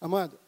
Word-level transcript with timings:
Amado, 0.00 0.40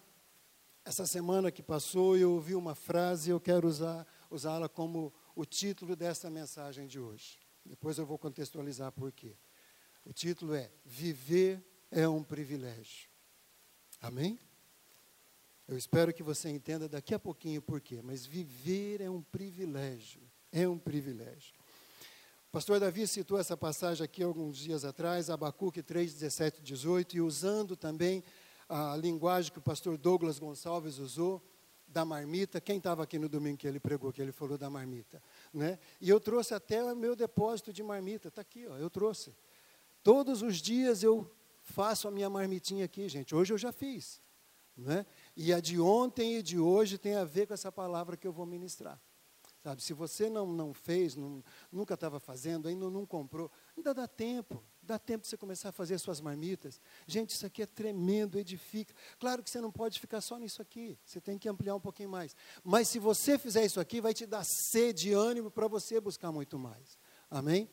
essa 0.83 1.07
semana 1.07 1.53
que 1.53 1.63
passou 1.63 2.17
eu 2.17 2.33
ouvi 2.33 2.55
uma 2.55 2.75
frase 2.75 3.29
e 3.29 3.33
eu 3.33 3.39
quero 3.39 3.69
usar, 3.69 4.07
usá-la 4.31 4.67
como 4.67 5.13
o 5.37 5.45
título 5.45 5.95
dessa 5.95 6.31
mensagem 6.31 6.87
de 6.87 6.99
hoje. 6.99 7.39
Depois 7.63 7.99
eu 7.99 8.07
vou 8.07 8.17
contextualizar 8.17 8.91
por 8.93 9.13
quê. 9.13 9.37
O 10.07 10.13
título 10.13 10.55
é 10.55 10.71
Viver 10.87 11.63
é 11.91 12.09
um 12.09 12.23
privilégio. 12.23 13.11
Amém? 14.01 14.41
Eu 15.69 15.77
espero 15.77 16.15
que 16.15 16.23
você 16.23 16.49
entenda 16.49 16.89
daqui 16.89 17.15
a 17.15 17.19
pouquinho 17.19 17.61
por 17.61 17.79
quê, 17.79 18.01
mas 18.03 18.25
viver 18.25 19.03
é 19.03 19.11
um 19.11 19.21
privilégio. 19.21 20.23
É 20.51 20.67
um 20.67 20.79
privilégio. 20.79 21.53
O 22.49 22.53
pastor 22.53 22.81
Davi 22.81 23.07
citou 23.07 23.39
essa 23.39 23.57
passagem 23.57 24.03
aqui 24.03 24.23
alguns 24.23 24.57
dias 24.57 24.83
atrás, 24.83 25.29
Abacuque 25.29 25.83
3, 25.83 26.15
17 26.15 26.61
e 26.61 26.63
18, 26.63 27.17
e 27.17 27.21
usando 27.21 27.77
também 27.77 28.25
a 28.73 28.97
linguagem 28.97 29.53
que 29.53 29.59
o 29.59 29.63
pastor 29.63 29.99
Douglas 29.99 30.39
Gonçalves 30.39 30.99
usou, 30.99 31.43
da 31.87 32.05
marmita. 32.05 32.61
Quem 32.61 32.79
estava 32.79 33.03
aqui 33.03 33.19
no 33.19 33.29
domingo 33.29 33.59
que 33.59 33.69
ele 33.69 33.79
pregou, 33.79 34.11
que 34.13 34.23
ele 34.23 34.33
falou 34.33 34.57
da 34.57 34.71
marmita? 34.71 35.23
Né? 35.53 35.79
E 36.01 36.09
eu 36.09 36.19
trouxe 36.19 36.55
até 36.55 36.83
o 36.83 36.97
meu 36.97 37.15
depósito 37.15 37.73
de 37.73 37.83
marmita, 37.83 38.29
está 38.29 38.41
aqui, 38.41 38.67
ó, 38.67 38.79
eu 38.79 38.89
trouxe. 38.89 39.35
Todos 40.03 40.41
os 40.41 40.57
dias 40.57 41.03
eu 41.03 41.31
faço 41.61 42.09
a 42.09 42.11
minha 42.11 42.31
marmitinha 42.31 42.87
aqui, 42.87 43.09
gente. 43.09 43.35
Hoje 43.35 43.53
eu 43.53 43.59
já 43.59 43.71
fiz. 43.71 44.21
Né? 44.75 45.05
E 45.37 45.53
a 45.53 45.61
de 45.61 45.79
ontem 45.79 46.39
e 46.39 46.43
de 46.43 46.59
hoje 46.59 46.97
tem 46.97 47.15
a 47.17 47.25
ver 47.25 47.47
com 47.47 47.53
essa 47.53 47.71
palavra 47.71 48.17
que 48.17 48.27
eu 48.27 48.33
vou 48.33 48.47
ministrar. 48.47 48.99
Sabe, 49.63 49.83
se 49.83 49.93
você 49.93 50.29
não, 50.29 50.47
não 50.47 50.73
fez, 50.73 51.15
não, 51.15 51.45
nunca 51.71 51.95
estava 51.95 52.19
fazendo, 52.19 52.67
ainda 52.67 52.91
não 52.91 53.07
comprou, 53.07 53.49
ainda 53.77 53.95
dá 53.95 54.09
tempo. 54.09 54.65
Dá 54.83 54.99
tempo 54.99 55.23
de 55.23 55.29
você 55.29 55.37
começar 55.37 55.69
a 55.69 55.73
fazer 55.73 55.97
suas 55.99 56.21
marmitas. 56.21 56.81
Gente, 57.07 57.31
isso 57.31 57.47
aqui 57.47 57.63
é 57.63 57.67
tremendo, 57.67 58.37
edifica. 58.37 58.93
Claro 59.19 59.43
que 59.43 59.49
você 59.49 59.61
não 59.61 59.71
pode 59.71 60.01
ficar 60.01 60.21
só 60.21 60.37
nisso 60.39 60.61
aqui. 60.61 60.99
Você 61.05 61.21
tem 61.21 61.39
que 61.39 61.49
ampliar 61.49 61.77
um 61.77 61.81
pouquinho 61.81 62.09
mais. 62.09 62.35
Mas 62.65 62.89
se 62.89 62.99
você 62.99 63.39
fizer 63.39 63.65
isso 63.65 63.79
aqui, 63.79 64.01
vai 64.01 64.13
te 64.13 64.27
dar 64.27 64.45
sede 64.45 65.11
e 65.11 65.13
ânimo 65.13 65.53
para 65.53 65.69
você 65.69 66.01
buscar 66.01 66.33
muito 66.33 66.59
mais. 66.59 66.99
Amém? 67.31 67.71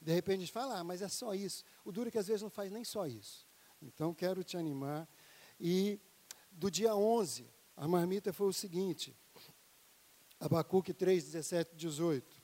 De 0.00 0.12
repente 0.12 0.38
a 0.38 0.40
gente 0.40 0.52
fala, 0.52 0.78
ah, 0.78 0.84
mas 0.84 1.02
é 1.02 1.08
só 1.08 1.34
isso. 1.34 1.62
O 1.84 1.92
duro 1.92 2.08
é 2.08 2.10
que 2.10 2.18
às 2.18 2.26
vezes 2.26 2.40
não 2.40 2.50
faz 2.50 2.72
nem 2.72 2.84
só 2.84 3.06
isso. 3.06 3.46
Então 3.82 4.14
quero 4.14 4.42
te 4.42 4.56
animar. 4.56 5.06
E 5.60 6.00
do 6.50 6.70
dia 6.70 6.94
11, 6.94 7.46
a 7.76 7.86
marmita 7.86 8.32
foi 8.32 8.46
o 8.46 8.52
seguinte: 8.52 9.14
Abacuque 10.40 10.94
3, 10.94 11.24
17 11.24 11.72
e 11.74 11.76
18. 11.76 12.35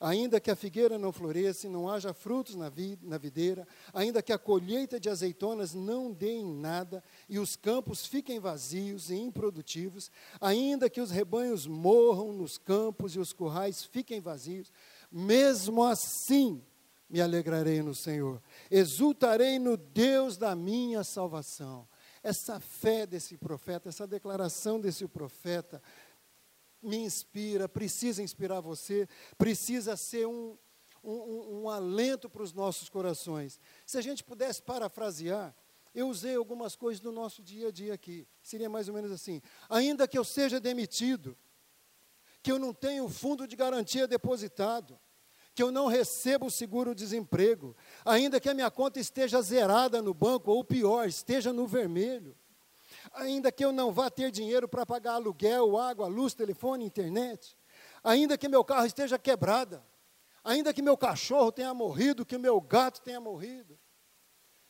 Ainda 0.00 0.40
que 0.40 0.50
a 0.50 0.56
figueira 0.56 0.98
não 0.98 1.12
floresça 1.12 1.66
e 1.66 1.70
não 1.70 1.86
haja 1.86 2.14
frutos 2.14 2.54
na, 2.54 2.70
vi, 2.70 2.98
na 3.02 3.18
videira, 3.18 3.68
ainda 3.92 4.22
que 4.22 4.32
a 4.32 4.38
colheita 4.38 4.98
de 4.98 5.10
azeitonas 5.10 5.74
não 5.74 6.10
dê 6.10 6.32
em 6.32 6.54
nada 6.54 7.04
e 7.28 7.38
os 7.38 7.54
campos 7.54 8.06
fiquem 8.06 8.40
vazios 8.40 9.10
e 9.10 9.16
improdutivos, 9.16 10.10
ainda 10.40 10.88
que 10.88 11.02
os 11.02 11.10
rebanhos 11.10 11.66
morram 11.66 12.32
nos 12.32 12.56
campos 12.56 13.14
e 13.14 13.18
os 13.18 13.34
currais 13.34 13.84
fiquem 13.84 14.20
vazios, 14.20 14.72
mesmo 15.12 15.84
assim 15.84 16.62
me 17.10 17.20
alegrarei 17.20 17.82
no 17.82 17.94
Senhor, 17.94 18.40
exultarei 18.70 19.58
no 19.58 19.76
Deus 19.76 20.38
da 20.38 20.54
minha 20.54 21.04
salvação. 21.04 21.86
Essa 22.22 22.60
fé 22.60 23.06
desse 23.06 23.36
profeta, 23.36 23.88
essa 23.88 24.06
declaração 24.06 24.78
desse 24.78 25.06
profeta, 25.08 25.82
me 26.82 26.96
inspira, 26.96 27.68
precisa 27.68 28.22
inspirar 28.22 28.60
você, 28.60 29.08
precisa 29.36 29.96
ser 29.96 30.26
um, 30.26 30.56
um, 31.02 31.62
um 31.62 31.68
alento 31.68 32.28
para 32.28 32.42
os 32.42 32.52
nossos 32.52 32.88
corações. 32.88 33.60
Se 33.86 33.98
a 33.98 34.00
gente 34.00 34.24
pudesse 34.24 34.62
parafrasear, 34.62 35.54
eu 35.94 36.08
usei 36.08 36.36
algumas 36.36 36.76
coisas 36.76 37.00
do 37.00 37.10
nosso 37.10 37.42
dia 37.42 37.68
a 37.68 37.72
dia 37.72 37.94
aqui. 37.94 38.26
Seria 38.42 38.68
mais 38.68 38.88
ou 38.88 38.94
menos 38.94 39.10
assim: 39.10 39.42
ainda 39.68 40.06
que 40.06 40.16
eu 40.16 40.24
seja 40.24 40.60
demitido, 40.60 41.36
que 42.42 42.50
eu 42.50 42.58
não 42.58 42.72
tenha 42.72 43.02
o 43.02 43.08
fundo 43.08 43.46
de 43.46 43.56
garantia 43.56 44.06
depositado, 44.06 44.98
que 45.54 45.62
eu 45.62 45.70
não 45.70 45.86
receba 45.86 46.46
o 46.46 46.50
seguro-desemprego, 46.50 47.76
ainda 48.04 48.40
que 48.40 48.48
a 48.48 48.54
minha 48.54 48.70
conta 48.70 49.00
esteja 49.00 49.42
zerada 49.42 50.00
no 50.00 50.14
banco, 50.14 50.50
ou 50.50 50.64
pior, 50.64 51.08
esteja 51.08 51.52
no 51.52 51.66
vermelho, 51.66 52.36
ainda 53.12 53.50
que 53.50 53.64
eu 53.64 53.72
não 53.72 53.92
vá 53.92 54.10
ter 54.10 54.30
dinheiro 54.30 54.68
para 54.68 54.86
pagar 54.86 55.14
aluguel, 55.14 55.76
água, 55.76 56.06
luz, 56.06 56.34
telefone, 56.34 56.84
internet, 56.84 57.56
ainda 58.02 58.36
que 58.36 58.48
meu 58.48 58.64
carro 58.64 58.86
esteja 58.86 59.18
quebrado, 59.18 59.82
ainda 60.42 60.72
que 60.72 60.82
meu 60.82 60.96
cachorro 60.96 61.52
tenha 61.52 61.72
morrido, 61.74 62.26
que 62.26 62.38
meu 62.38 62.60
gato 62.60 63.00
tenha 63.02 63.20
morrido, 63.20 63.78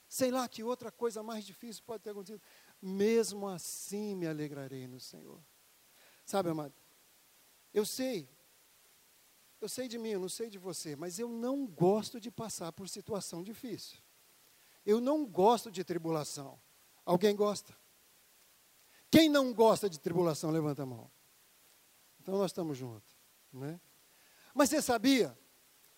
sei 0.08 0.30
lá 0.30 0.48
que 0.48 0.62
outra 0.62 0.90
coisa 0.90 1.22
mais 1.22 1.44
difícil 1.44 1.82
pode 1.86 2.02
ter 2.02 2.10
acontecido, 2.10 2.42
mesmo 2.80 3.48
assim 3.48 4.14
me 4.14 4.26
alegrarei 4.26 4.86
no 4.86 5.00
Senhor. 5.00 5.40
Sabe, 6.24 6.50
amado, 6.50 6.74
eu 7.72 7.84
sei, 7.84 8.28
eu 9.60 9.68
sei 9.68 9.86
de 9.86 9.98
mim, 9.98 10.10
eu 10.10 10.20
não 10.20 10.28
sei 10.28 10.48
de 10.48 10.58
você, 10.58 10.96
mas 10.96 11.18
eu 11.18 11.28
não 11.28 11.66
gosto 11.66 12.20
de 12.20 12.30
passar 12.30 12.72
por 12.72 12.88
situação 12.88 13.42
difícil. 13.42 13.98
Eu 14.84 15.00
não 15.00 15.26
gosto 15.26 15.70
de 15.70 15.84
tribulação. 15.84 16.58
Alguém 17.04 17.36
gosta? 17.36 17.76
Quem 19.10 19.28
não 19.28 19.52
gosta 19.52 19.90
de 19.90 19.98
tribulação, 19.98 20.50
levanta 20.50 20.84
a 20.84 20.86
mão. 20.86 21.10
Então 22.20 22.38
nós 22.38 22.50
estamos 22.50 22.78
juntos. 22.78 23.18
Né? 23.52 23.80
Mas 24.54 24.70
você 24.70 24.80
sabia 24.80 25.36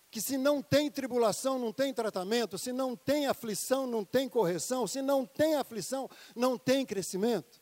que 0.09 0.21
se 0.21 0.37
não 0.37 0.61
tem 0.61 0.89
tribulação, 0.91 1.59
não 1.59 1.71
tem 1.73 1.93
tratamento, 1.93 2.57
se 2.57 2.71
não 2.71 2.95
tem 2.95 3.27
aflição, 3.27 3.85
não 3.85 4.03
tem 4.03 4.29
correção, 4.29 4.87
se 4.87 5.01
não 5.01 5.25
tem 5.25 5.55
aflição, 5.55 6.09
não 6.35 6.57
tem 6.57 6.85
crescimento? 6.85 7.61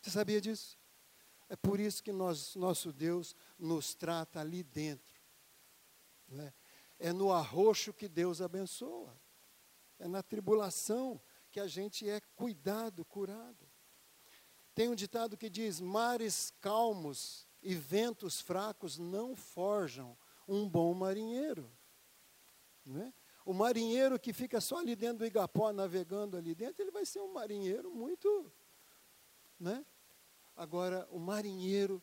Você 0.00 0.10
sabia 0.10 0.40
disso? 0.40 0.78
É 1.48 1.56
por 1.56 1.80
isso 1.80 2.02
que 2.02 2.12
nós, 2.12 2.54
nosso 2.54 2.92
Deus 2.92 3.34
nos 3.58 3.94
trata 3.94 4.40
ali 4.40 4.62
dentro. 4.62 5.20
Né? 6.28 6.52
É 6.98 7.12
no 7.12 7.32
arroxo 7.32 7.92
que 7.92 8.08
Deus 8.08 8.40
abençoa. 8.40 9.18
É 9.98 10.06
na 10.06 10.22
tribulação 10.22 11.20
que 11.50 11.58
a 11.58 11.66
gente 11.66 12.08
é 12.08 12.20
cuidado, 12.36 13.04
curado. 13.04 13.68
Tem 14.78 14.88
um 14.88 14.94
ditado 14.94 15.36
que 15.36 15.50
diz: 15.50 15.80
mares 15.80 16.52
calmos 16.60 17.48
e 17.60 17.74
ventos 17.74 18.40
fracos 18.40 18.96
não 18.96 19.34
forjam 19.34 20.16
um 20.46 20.68
bom 20.68 20.94
marinheiro. 20.94 21.68
Não 22.86 23.02
é? 23.02 23.12
O 23.44 23.52
marinheiro 23.52 24.20
que 24.20 24.32
fica 24.32 24.60
só 24.60 24.76
ali 24.76 24.94
dentro 24.94 25.18
do 25.18 25.26
Igapó, 25.26 25.72
navegando 25.72 26.36
ali 26.36 26.54
dentro, 26.54 26.80
ele 26.80 26.92
vai 26.92 27.04
ser 27.04 27.18
um 27.18 27.32
marinheiro 27.32 27.90
muito. 27.90 28.52
Né? 29.58 29.84
Agora, 30.54 31.08
o 31.10 31.18
marinheiro 31.18 32.00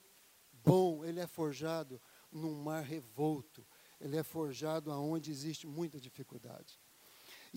bom, 0.52 1.06
ele 1.06 1.22
é 1.22 1.28
forjado 1.28 2.02
num 2.30 2.62
mar 2.62 2.84
revolto, 2.84 3.66
ele 4.02 4.18
é 4.18 4.24
forjado 4.24 4.92
aonde 4.92 5.32
existe 5.32 5.66
muita 5.66 5.98
dificuldade. 5.98 6.78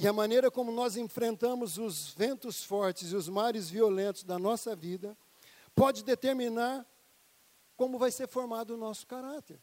E 0.00 0.06
a 0.06 0.12
maneira 0.12 0.48
como 0.48 0.70
nós 0.70 0.96
enfrentamos 0.96 1.76
os 1.76 2.14
ventos 2.14 2.62
fortes 2.62 3.10
e 3.10 3.16
os 3.16 3.28
mares 3.28 3.68
violentos 3.68 4.22
da 4.22 4.38
nossa 4.38 4.76
vida 4.76 5.18
pode 5.74 6.04
determinar 6.04 6.86
como 7.76 7.98
vai 7.98 8.12
ser 8.12 8.28
formado 8.28 8.74
o 8.74 8.76
nosso 8.76 9.04
caráter. 9.08 9.60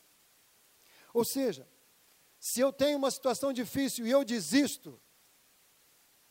Ou 1.13 1.23
seja, 1.23 1.65
se 2.37 2.59
eu 2.59 2.73
tenho 2.73 2.97
uma 2.97 3.09
situação 3.11 3.53
difícil 3.53 4.05
e 4.05 4.11
eu 4.11 4.25
desisto, 4.25 5.01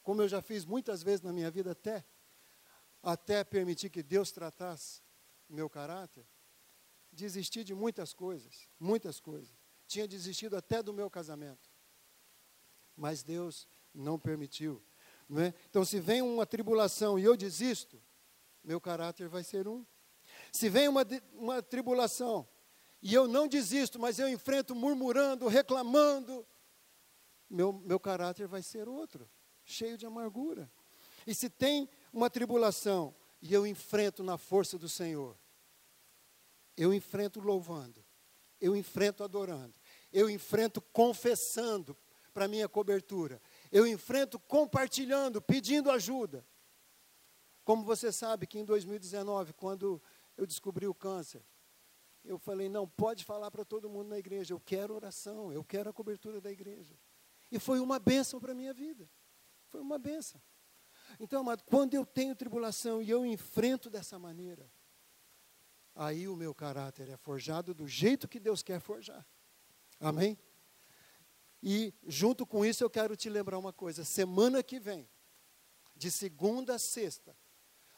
como 0.03 0.21
eu 0.21 0.29
já 0.29 0.43
fiz 0.43 0.67
muitas 0.67 1.03
vezes 1.03 1.23
na 1.23 1.33
minha 1.33 1.51
vida 1.51 1.71
até, 1.71 2.05
até 3.03 3.43
permitir 3.43 3.89
que 3.89 4.03
Deus 4.03 4.31
tratasse 4.31 5.01
meu 5.49 5.71
caráter, 5.71 6.27
desisti 7.11 7.65
de 7.65 7.75
muitas 7.75 8.13
coisas, 8.13 8.69
muitas 8.79 9.19
coisas. 9.19 9.57
Tinha 9.87 10.07
desistido 10.07 10.59
até 10.59 10.83
do 10.83 10.93
meu 10.93 11.09
casamento. 11.09 11.73
Mas 12.95 13.23
Deus 13.23 13.67
não 13.95 14.19
permitiu. 14.19 14.83
Não 15.29 15.43
é? 15.43 15.55
Então, 15.71 15.85
se 15.85 16.01
vem 16.01 16.21
uma 16.21 16.45
tribulação 16.45 17.19
e 17.19 17.25
eu 17.25 17.37
desisto, 17.37 18.03
meu 18.63 18.81
caráter 18.81 19.29
vai 19.29 19.45
ser 19.45 19.69
um. 19.69 19.85
Se 20.53 20.69
vem 20.69 20.89
uma, 20.89 21.07
uma 21.35 21.63
tribulação 21.63 22.49
e 23.01 23.13
eu 23.13 23.29
não 23.29 23.47
desisto, 23.47 23.99
mas 23.99 24.19
eu 24.19 24.29
enfrento 24.29 24.75
murmurando, 24.75 25.47
reclamando, 25.47 26.47
meu, 27.49 27.73
meu 27.73 28.01
caráter 28.01 28.47
vai 28.47 28.63
ser 28.63 28.89
outro, 28.89 29.31
cheio 29.65 29.97
de 29.99 30.07
amargura. 30.07 30.71
E 31.27 31.35
se 31.35 31.49
tem 31.49 31.89
uma 32.13 32.29
tribulação 32.29 33.15
e 33.41 33.53
eu 33.53 33.67
enfrento 33.67 34.23
na 34.23 34.39
força 34.39 34.79
do 34.79 34.89
Senhor, 34.89 35.39
eu 36.77 36.93
enfrento 36.93 37.41
louvando, 37.41 38.05
eu 38.61 38.75
enfrento 38.75 39.23
adorando, 39.23 39.75
eu 40.13 40.29
enfrento 40.29 40.81
confessando 40.81 41.97
para 42.33 42.49
minha 42.49 42.69
cobertura, 42.69 43.41
eu 43.75 43.89
enfrento 43.89 44.39
compartilhando, 44.39 45.43
pedindo 45.43 45.91
ajuda. 45.91 46.47
Como 47.65 47.83
você 47.83 48.13
sabe 48.13 48.47
que 48.47 48.57
em 48.57 48.65
2019, 48.65 49.53
quando 49.53 50.01
eu 50.37 50.47
descobri 50.47 50.87
o 50.87 50.95
câncer, 50.95 51.45
eu 52.25 52.39
falei: 52.39 52.69
não, 52.69 52.87
pode 52.87 53.25
falar 53.25 53.51
para 53.51 53.65
todo 53.65 53.91
mundo 53.91 54.11
na 54.11 54.19
igreja, 54.19 54.55
eu 54.55 54.61
quero 54.61 54.95
oração, 54.95 55.53
eu 55.53 55.65
quero 55.65 55.91
a 55.91 55.93
cobertura 55.93 56.41
da 56.41 56.53
igreja. 56.53 56.97
E 57.51 57.59
foi 57.59 57.81
uma 57.81 57.99
bênção 57.99 58.39
para 58.39 58.53
a 58.53 58.55
minha 58.55 58.73
vida. 58.73 59.11
Foi 59.67 59.81
uma 59.81 59.99
bênção. 59.99 60.41
Então, 61.19 61.41
amado, 61.41 61.65
quando 61.65 61.95
eu 61.95 62.07
tenho 62.07 62.37
tribulação 62.37 63.03
e 63.03 63.11
eu 63.11 63.27
enfrento 63.27 63.91
dessa 63.91 64.21
maneira, 64.21 64.71
aí 65.97 66.29
o 66.29 66.37
meu 66.37 66.55
caráter 66.55 67.09
é 67.09 67.17
forjado 67.17 67.75
do 67.75 67.89
jeito 67.89 68.29
que 68.29 68.39
Deus 68.39 68.63
quer 68.63 68.79
forjar. 68.79 69.27
Amém? 69.99 70.39
E 71.67 71.95
junto 72.07 72.45
com 72.45 72.63
isso 72.63 72.85
eu 72.85 72.91
quero 72.91 73.17
te 73.17 73.31
lembrar 73.31 73.59
uma 73.59 73.73
coisa: 73.73 74.05
semana 74.05 74.63
que 74.63 74.79
vem, 74.79 75.09
de 75.97 76.11
segunda 76.11 76.75
a 76.75 76.79
sexta, 76.79 77.35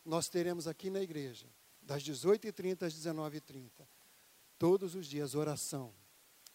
nós 0.05 0.29
teremos 0.29 0.69
aqui 0.69 0.89
na 0.89 1.03
igreja, 1.03 1.53
das 1.83 2.01
18h30 2.05 2.85
às 2.85 2.95
19h30, 2.95 3.85
todos 4.57 4.95
os 4.95 5.09
dias, 5.09 5.35
oração, 5.35 5.93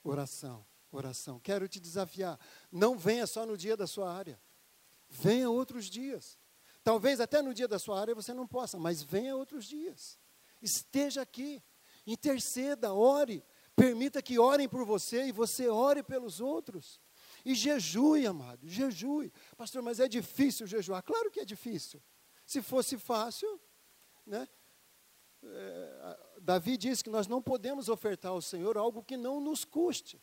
oração, 0.01 0.65
oração. 0.89 1.37
Quero 1.37 1.67
te 1.67 1.81
desafiar, 1.81 2.39
não 2.71 2.97
venha 2.97 3.27
só 3.27 3.45
no 3.45 3.57
dia 3.57 3.75
da 3.75 3.87
sua 3.87 4.09
área, 4.09 4.39
venha 5.09 5.49
outros 5.49 5.87
dias. 5.87 6.39
Talvez 6.81 7.19
até 7.19 7.41
no 7.41 7.53
dia 7.53 7.67
da 7.67 7.77
sua 7.77 7.99
área 7.99 8.15
você 8.15 8.33
não 8.33 8.47
possa, 8.47 8.79
mas 8.79 9.03
venha 9.03 9.35
outros 9.35 9.65
dias. 9.65 10.17
Esteja 10.61 11.23
aqui, 11.23 11.61
interceda, 12.07 12.93
ore, 12.93 13.43
permita 13.81 14.21
que 14.21 14.37
orem 14.37 14.69
por 14.69 14.85
você 14.85 15.25
e 15.25 15.31
você 15.31 15.67
ore 15.67 16.03
pelos 16.03 16.39
outros. 16.39 17.01
E 17.43 17.55
jejue, 17.55 18.27
amado, 18.27 18.67
jejue. 18.67 19.33
Pastor, 19.57 19.81
mas 19.81 19.99
é 19.99 20.07
difícil 20.07 20.67
jejuar. 20.67 21.01
Claro 21.01 21.31
que 21.31 21.39
é 21.39 21.45
difícil. 21.45 21.99
Se 22.45 22.61
fosse 22.61 22.95
fácil, 22.95 23.59
né? 24.23 24.47
É, 25.43 26.19
Davi 26.39 26.77
disse 26.77 27.03
que 27.03 27.09
nós 27.09 27.25
não 27.25 27.41
podemos 27.41 27.89
ofertar 27.89 28.31
ao 28.31 28.41
Senhor 28.41 28.77
algo 28.77 29.03
que 29.03 29.17
não 29.17 29.41
nos 29.41 29.65
custe. 29.65 30.21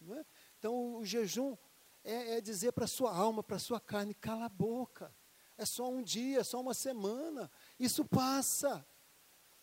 Não 0.00 0.14
é? 0.16 0.24
Então, 0.56 0.94
o 0.94 1.04
jejum 1.04 1.56
é, 2.04 2.36
é 2.36 2.40
dizer 2.40 2.70
para 2.70 2.84
a 2.84 2.88
sua 2.88 3.12
alma, 3.12 3.42
para 3.42 3.56
a 3.56 3.60
sua 3.60 3.80
carne, 3.80 4.14
cala 4.14 4.44
a 4.44 4.48
boca. 4.48 5.12
É 5.58 5.64
só 5.64 5.90
um 5.90 6.02
dia, 6.02 6.38
é 6.38 6.44
só 6.44 6.60
uma 6.60 6.72
semana. 6.72 7.50
Isso 7.80 8.04
passa. 8.04 8.86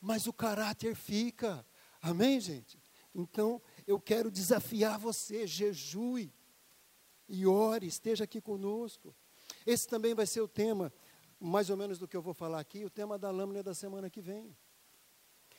Mas 0.02 0.28
o 0.28 0.34
caráter 0.34 0.94
fica. 0.94 1.66
Amém, 2.02 2.42
gente? 2.42 2.78
Então, 3.18 3.60
eu 3.88 4.00
quero 4.00 4.30
desafiar 4.30 5.00
você, 5.00 5.48
jejue 5.48 6.32
e 7.28 7.48
ore, 7.48 7.88
esteja 7.88 8.26
aqui 8.26 8.40
conosco. 8.40 9.14
Esse 9.66 9.88
também 9.88 10.14
vai 10.14 10.28
ser 10.28 10.42
o 10.42 10.48
tema, 10.48 10.94
mais 11.40 11.72
ou 11.72 11.76
menos 11.76 11.98
do 11.98 12.08
que 12.08 12.16
eu 12.16 12.22
vou 12.22 12.36
falar 12.36 12.60
aqui, 12.60 12.86
o 12.86 12.92
tema 12.92 13.18
da 13.18 13.32
lâmina 13.32 13.64
da 13.64 13.74
semana 13.74 14.08
que 14.08 14.22
vem. 14.22 14.56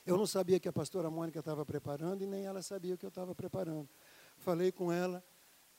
Eu 0.06 0.16
não 0.16 0.24
sabia 0.24 0.60
que 0.60 0.68
a 0.68 0.72
pastora 0.72 1.10
Mônica 1.10 1.40
estava 1.40 1.66
preparando 1.66 2.22
e 2.22 2.26
nem 2.28 2.46
ela 2.46 2.62
sabia 2.62 2.94
o 2.94 2.98
que 2.98 3.04
eu 3.04 3.10
estava 3.10 3.34
preparando. 3.34 3.90
Falei 4.36 4.70
com 4.70 4.92
ela 4.92 5.22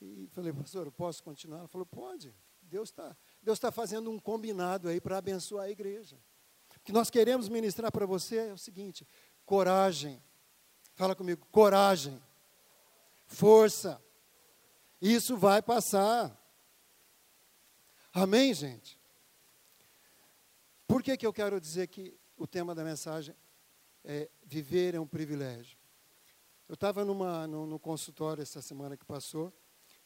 e 0.02 0.28
falei, 0.34 0.52
pastor, 0.52 0.92
posso 0.92 1.24
continuar? 1.24 1.60
Ela 1.60 1.68
falou, 1.70 1.86
pode. 1.86 2.36
Deus 2.62 2.90
está 2.90 3.16
Deus 3.42 3.58
tá 3.58 3.72
fazendo 3.72 4.12
um 4.12 4.20
combinado 4.20 4.90
aí 4.90 5.00
para 5.00 5.18
abençoar 5.18 5.66
a 5.66 5.70
igreja. 5.72 6.18
O 6.75 6.80
que 6.82 6.92
nós 6.92 7.10
queremos 7.10 7.48
ministrar 7.48 7.90
para 7.90 8.06
você 8.06 8.50
é 8.50 8.54
o 8.54 8.58
seguinte: 8.58 9.08
coragem. 9.46 10.22
Fala 11.00 11.16
comigo, 11.16 11.48
coragem. 11.50 12.22
Força. 13.25 14.04
Isso 15.01 15.38
vai 15.38 15.62
passar. 15.62 16.38
Amém, 18.12 18.54
gente? 18.54 19.00
Por 20.86 21.01
que, 21.01 21.16
que 21.16 21.25
eu 21.25 21.31
quero 21.31 21.57
dizer 21.62 21.88
que 21.88 22.19
o 22.36 22.46
tema 22.46 22.75
da 22.75 22.84
mensagem 22.84 23.34
é 24.04 24.30
viver 24.44 24.94
é 24.94 25.00
um 25.00 25.07
privilégio? 25.07 25.78
Eu 26.68 26.74
estava 26.74 27.06
no, 27.06 27.66
no 27.66 27.80
consultório 27.80 28.42
essa 28.42 28.62
semana 28.62 28.98
que 28.98 29.06
passou 29.06 29.54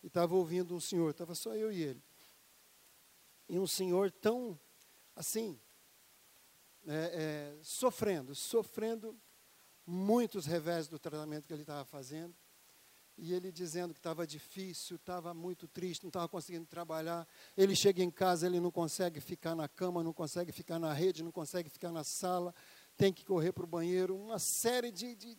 e 0.04 0.06
estava 0.06 0.36
ouvindo 0.36 0.76
um 0.76 0.80
senhor, 0.80 1.10
estava 1.10 1.34
só 1.34 1.56
eu 1.56 1.72
e 1.72 1.82
ele. 1.82 2.04
E 3.50 3.58
um 3.58 3.66
senhor 3.66 4.12
tão, 4.12 4.60
assim, 5.16 5.60
é, 6.86 7.56
é, 7.58 7.64
sofrendo, 7.64 8.36
sofrendo 8.36 9.20
muitos 9.86 10.46
revés 10.46 10.88
do 10.88 10.98
tratamento 10.98 11.46
que 11.46 11.54
ele 11.54 11.64
estava 11.64 11.86
fazendo 11.86 12.36
e 13.18 13.34
ele 13.34 13.52
dizendo 13.52 13.94
que 13.94 14.00
estava 14.00 14.26
difícil, 14.26 14.96
estava 14.96 15.34
muito 15.34 15.68
triste, 15.68 16.04
não 16.04 16.10
estava 16.10 16.28
conseguindo 16.28 16.66
trabalhar. 16.66 17.28
Ele 17.56 17.76
chega 17.76 18.02
em 18.02 18.10
casa, 18.10 18.48
ele 18.48 18.60
não 18.60 18.72
consegue 18.72 19.20
ficar 19.20 19.56
na 19.56 19.68
cama, 19.68 20.04
não 20.04 20.14
consegue 20.14 20.52
ficar 20.52 20.80
na 20.80 20.92
rede, 20.94 21.24
não 21.24 21.32
consegue 21.32 21.70
ficar 21.70 21.92
na 21.92 22.04
sala, 22.04 22.54
tem 22.98 23.14
que 23.14 23.24
correr 23.24 23.52
para 23.52 23.64
o 23.64 23.68
banheiro, 23.68 24.16
uma 24.16 24.40
série 24.40 24.92
de, 24.92 25.16
de, 25.16 25.38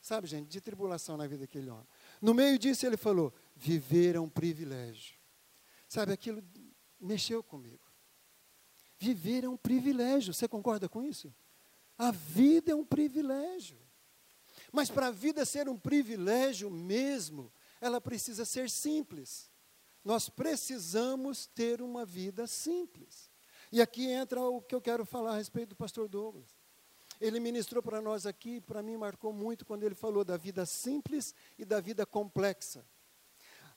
sabe, 0.00 0.26
gente, 0.26 0.48
de 0.48 0.60
tribulação 0.60 1.16
na 1.16 1.26
vida 1.26 1.42
daquele 1.42 1.70
homem. 1.70 1.86
No 2.20 2.34
meio 2.34 2.58
disso, 2.58 2.86
ele 2.86 2.96
falou: 2.96 3.32
viver 3.56 4.16
é 4.16 4.20
um 4.20 4.28
privilégio. 4.28 5.16
Sabe, 5.88 6.12
aquilo 6.12 6.42
mexeu 7.00 7.42
comigo. 7.42 7.80
Viver 8.98 9.44
é 9.44 9.48
um 9.48 9.56
privilégio, 9.56 10.32
você 10.32 10.46
concorda 10.46 10.88
com 10.88 11.02
isso? 11.02 11.34
A 11.98 12.10
vida 12.10 12.72
é 12.72 12.74
um 12.74 12.84
privilégio. 12.84 13.78
Mas 14.72 14.90
para 14.90 15.08
a 15.08 15.12
vida 15.12 15.44
ser 15.44 15.68
um 15.68 15.78
privilégio 15.78 16.70
mesmo, 16.70 17.52
ela 17.80 18.00
precisa 18.00 18.44
ser 18.44 18.68
simples. 18.68 19.50
Nós 20.04 20.28
precisamos 20.28 21.46
ter 21.46 21.80
uma 21.80 22.04
vida 22.04 22.46
simples. 22.46 23.30
E 23.70 23.80
aqui 23.80 24.06
entra 24.06 24.40
o 24.40 24.60
que 24.60 24.74
eu 24.74 24.80
quero 24.80 25.04
falar 25.04 25.32
a 25.32 25.36
respeito 25.36 25.70
do 25.70 25.76
pastor 25.76 26.08
Douglas. 26.08 26.56
Ele 27.20 27.38
ministrou 27.38 27.82
para 27.82 28.00
nós 28.00 28.26
aqui, 28.26 28.60
para 28.60 28.82
mim 28.82 28.96
marcou 28.96 29.32
muito 29.32 29.64
quando 29.64 29.84
ele 29.84 29.94
falou 29.94 30.24
da 30.24 30.36
vida 30.36 30.66
simples 30.66 31.34
e 31.58 31.64
da 31.64 31.80
vida 31.80 32.04
complexa. 32.04 32.84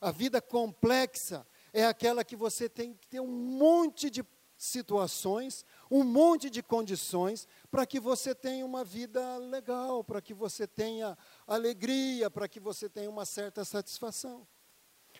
A 0.01 0.11
vida 0.11 0.41
complexa 0.41 1.47
é 1.71 1.85
aquela 1.85 2.23
que 2.23 2.35
você 2.35 2.67
tem 2.67 2.93
que 2.93 3.07
ter 3.07 3.19
um 3.19 3.27
monte 3.27 4.09
de 4.09 4.23
situações, 4.57 5.63
um 5.89 6.03
monte 6.03 6.49
de 6.49 6.63
condições 6.63 7.47
para 7.69 7.85
que 7.85 7.99
você 7.99 8.33
tenha 8.33 8.65
uma 8.65 8.83
vida 8.83 9.37
legal, 9.37 10.03
para 10.03 10.19
que 10.19 10.33
você 10.33 10.65
tenha 10.65 11.15
alegria, 11.45 12.29
para 12.29 12.47
que 12.47 12.59
você 12.59 12.89
tenha 12.89 13.09
uma 13.09 13.25
certa 13.25 13.63
satisfação. 13.63 14.47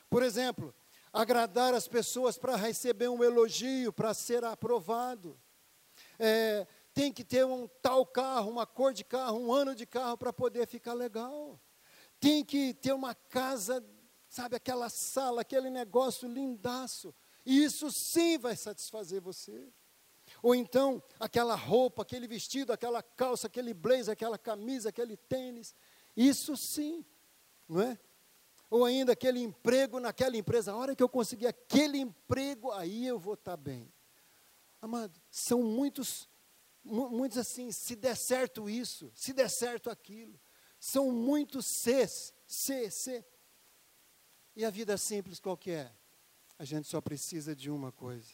Por 0.10 0.24
exemplo, 0.24 0.74
agradar 1.13 1.74
as 1.74 1.88
pessoas 1.88 2.38
para 2.38 2.56
receber 2.56 3.10
um 3.10 3.24
elogio, 3.24 3.94
para 3.94 4.13
ser 4.13 4.44
aprovado. 4.44 5.40
É, 6.18 6.66
tem 6.94 7.13
que 7.13 7.24
ter 7.24 7.45
um 7.45 7.68
tal 7.81 8.06
carro, 8.06 8.50
uma 8.50 8.66
cor 8.66 8.92
de 8.92 9.04
carro, 9.04 9.38
um 9.38 9.54
ano 9.54 9.75
de 9.75 9.86
carro 9.86 10.18
para 10.18 10.33
poder 10.33 10.66
ficar 10.66 10.94
legal. 10.94 11.60
Tem 12.19 12.44
que 12.44 12.74
ter 12.74 12.92
uma 12.92 13.13
casa, 13.13 13.86
sabe, 14.28 14.56
aquela 14.56 14.90
sala, 14.90 15.42
aquele 15.42 15.69
negócio 15.69 16.28
lindaço 16.28 17.13
e 17.48 17.64
isso 17.64 17.90
sim 17.90 18.38
vai 18.38 18.58
satisfazer 18.58 19.22
você. 19.22 19.72
Ou 20.44 20.54
então, 20.54 21.02
aquela 21.18 21.56
roupa, 21.56 22.02
aquele 22.02 22.28
vestido, 22.28 22.74
aquela 22.74 23.02
calça, 23.02 23.48
aquele 23.48 23.74
blazer, 23.74 24.12
aquela 24.12 24.38
camisa, 24.38 24.90
aquele 24.90 25.16
tênis. 25.16 25.74
Isso 26.14 26.57
sim, 26.57 27.06
não 27.66 27.80
é? 27.80 27.98
Ou 28.69 28.83
ainda 28.83 29.14
aquele 29.14 29.40
emprego 29.40 29.98
naquela 29.98 30.36
empresa. 30.36 30.74
A 30.74 30.76
hora 30.76 30.94
que 30.94 31.02
eu 31.02 31.07
conseguir 31.07 31.48
aquele 31.48 32.00
emprego, 32.00 32.69
aí 32.74 33.07
eu 33.07 33.18
vou 33.18 33.36
estar 33.36 33.56
bem. 33.56 33.90
Amado, 34.81 35.18
são 35.31 35.64
muitos, 35.64 36.28
muitos 36.83 37.38
assim, 37.38 37.71
se 37.71 37.95
der 37.95 38.18
certo 38.18 38.69
isso, 38.69 39.10
se 39.16 39.31
der 39.31 39.50
certo 39.50 39.90
aquilo. 39.90 40.38
São 40.81 41.14
muitos 41.14 41.66
Cs, 41.66 42.33
C, 42.45 42.92
C. 42.92 43.26
E 44.54 44.66
a 44.66 44.69
vida 44.69 44.98
simples 44.98 45.40
qual 45.40 45.56
que 45.56 45.71
é? 45.71 45.95
A 46.59 46.66
gente 46.66 46.87
só 46.87 46.99
precisa 46.99 47.56
de 47.56 47.69
uma 47.69 47.92
coisa. 47.92 48.30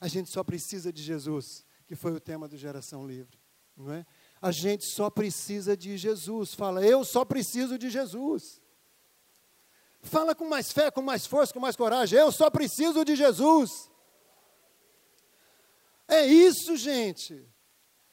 A 0.00 0.08
gente 0.08 0.30
só 0.30 0.44
precisa 0.44 0.92
de 0.92 1.02
Jesus, 1.02 1.64
que 1.86 1.94
foi 1.94 2.12
o 2.12 2.20
tema 2.20 2.46
do 2.46 2.56
Geração 2.56 3.06
Livre, 3.06 3.38
não 3.76 3.92
é? 3.92 4.06
A 4.40 4.52
gente 4.52 4.84
só 4.84 5.08
precisa 5.08 5.76
de 5.76 5.96
Jesus. 5.96 6.54
Fala, 6.54 6.84
eu 6.84 7.04
só 7.04 7.24
preciso 7.24 7.78
de 7.78 7.88
Jesus. 7.90 8.60
Fala 10.02 10.34
com 10.34 10.46
mais 10.46 10.70
fé, 10.70 10.90
com 10.90 11.00
mais 11.00 11.26
força, 11.26 11.52
com 11.52 11.60
mais 11.60 11.76
coragem. 11.76 12.18
Eu 12.18 12.30
só 12.30 12.50
preciso 12.50 13.04
de 13.04 13.16
Jesus. 13.16 13.90
É 16.06 16.26
isso, 16.26 16.76
gente. 16.76 17.48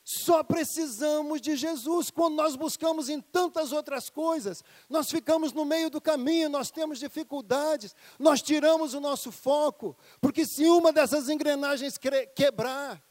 Só 0.04 0.44
precisamos 0.44 1.40
de 1.40 1.56
Jesus. 1.56 2.10
Quando 2.10 2.36
nós 2.36 2.56
buscamos 2.56 3.08
em 3.08 3.22
tantas 3.22 3.72
outras 3.72 4.10
coisas, 4.10 4.64
nós 4.90 5.10
ficamos 5.12 5.54
no 5.54 5.64
meio 5.64 5.90
do 5.90 6.02
caminho, 6.02 6.50
nós 6.50 6.72
temos 6.72 7.00
dificuldades, 7.00 7.96
nós 8.18 8.42
tiramos 8.42 8.94
o 8.94 9.00
nosso 9.00 9.32
foco, 9.32 9.96
porque 10.20 10.46
se 10.46 10.66
uma 10.66 10.92
dessas 10.92 11.30
engrenagens 11.30 12.00
quebrar, 12.36 13.02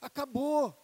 acabou. 0.00 0.76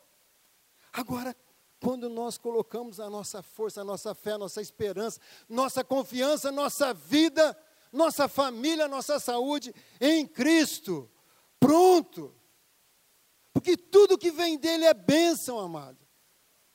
Agora, 0.93 1.37
quando 1.81 2.09
nós 2.09 2.39
colocamos 2.39 3.01
a 3.01 3.11
nossa 3.11 3.43
força, 3.43 3.81
a 3.81 3.85
nossa 3.85 4.15
fé, 4.15 4.33
a 4.33 4.39
nossa 4.39 4.63
esperança, 4.63 5.21
nossa 5.49 5.83
confiança, 5.83 6.53
nossa 6.53 6.95
vida, 6.95 7.57
nossa 7.93 8.29
família, 8.29 8.87
nossa 8.87 9.19
saúde 9.19 9.75
em 10.01 10.27
Cristo, 10.27 11.11
pronto 11.59 12.35
porque 13.55 13.77
tudo 13.77 14.19
que 14.19 14.33
vem 14.33 14.59
dele 14.59 14.85
é 14.85 14.93
bênção, 14.93 15.61
amado. 15.61 15.97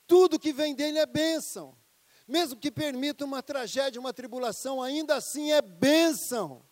Tudo 0.08 0.40
que 0.40 0.54
vem 0.54 0.74
dele 0.74 0.98
é 0.98 1.06
bênção. 1.06 1.78
Mesmo 2.26 2.58
que 2.58 2.72
permita 2.72 3.26
uma 3.26 3.44
tragédia, 3.44 4.00
uma 4.00 4.14
tribulação, 4.14 4.82
ainda 4.82 5.16
assim 5.16 5.52
é 5.52 5.62
bênção. 5.62 6.66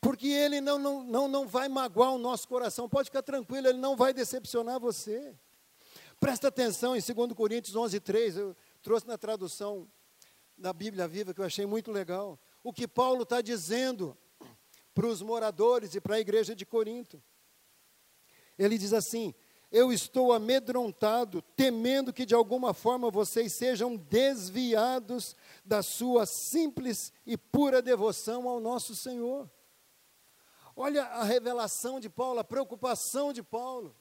porque 0.00 0.28
Ele 0.28 0.60
não, 0.60 0.78
não, 0.78 1.02
não, 1.02 1.28
não 1.28 1.46
vai 1.46 1.68
magoar 1.68 2.12
o 2.12 2.18
nosso 2.18 2.46
coração, 2.46 2.88
pode 2.88 3.06
ficar 3.06 3.22
tranquilo, 3.22 3.66
Ele 3.66 3.78
não 3.78 3.96
vai 3.96 4.14
decepcionar 4.14 4.78
você. 4.78 5.34
Presta 6.20 6.46
atenção 6.46 6.96
em 6.96 7.00
2 7.00 7.32
Coríntios 7.32 7.74
11, 7.74 7.98
3, 7.98 8.36
eu 8.36 8.56
trouxe 8.80 9.08
na 9.08 9.18
tradução 9.18 9.90
da 10.56 10.72
Bíblia 10.72 11.08
Viva, 11.08 11.34
que 11.34 11.40
eu 11.40 11.44
achei 11.44 11.66
muito 11.66 11.90
legal. 11.90 12.38
O 12.62 12.72
que 12.72 12.86
Paulo 12.86 13.24
está 13.24 13.40
dizendo 13.40 14.16
para 14.94 15.06
os 15.06 15.20
moradores 15.20 15.96
e 15.96 16.00
para 16.00 16.14
a 16.14 16.20
igreja 16.20 16.54
de 16.54 16.64
Corinto. 16.64 17.20
Ele 18.62 18.78
diz 18.78 18.92
assim: 18.92 19.34
Eu 19.70 19.92
estou 19.92 20.32
amedrontado, 20.32 21.42
temendo 21.56 22.12
que 22.12 22.26
de 22.26 22.34
alguma 22.34 22.72
forma 22.72 23.10
vocês 23.10 23.52
sejam 23.52 23.96
desviados 23.96 25.36
da 25.64 25.82
sua 25.82 26.26
simples 26.26 27.12
e 27.26 27.36
pura 27.36 27.82
devoção 27.82 28.48
ao 28.48 28.60
nosso 28.60 28.94
Senhor. 28.94 29.50
Olha 30.74 31.04
a 31.04 31.24
revelação 31.24 32.00
de 32.00 32.08
Paulo, 32.08 32.40
a 32.40 32.44
preocupação 32.44 33.32
de 33.32 33.42
Paulo. 33.42 33.94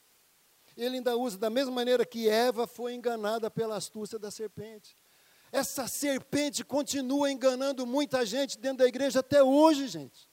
Ele 0.77 0.97
ainda 0.97 1.17
usa 1.17 1.37
da 1.37 1.49
mesma 1.49 1.73
maneira 1.73 2.05
que 2.05 2.29
Eva 2.29 2.65
foi 2.65 2.93
enganada 2.93 3.51
pela 3.51 3.75
astúcia 3.75 4.17
da 4.17 4.31
serpente. 4.31 4.97
Essa 5.51 5.85
serpente 5.85 6.63
continua 6.63 7.29
enganando 7.29 7.85
muita 7.85 8.25
gente 8.25 8.57
dentro 8.57 8.79
da 8.79 8.87
igreja 8.87 9.19
até 9.19 9.43
hoje, 9.43 9.87
gente. 9.87 10.29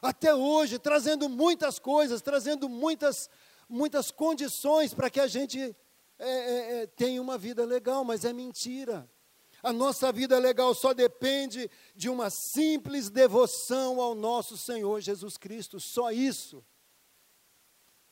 Até 0.00 0.34
hoje, 0.34 0.78
trazendo 0.78 1.28
muitas 1.28 1.78
coisas, 1.78 2.22
trazendo 2.22 2.68
muitas, 2.68 3.28
muitas 3.68 4.10
condições 4.10 4.92
para 4.94 5.10
que 5.10 5.20
a 5.20 5.26
gente 5.26 5.74
é, 6.18 6.28
é, 6.28 6.82
é, 6.82 6.86
tenha 6.86 7.20
uma 7.20 7.36
vida 7.36 7.64
legal, 7.64 8.04
mas 8.04 8.24
é 8.24 8.32
mentira. 8.32 9.10
A 9.62 9.72
nossa 9.72 10.12
vida 10.12 10.38
legal 10.38 10.74
só 10.74 10.92
depende 10.92 11.70
de 11.94 12.08
uma 12.08 12.28
simples 12.28 13.08
devoção 13.08 14.00
ao 14.00 14.14
nosso 14.14 14.56
Senhor 14.58 15.00
Jesus 15.00 15.36
Cristo, 15.36 15.80
só 15.80 16.10
isso. 16.12 16.64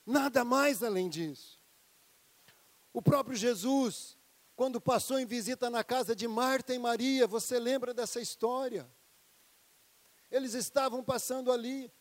Nada 0.05 0.45
mais 0.45 0.83
além 0.83 1.09
disso. 1.09 1.61
O 2.93 3.01
próprio 3.01 3.37
Jesus, 3.37 4.17
quando 4.57 4.81
passou 4.81 5.19
em 5.19 5.27
visita 5.27 5.71
na 5.71 5.85
casa 5.85 6.17
de 6.17 6.27
Marta 6.27 6.75
e 6.75 6.79
Maria, 6.79 7.27
você 7.27 7.59
lembra 7.59 7.95
dessa 7.95 8.21
história? 8.21 8.91
Eles 10.31 10.55
estavam 10.55 11.05
passando 11.05 11.53
ali, 11.53 11.93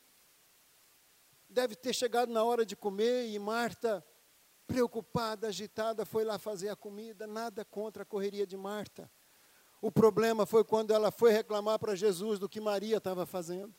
deve 1.51 1.75
ter 1.75 1.93
chegado 1.93 2.31
na 2.31 2.43
hora 2.43 2.65
de 2.65 2.75
comer, 2.75 3.27
e 3.27 3.37
Marta, 3.37 4.03
preocupada, 4.65 5.47
agitada, 5.47 6.05
foi 6.05 6.23
lá 6.23 6.39
fazer 6.39 6.69
a 6.69 6.75
comida, 6.75 7.27
nada 7.27 7.65
contra 7.65 8.03
a 8.03 8.05
correria 8.05 8.47
de 8.47 8.55
Marta. 8.55 9.11
O 9.81 9.91
problema 9.91 10.45
foi 10.45 10.63
quando 10.63 10.91
ela 10.93 11.11
foi 11.11 11.31
reclamar 11.31 11.77
para 11.79 11.95
Jesus 11.95 12.39
do 12.39 12.47
que 12.47 12.61
Maria 12.61 12.97
estava 12.97 13.25
fazendo. 13.25 13.73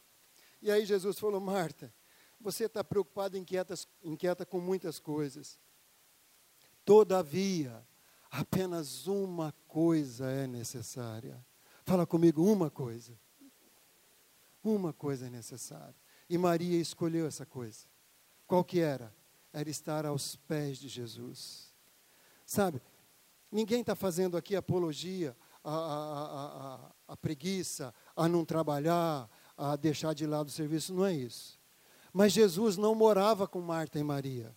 E 0.60 0.70
aí 0.70 0.84
Jesus 0.84 1.18
falou: 1.18 1.40
Marta, 1.40 1.92
você 2.40 2.64
está 2.64 2.82
preocupada, 2.82 3.38
inquieta, 3.38 3.74
inquieta 4.02 4.44
com 4.44 4.60
muitas 4.60 4.98
coisas. 4.98 5.58
Todavia, 6.84 7.86
apenas 8.30 9.06
uma 9.06 9.54
coisa 9.68 10.30
é 10.30 10.46
necessária. 10.46 11.44
Fala 11.84 12.04
comigo, 12.04 12.42
uma 12.44 12.68
coisa. 12.68 13.18
Uma 14.62 14.92
coisa 14.92 15.26
é 15.26 15.30
necessária. 15.30 16.01
E 16.32 16.38
Maria 16.38 16.80
escolheu 16.80 17.26
essa 17.26 17.44
coisa. 17.44 17.80
Qual 18.46 18.64
que 18.64 18.80
era? 18.80 19.14
Era 19.52 19.68
estar 19.68 20.06
aos 20.06 20.34
pés 20.34 20.78
de 20.78 20.88
Jesus. 20.88 21.70
Sabe, 22.46 22.80
ninguém 23.50 23.82
está 23.82 23.94
fazendo 23.94 24.34
aqui 24.38 24.56
apologia 24.56 25.36
a, 25.62 25.74
a, 25.74 26.74
a, 26.74 26.90
a 27.08 27.16
preguiça, 27.18 27.94
a 28.16 28.26
não 28.30 28.46
trabalhar, 28.46 29.28
a 29.58 29.76
deixar 29.76 30.14
de 30.14 30.26
lado 30.26 30.48
o 30.48 30.50
serviço, 30.50 30.94
não 30.94 31.04
é 31.04 31.12
isso. 31.12 31.60
Mas 32.14 32.32
Jesus 32.32 32.78
não 32.78 32.94
morava 32.94 33.46
com 33.46 33.60
Marta 33.60 33.98
e 33.98 34.02
Maria. 34.02 34.56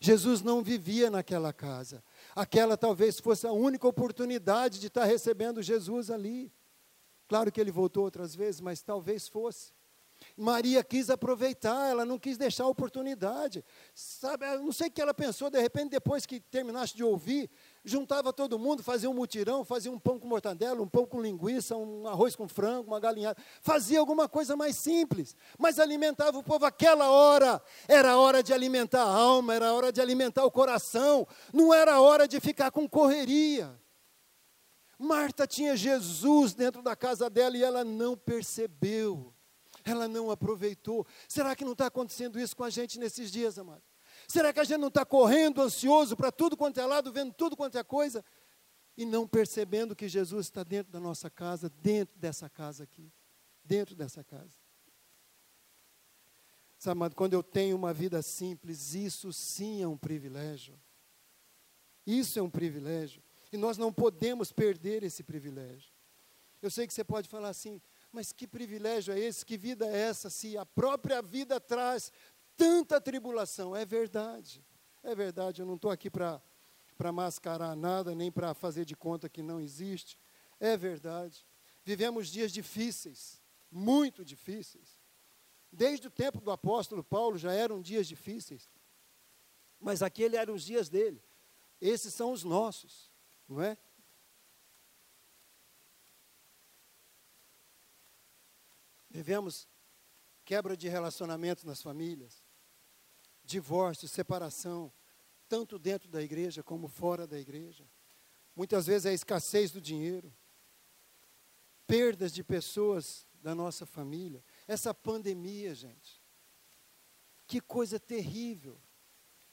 Jesus 0.00 0.40
não 0.40 0.62
vivia 0.62 1.10
naquela 1.10 1.52
casa. 1.52 2.02
Aquela 2.34 2.74
talvez 2.74 3.20
fosse 3.20 3.46
a 3.46 3.52
única 3.52 3.86
oportunidade 3.86 4.80
de 4.80 4.86
estar 4.86 5.04
recebendo 5.04 5.60
Jesus 5.60 6.10
ali. 6.10 6.50
Claro 7.28 7.52
que 7.52 7.60
ele 7.60 7.70
voltou 7.70 8.02
outras 8.02 8.34
vezes, 8.34 8.62
mas 8.62 8.80
talvez 8.80 9.28
fosse. 9.28 9.74
Maria 10.36 10.82
quis 10.82 11.10
aproveitar, 11.10 11.90
ela 11.90 12.04
não 12.04 12.18
quis 12.18 12.36
deixar 12.36 12.64
a 12.64 12.68
oportunidade. 12.68 13.64
Sabe, 13.94 14.46
eu 14.46 14.62
não 14.62 14.72
sei 14.72 14.88
o 14.88 14.90
que 14.90 15.00
ela 15.00 15.14
pensou, 15.14 15.50
de 15.50 15.60
repente, 15.60 15.90
depois 15.90 16.26
que 16.26 16.40
terminaste 16.40 16.96
de 16.96 17.04
ouvir, 17.04 17.50
juntava 17.84 18.32
todo 18.32 18.58
mundo, 18.58 18.82
fazia 18.82 19.10
um 19.10 19.14
mutirão, 19.14 19.64
fazia 19.64 19.90
um 19.90 19.98
pão 19.98 20.18
com 20.18 20.28
mortadela, 20.28 20.80
um 20.80 20.88
pão 20.88 21.04
com 21.04 21.20
linguiça, 21.20 21.76
um 21.76 22.06
arroz 22.06 22.36
com 22.36 22.48
frango, 22.48 22.88
uma 22.88 23.00
galinhada, 23.00 23.40
fazia 23.60 23.98
alguma 23.98 24.28
coisa 24.28 24.56
mais 24.56 24.76
simples, 24.76 25.34
mas 25.58 25.78
alimentava 25.78 26.38
o 26.38 26.42
povo 26.42 26.64
aquela 26.64 27.10
hora, 27.10 27.60
era 27.88 28.16
hora 28.16 28.42
de 28.42 28.52
alimentar 28.52 29.02
a 29.02 29.12
alma, 29.12 29.54
era 29.54 29.72
hora 29.72 29.92
de 29.92 30.00
alimentar 30.00 30.44
o 30.44 30.50
coração, 30.50 31.26
não 31.52 31.74
era 31.74 32.00
hora 32.00 32.28
de 32.28 32.40
ficar 32.40 32.70
com 32.70 32.88
correria. 32.88 33.80
Marta 35.02 35.48
tinha 35.48 35.76
Jesus 35.76 36.54
dentro 36.54 36.80
da 36.80 36.94
casa 36.94 37.28
dela 37.28 37.56
e 37.56 37.62
ela 37.62 37.82
não 37.82 38.16
percebeu, 38.16 39.31
ela 39.84 40.08
não 40.08 40.30
aproveitou. 40.30 41.06
Será 41.28 41.54
que 41.56 41.64
não 41.64 41.72
está 41.72 41.86
acontecendo 41.86 42.38
isso 42.38 42.56
com 42.56 42.64
a 42.64 42.70
gente 42.70 42.98
nesses 42.98 43.30
dias, 43.30 43.58
amado? 43.58 43.82
Será 44.28 44.52
que 44.52 44.60
a 44.60 44.64
gente 44.64 44.78
não 44.78 44.88
está 44.88 45.04
correndo 45.04 45.60
ansioso 45.60 46.16
para 46.16 46.30
tudo 46.30 46.56
quanto 46.56 46.80
é 46.80 46.86
lado, 46.86 47.12
vendo 47.12 47.32
tudo 47.32 47.56
quanto 47.56 47.76
é 47.78 47.84
coisa, 47.84 48.24
e 48.96 49.04
não 49.04 49.26
percebendo 49.26 49.96
que 49.96 50.08
Jesus 50.08 50.46
está 50.46 50.62
dentro 50.62 50.92
da 50.92 51.00
nossa 51.00 51.30
casa, 51.30 51.68
dentro 51.68 52.18
dessa 52.18 52.48
casa 52.48 52.84
aqui, 52.84 53.12
dentro 53.64 53.94
dessa 53.94 54.22
casa? 54.22 54.60
Sabe, 56.78 56.98
amado, 56.98 57.14
quando 57.14 57.32
eu 57.32 57.42
tenho 57.42 57.76
uma 57.76 57.92
vida 57.92 58.20
simples, 58.22 58.94
isso 58.94 59.32
sim 59.32 59.82
é 59.82 59.86
um 59.86 59.96
privilégio. 59.96 60.78
Isso 62.04 62.38
é 62.38 62.42
um 62.42 62.50
privilégio. 62.50 63.22
E 63.52 63.56
nós 63.56 63.78
não 63.78 63.92
podemos 63.92 64.52
perder 64.52 65.04
esse 65.04 65.22
privilégio. 65.22 65.92
Eu 66.60 66.70
sei 66.70 66.86
que 66.86 66.92
você 66.92 67.04
pode 67.04 67.28
falar 67.28 67.50
assim, 67.50 67.80
mas 68.12 68.32
que 68.32 68.46
privilégio 68.46 69.14
é 69.14 69.18
esse? 69.18 69.44
Que 69.44 69.56
vida 69.56 69.86
é 69.86 70.02
essa? 70.02 70.28
Se 70.28 70.56
a 70.56 70.66
própria 70.66 71.22
vida 71.22 71.58
traz 71.58 72.12
tanta 72.56 73.00
tribulação. 73.00 73.74
É 73.74 73.84
verdade, 73.84 74.64
é 75.02 75.14
verdade. 75.14 75.62
Eu 75.62 75.66
não 75.66 75.76
estou 75.76 75.90
aqui 75.90 76.10
para 76.10 76.42
mascarar 77.12 77.74
nada, 77.74 78.14
nem 78.14 78.30
para 78.30 78.54
fazer 78.54 78.84
de 78.84 78.94
conta 78.94 79.28
que 79.28 79.42
não 79.42 79.60
existe. 79.60 80.18
É 80.60 80.76
verdade. 80.76 81.46
Vivemos 81.84 82.28
dias 82.28 82.52
difíceis, 82.52 83.42
muito 83.70 84.24
difíceis. 84.24 85.00
Desde 85.72 86.06
o 86.06 86.10
tempo 86.10 86.40
do 86.40 86.50
apóstolo 86.50 87.02
Paulo 87.02 87.38
já 87.38 87.52
eram 87.52 87.80
dias 87.80 88.06
difíceis. 88.06 88.70
Mas 89.80 90.02
aquele 90.02 90.36
eram 90.36 90.54
os 90.54 90.62
dias 90.62 90.88
dele. 90.88 91.20
Esses 91.80 92.14
são 92.14 92.30
os 92.30 92.44
nossos, 92.44 93.10
não 93.48 93.60
é? 93.60 93.76
Vivemos 99.12 99.68
quebra 100.42 100.74
de 100.74 100.88
relacionamentos 100.88 101.64
nas 101.64 101.82
famílias, 101.82 102.42
divórcio, 103.44 104.08
separação, 104.08 104.90
tanto 105.46 105.78
dentro 105.78 106.08
da 106.08 106.22
igreja 106.22 106.62
como 106.62 106.88
fora 106.88 107.26
da 107.26 107.38
igreja. 107.38 107.86
Muitas 108.56 108.86
vezes 108.86 109.04
é 109.04 109.10
a 109.10 109.12
escassez 109.12 109.70
do 109.70 109.82
dinheiro, 109.82 110.34
perdas 111.86 112.32
de 112.32 112.42
pessoas 112.42 113.26
da 113.34 113.54
nossa 113.54 113.84
família, 113.84 114.42
essa 114.66 114.94
pandemia, 114.94 115.74
gente. 115.74 116.22
Que 117.46 117.60
coisa 117.60 118.00
terrível, 118.00 118.80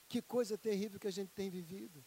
que 0.07 0.21
coisa 0.21 0.57
terrível 0.57 0.97
que 0.97 1.07
a 1.07 1.11
gente 1.11 1.31
tem 1.31 1.49
vivido. 1.49 2.05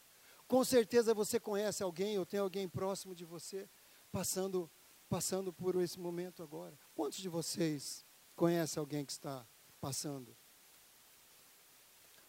Com 0.49 0.65
certeza 0.65 1.13
você 1.13 1.39
conhece 1.39 1.83
alguém 1.83 2.19
ou 2.19 2.25
tem 2.25 2.41
alguém 2.41 2.67
próximo 2.67 3.15
de 3.15 3.27
você 3.27 3.69
passando 4.11 4.71
passando 5.13 5.53
por 5.53 5.77
esse 5.77 6.01
momento 6.01 6.43
agora. 6.43 6.75
Quantos 6.95 7.19
de 7.19 7.29
vocês 7.29 8.05
conhecem 8.35 8.81
alguém 8.81 9.05
que 9.05 9.13
está 9.13 9.47
passando 9.81 10.35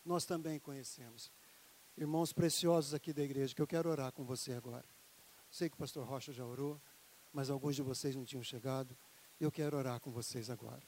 nós 0.06 0.26
também 0.26 0.60
conhecemos. 0.60 1.32
Irmãos 1.98 2.34
preciosos 2.34 2.94
aqui 2.94 3.14
da 3.14 3.24
igreja, 3.24 3.56
que 3.56 3.62
eu 3.62 3.68
quero 3.68 3.90
orar 3.90 4.12
com 4.12 4.24
você 4.24 4.54
agora. 4.54 4.86
Sei 5.50 5.70
que 5.70 5.76
o 5.76 5.78
pastor 5.78 6.06
Rocha 6.06 6.34
já 6.34 6.46
orou, 6.46 6.82
mas 7.32 7.50
alguns 7.50 7.76
de 7.76 7.82
vocês 7.82 8.16
não 8.16 8.26
tinham 8.26 8.44
chegado. 8.44 8.96
Eu 9.40 9.52
quero 9.52 9.78
orar 9.78 10.00
com 10.00 10.12
vocês 10.12 10.50
agora. 10.50 10.82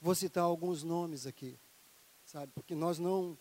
Vou 0.00 0.14
citar 0.14 0.44
alguns 0.44 0.82
nomes 0.82 1.26
aqui, 1.26 1.58
sabe? 2.24 2.52
Porque 2.52 2.74
nós 2.74 2.98
não, 2.98 3.36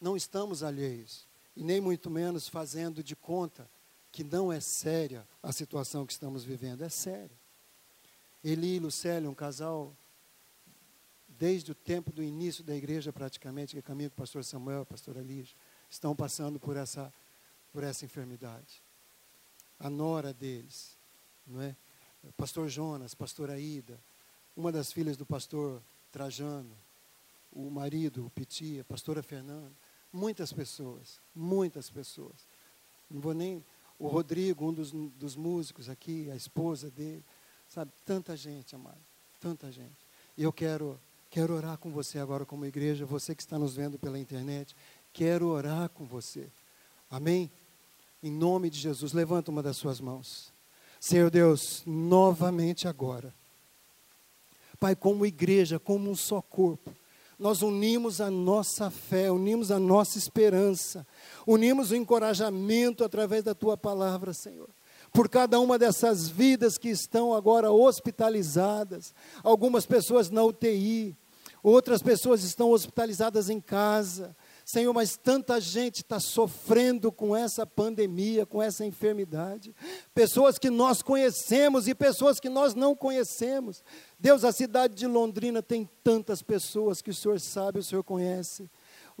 não 0.00 0.16
estamos 0.16 0.62
alheios, 0.62 1.28
e 1.54 1.62
nem 1.62 1.80
muito 1.80 2.08
menos 2.08 2.48
fazendo 2.48 3.02
de 3.02 3.14
conta 3.14 3.68
que 4.12 4.24
não 4.24 4.52
é 4.52 4.60
séria 4.60 5.28
a 5.42 5.52
situação 5.52 6.06
que 6.06 6.12
estamos 6.12 6.42
vivendo. 6.42 6.82
É 6.82 6.88
séria. 6.88 7.39
Eli 8.42 8.76
e 8.76 8.78
Lucélia, 8.78 9.28
um 9.28 9.34
casal 9.34 9.94
desde 11.28 11.72
o 11.72 11.74
tempo 11.74 12.12
do 12.12 12.22
início 12.22 12.62
da 12.62 12.74
igreja, 12.76 13.12
praticamente, 13.12 13.72
que 13.72 13.78
é 13.78 13.82
caminho 13.82 14.10
com 14.10 14.14
o 14.14 14.18
pastor 14.18 14.44
Samuel, 14.44 14.84
pastor 14.84 15.16
Elías, 15.16 15.54
estão 15.88 16.14
passando 16.14 16.58
por 16.60 16.76
essa, 16.76 17.12
por 17.72 17.82
essa 17.82 18.04
enfermidade. 18.04 18.82
A 19.78 19.88
nora 19.88 20.32
deles, 20.32 20.96
não 21.46 21.62
é? 21.62 21.74
Pastor 22.36 22.68
Jonas, 22.68 23.14
pastor 23.14 23.50
Aida, 23.50 23.98
uma 24.54 24.70
das 24.70 24.92
filhas 24.92 25.16
do 25.16 25.24
pastor 25.24 25.82
Trajano, 26.12 26.76
o 27.50 27.70
marido, 27.70 28.26
o 28.26 28.30
Piti, 28.30 28.78
a 28.80 28.84
pastora 28.84 29.22
Fernanda, 29.22 29.72
muitas 30.12 30.52
pessoas, 30.52 31.20
muitas 31.34 31.90
pessoas. 31.90 32.46
Não 33.10 33.20
vou 33.20 33.32
nem. 33.32 33.64
O 33.98 34.08
Rodrigo, 34.08 34.68
um 34.68 34.72
dos, 34.72 34.92
dos 34.92 35.36
músicos 35.36 35.88
aqui, 35.88 36.30
a 36.30 36.36
esposa 36.36 36.90
dele, 36.90 37.24
sabe? 37.70 37.90
Tanta 38.04 38.36
gente, 38.36 38.74
amado, 38.74 39.00
tanta 39.40 39.70
gente. 39.72 40.04
E 40.36 40.42
eu 40.42 40.52
quero, 40.52 41.00
quero 41.30 41.54
orar 41.54 41.78
com 41.78 41.90
você 41.90 42.18
agora, 42.18 42.44
como 42.44 42.66
igreja, 42.66 43.06
você 43.06 43.34
que 43.34 43.42
está 43.42 43.58
nos 43.58 43.74
vendo 43.74 43.98
pela 43.98 44.18
internet, 44.18 44.76
quero 45.12 45.46
orar 45.46 45.88
com 45.88 46.04
você. 46.04 46.48
Amém? 47.10 47.50
Em 48.22 48.30
nome 48.30 48.68
de 48.68 48.78
Jesus, 48.78 49.12
levanta 49.12 49.50
uma 49.50 49.62
das 49.62 49.76
suas 49.76 50.00
mãos. 50.00 50.52
Senhor 51.00 51.30
Deus, 51.30 51.82
novamente 51.86 52.86
agora. 52.86 53.32
Pai, 54.78 54.94
como 54.94 55.24
igreja, 55.24 55.78
como 55.78 56.10
um 56.10 56.16
só 56.16 56.42
corpo, 56.42 56.92
nós 57.38 57.62
unimos 57.62 58.20
a 58.20 58.30
nossa 58.30 58.90
fé, 58.90 59.30
unimos 59.30 59.70
a 59.70 59.78
nossa 59.78 60.18
esperança, 60.18 61.06
unimos 61.46 61.90
o 61.90 61.96
encorajamento 61.96 63.02
através 63.02 63.42
da 63.42 63.54
tua 63.54 63.78
palavra, 63.78 64.34
Senhor. 64.34 64.68
Por 65.12 65.28
cada 65.28 65.58
uma 65.58 65.78
dessas 65.78 66.28
vidas 66.28 66.78
que 66.78 66.88
estão 66.88 67.34
agora 67.34 67.72
hospitalizadas, 67.72 69.14
algumas 69.42 69.84
pessoas 69.84 70.30
na 70.30 70.44
UTI, 70.44 71.16
outras 71.62 72.02
pessoas 72.02 72.44
estão 72.44 72.70
hospitalizadas 72.70 73.50
em 73.50 73.60
casa, 73.60 74.36
Senhor, 74.64 74.92
mas 74.92 75.16
tanta 75.16 75.60
gente 75.60 75.96
está 75.96 76.20
sofrendo 76.20 77.10
com 77.10 77.34
essa 77.34 77.66
pandemia, 77.66 78.46
com 78.46 78.62
essa 78.62 78.86
enfermidade. 78.86 79.74
Pessoas 80.14 80.60
que 80.60 80.70
nós 80.70 81.02
conhecemos 81.02 81.88
e 81.88 81.94
pessoas 81.94 82.38
que 82.38 82.48
nós 82.48 82.72
não 82.72 82.94
conhecemos. 82.94 83.82
Deus, 84.16 84.44
a 84.44 84.52
cidade 84.52 84.94
de 84.94 85.08
Londrina 85.08 85.60
tem 85.60 85.90
tantas 86.04 86.40
pessoas 86.40 87.02
que 87.02 87.10
o 87.10 87.14
Senhor 87.14 87.40
sabe, 87.40 87.80
o 87.80 87.82
Senhor 87.82 88.04
conhece. 88.04 88.70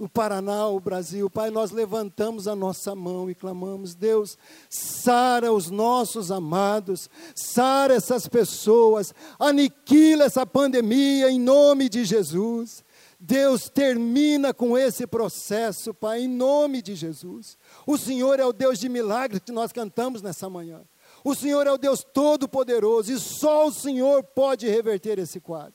O 0.00 0.08
Paraná, 0.08 0.66
o 0.66 0.80
Brasil, 0.80 1.28
Pai, 1.28 1.50
nós 1.50 1.72
levantamos 1.72 2.48
a 2.48 2.56
nossa 2.56 2.94
mão 2.94 3.28
e 3.28 3.34
clamamos: 3.34 3.94
Deus, 3.94 4.38
sara 4.70 5.52
os 5.52 5.68
nossos 5.68 6.30
amados, 6.30 7.10
sara 7.34 7.92
essas 7.92 8.26
pessoas, 8.26 9.12
aniquila 9.38 10.24
essa 10.24 10.46
pandemia 10.46 11.30
em 11.30 11.38
nome 11.38 11.90
de 11.90 12.06
Jesus. 12.06 12.82
Deus 13.20 13.68
termina 13.68 14.54
com 14.54 14.78
esse 14.78 15.06
processo, 15.06 15.92
Pai, 15.92 16.22
em 16.22 16.28
nome 16.28 16.80
de 16.80 16.94
Jesus. 16.94 17.58
O 17.86 17.98
Senhor 17.98 18.40
é 18.40 18.46
o 18.46 18.54
Deus 18.54 18.78
de 18.78 18.88
milagres 18.88 19.42
que 19.44 19.52
nós 19.52 19.70
cantamos 19.70 20.22
nessa 20.22 20.48
manhã. 20.48 20.80
O 21.22 21.34
Senhor 21.34 21.66
é 21.66 21.70
o 21.70 21.76
Deus 21.76 22.02
todo-poderoso 22.02 23.12
e 23.12 23.18
só 23.18 23.66
o 23.66 23.72
Senhor 23.72 24.22
pode 24.22 24.66
reverter 24.66 25.18
esse 25.18 25.40
quadro. 25.40 25.74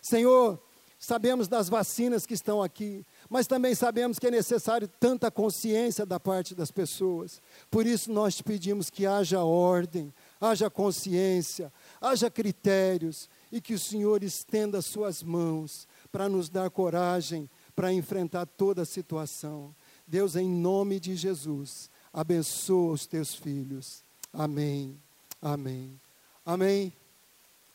Senhor, 0.00 0.58
sabemos 0.98 1.48
das 1.48 1.68
vacinas 1.68 2.24
que 2.24 2.32
estão 2.34 2.62
aqui, 2.62 3.04
mas 3.30 3.46
também 3.46 3.76
sabemos 3.76 4.18
que 4.18 4.26
é 4.26 4.30
necessário 4.30 4.88
tanta 4.88 5.30
consciência 5.30 6.04
da 6.04 6.18
parte 6.18 6.52
das 6.52 6.72
pessoas. 6.72 7.40
Por 7.70 7.86
isso 7.86 8.12
nós 8.12 8.34
te 8.34 8.42
pedimos 8.42 8.90
que 8.90 9.06
haja 9.06 9.44
ordem, 9.44 10.12
haja 10.40 10.68
consciência, 10.68 11.72
haja 12.00 12.28
critérios 12.28 13.30
e 13.52 13.60
que 13.60 13.72
o 13.72 13.78
Senhor 13.78 14.24
estenda 14.24 14.78
as 14.78 14.86
suas 14.86 15.22
mãos 15.22 15.86
para 16.10 16.28
nos 16.28 16.48
dar 16.48 16.68
coragem 16.70 17.48
para 17.76 17.92
enfrentar 17.92 18.46
toda 18.46 18.82
a 18.82 18.84
situação. 18.84 19.74
Deus, 20.06 20.34
em 20.34 20.50
nome 20.50 20.98
de 20.98 21.14
Jesus, 21.14 21.88
abençoa 22.12 22.92
os 22.92 23.06
teus 23.06 23.32
filhos. 23.34 24.02
Amém. 24.32 25.00
Amém. 25.40 25.98
Amém. 26.44 26.92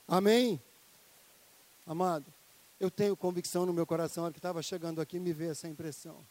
Amém. 0.08 0.62
Amado, 1.88 2.26
eu 2.80 2.92
tenho 2.92 3.16
convicção 3.16 3.66
no 3.66 3.74
meu 3.74 3.86
coração, 3.86 4.32
que 4.32 4.40
estava 4.40 4.62
chegando 4.62 5.02
aqui, 5.02 5.20
me 5.20 5.34
veio 5.34 5.52
essa 5.52 5.68
impressão. 5.68 6.26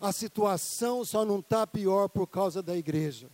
A 0.00 0.12
situação 0.12 1.04
só 1.04 1.24
não 1.24 1.40
está 1.40 1.66
pior 1.66 2.08
por 2.08 2.26
causa 2.26 2.62
da 2.62 2.76
igreja. 2.76 3.30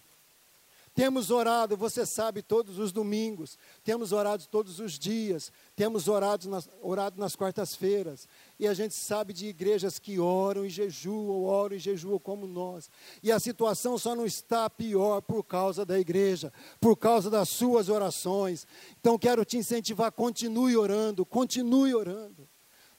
Temos 0.97 1.31
orado, 1.31 1.77
você 1.77 2.07
sabe, 2.07 2.41
todos 2.41 2.79
os 2.79 2.91
domingos, 2.91 3.59
temos 3.85 4.13
orado 4.13 4.47
todos 4.47 4.81
os 4.81 4.99
dias, 4.99 5.53
temos 5.77 6.09
orado 6.09 6.49
nas, 6.49 6.71
orado 6.81 7.21
nas 7.21 7.37
quartas-feiras, 7.37 8.27
e 8.59 8.67
a 8.67 8.73
gente 8.73 8.95
sabe 8.95 9.35
de 9.35 9.47
igrejas 9.47 9.99
que 9.99 10.19
oram 10.19 10.65
e 10.65 10.71
jejuam, 10.71 11.45
oram 11.45 11.77
e 11.77 11.79
jejuam 11.79 12.19
como 12.19 12.47
nós, 12.47 12.91
e 13.23 13.31
a 13.31 13.39
situação 13.39 13.99
só 13.99 14.15
não 14.17 14.25
está 14.25 14.71
pior 14.71 15.21
por 15.21 15.45
causa 15.45 15.85
da 15.85 16.01
igreja, 16.01 16.51
por 16.81 16.97
causa 16.97 17.29
das 17.29 17.51
suas 17.51 17.91
orações. 17.91 18.67
Então 18.99 19.19
quero 19.19 19.45
te 19.45 19.59
incentivar, 19.59 20.11
continue 20.11 20.79
orando, 20.79 21.27
continue 21.27 21.95
orando. 21.95 22.49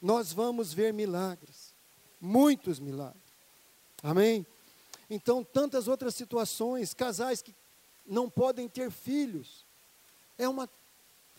Nós 0.01 0.31
vamos 0.31 0.73
ver 0.73 0.93
milagres, 0.93 1.73
muitos 2.21 2.79
milagres. 2.79 3.21
Amém? 4.03 4.45
Então, 5.10 5.43
tantas 5.43 5.88
outras 5.88 6.13
situações, 6.13 6.93
casais 6.93 7.41
que 7.41 7.55
não 8.05 8.29
podem 8.29 8.67
ter 8.67 8.91
filhos. 8.91 9.65
É 10.38 10.47
uma, 10.47 10.69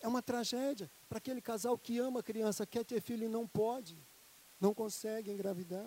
é 0.01 0.09
uma 0.09 0.23
tragédia 0.23 0.91
para 1.09 1.19
aquele 1.19 1.41
casal 1.41 1.79
que 1.79 1.99
ama 1.99 2.21
a 2.21 2.23
criança, 2.23 2.67
quer 2.67 2.85
ter 2.85 3.01
filho 3.01 3.25
e 3.25 3.29
não 3.29 3.47
pode, 3.47 3.97
não 4.61 4.75
consegue 4.75 5.31
engravidar. 5.31 5.87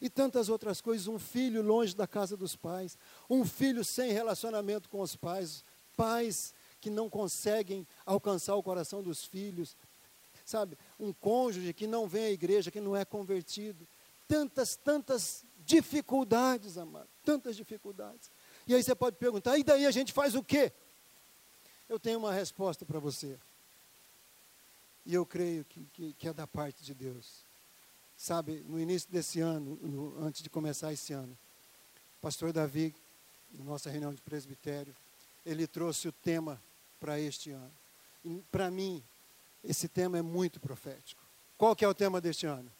E 0.00 0.08
tantas 0.08 0.48
outras 0.48 0.80
coisas, 0.80 1.06
um 1.06 1.18
filho 1.18 1.62
longe 1.62 1.94
da 1.94 2.06
casa 2.06 2.36
dos 2.36 2.56
pais, 2.56 2.96
um 3.28 3.44
filho 3.44 3.84
sem 3.84 4.12
relacionamento 4.12 4.88
com 4.88 5.00
os 5.00 5.14
pais, 5.14 5.62
pais 5.94 6.54
que 6.80 6.88
não 6.88 7.10
conseguem 7.10 7.86
alcançar 8.06 8.54
o 8.54 8.62
coração 8.62 9.02
dos 9.02 9.24
filhos, 9.24 9.76
sabe? 10.50 10.76
Um 10.98 11.12
cônjuge 11.12 11.72
que 11.72 11.86
não 11.86 12.06
vem 12.06 12.24
à 12.24 12.30
igreja, 12.30 12.70
que 12.70 12.80
não 12.80 12.96
é 12.96 13.04
convertido. 13.04 13.86
Tantas, 14.28 14.76
tantas 14.76 15.44
dificuldades, 15.64 16.76
amado, 16.76 17.08
tantas 17.24 17.56
dificuldades. 17.56 18.30
E 18.66 18.74
aí 18.74 18.82
você 18.82 18.94
pode 18.94 19.16
perguntar, 19.16 19.56
e 19.58 19.64
daí 19.64 19.86
a 19.86 19.90
gente 19.90 20.12
faz 20.12 20.34
o 20.34 20.42
quê? 20.42 20.72
Eu 21.88 21.98
tenho 21.98 22.18
uma 22.18 22.32
resposta 22.32 22.84
para 22.84 22.98
você. 22.98 23.38
E 25.06 25.14
eu 25.14 25.24
creio 25.24 25.64
que, 25.64 25.84
que, 25.92 26.12
que, 26.12 26.28
é 26.28 26.32
da 26.32 26.46
parte 26.46 26.84
de 26.84 26.94
Deus. 26.94 27.44
Sabe, 28.16 28.62
no 28.68 28.78
início 28.78 29.10
desse 29.10 29.40
ano, 29.40 29.78
no, 29.82 30.24
antes 30.24 30.42
de 30.42 30.50
começar 30.50 30.92
esse 30.92 31.12
ano, 31.12 31.36
o 32.18 32.20
pastor 32.20 32.52
Davi, 32.52 32.94
na 33.52 33.64
nossa 33.64 33.88
reunião 33.90 34.12
de 34.12 34.20
presbitério, 34.20 34.94
ele 35.44 35.66
trouxe 35.66 36.06
o 36.06 36.12
tema 36.12 36.60
para 37.00 37.18
este 37.18 37.50
ano. 37.50 37.72
Para 38.52 38.70
mim, 38.70 39.02
esse 39.62 39.88
tema 39.88 40.18
é 40.18 40.22
muito 40.22 40.58
profético. 40.60 41.22
Qual 41.56 41.76
que 41.76 41.84
é 41.84 41.88
o 41.88 41.94
tema 41.94 42.20
deste 42.20 42.46
ano? 42.46 42.70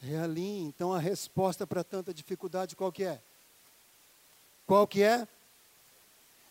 Realinhe. 0.00 0.66
Então 0.66 0.92
a 0.92 0.98
resposta 0.98 1.66
para 1.66 1.84
tanta 1.84 2.12
dificuldade 2.12 2.74
qual 2.74 2.90
que 2.90 3.04
é? 3.04 3.20
Qual 4.66 4.86
que 4.86 5.02
é? 5.02 5.26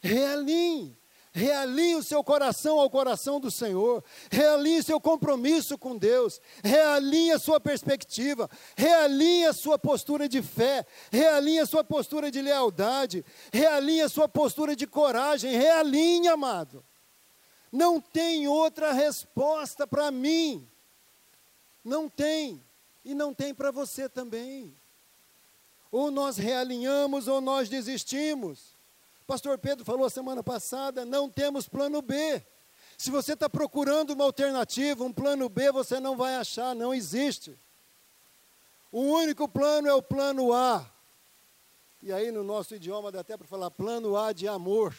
Realinhe. 0.01 0.95
Realinhe 1.33 1.95
o 1.95 2.03
seu 2.03 2.23
coração 2.23 2.77
ao 2.79 2.89
coração 2.89 3.39
do 3.39 3.49
Senhor. 3.49 4.03
Realinhe 4.29 4.83
seu 4.83 4.99
compromisso 4.99 5.77
com 5.77 5.97
Deus. 5.97 6.41
Realinhe 6.63 7.31
a 7.31 7.39
sua 7.39 7.59
perspectiva. 7.59 8.49
Realinhe 8.75 9.45
a 9.45 9.53
sua 9.53 9.79
postura 9.79 10.27
de 10.27 10.41
fé. 10.41 10.85
Realinhe 11.11 11.59
a 11.59 11.65
sua 11.65 11.83
postura 11.83 12.29
de 12.29 12.41
lealdade. 12.41 13.25
Realinhe 13.51 14.01
a 14.01 14.09
sua 14.09 14.27
postura 14.27 14.75
de 14.75 14.85
coragem. 14.85 15.57
Realinhe, 15.57 16.27
amado. 16.27 16.83
Não 17.71 18.01
tem 18.01 18.47
outra 18.47 18.91
resposta 18.91 19.87
para 19.87 20.11
mim. 20.11 20.67
Não 21.83 22.09
tem. 22.09 22.61
E 23.05 23.13
não 23.13 23.33
tem 23.33 23.53
para 23.53 23.71
você 23.71 24.09
também. 24.09 24.73
Ou 25.91 26.11
nós 26.11 26.37
realinhamos 26.37 27.27
ou 27.27 27.41
nós 27.41 27.69
desistimos. 27.69 28.59
Pastor 29.25 29.57
Pedro 29.57 29.85
falou 29.85 30.09
semana 30.09 30.43
passada: 30.43 31.05
não 31.05 31.29
temos 31.29 31.67
plano 31.67 32.01
B. 32.01 32.43
Se 32.97 33.09
você 33.09 33.33
está 33.33 33.49
procurando 33.49 34.11
uma 34.11 34.25
alternativa, 34.25 35.03
um 35.03 35.11
plano 35.11 35.49
B, 35.49 35.71
você 35.71 35.99
não 35.99 36.15
vai 36.15 36.35
achar, 36.35 36.75
não 36.75 36.93
existe. 36.93 37.57
O 38.91 39.01
único 39.01 39.47
plano 39.47 39.87
é 39.87 39.93
o 39.93 40.01
plano 40.01 40.53
A. 40.53 40.85
E 42.03 42.11
aí, 42.11 42.31
no 42.31 42.43
nosso 42.43 42.75
idioma, 42.75 43.11
dá 43.11 43.21
até 43.21 43.37
para 43.37 43.47
falar 43.47 43.71
plano 43.71 44.17
A 44.17 44.33
de 44.33 44.47
amor. 44.47 44.95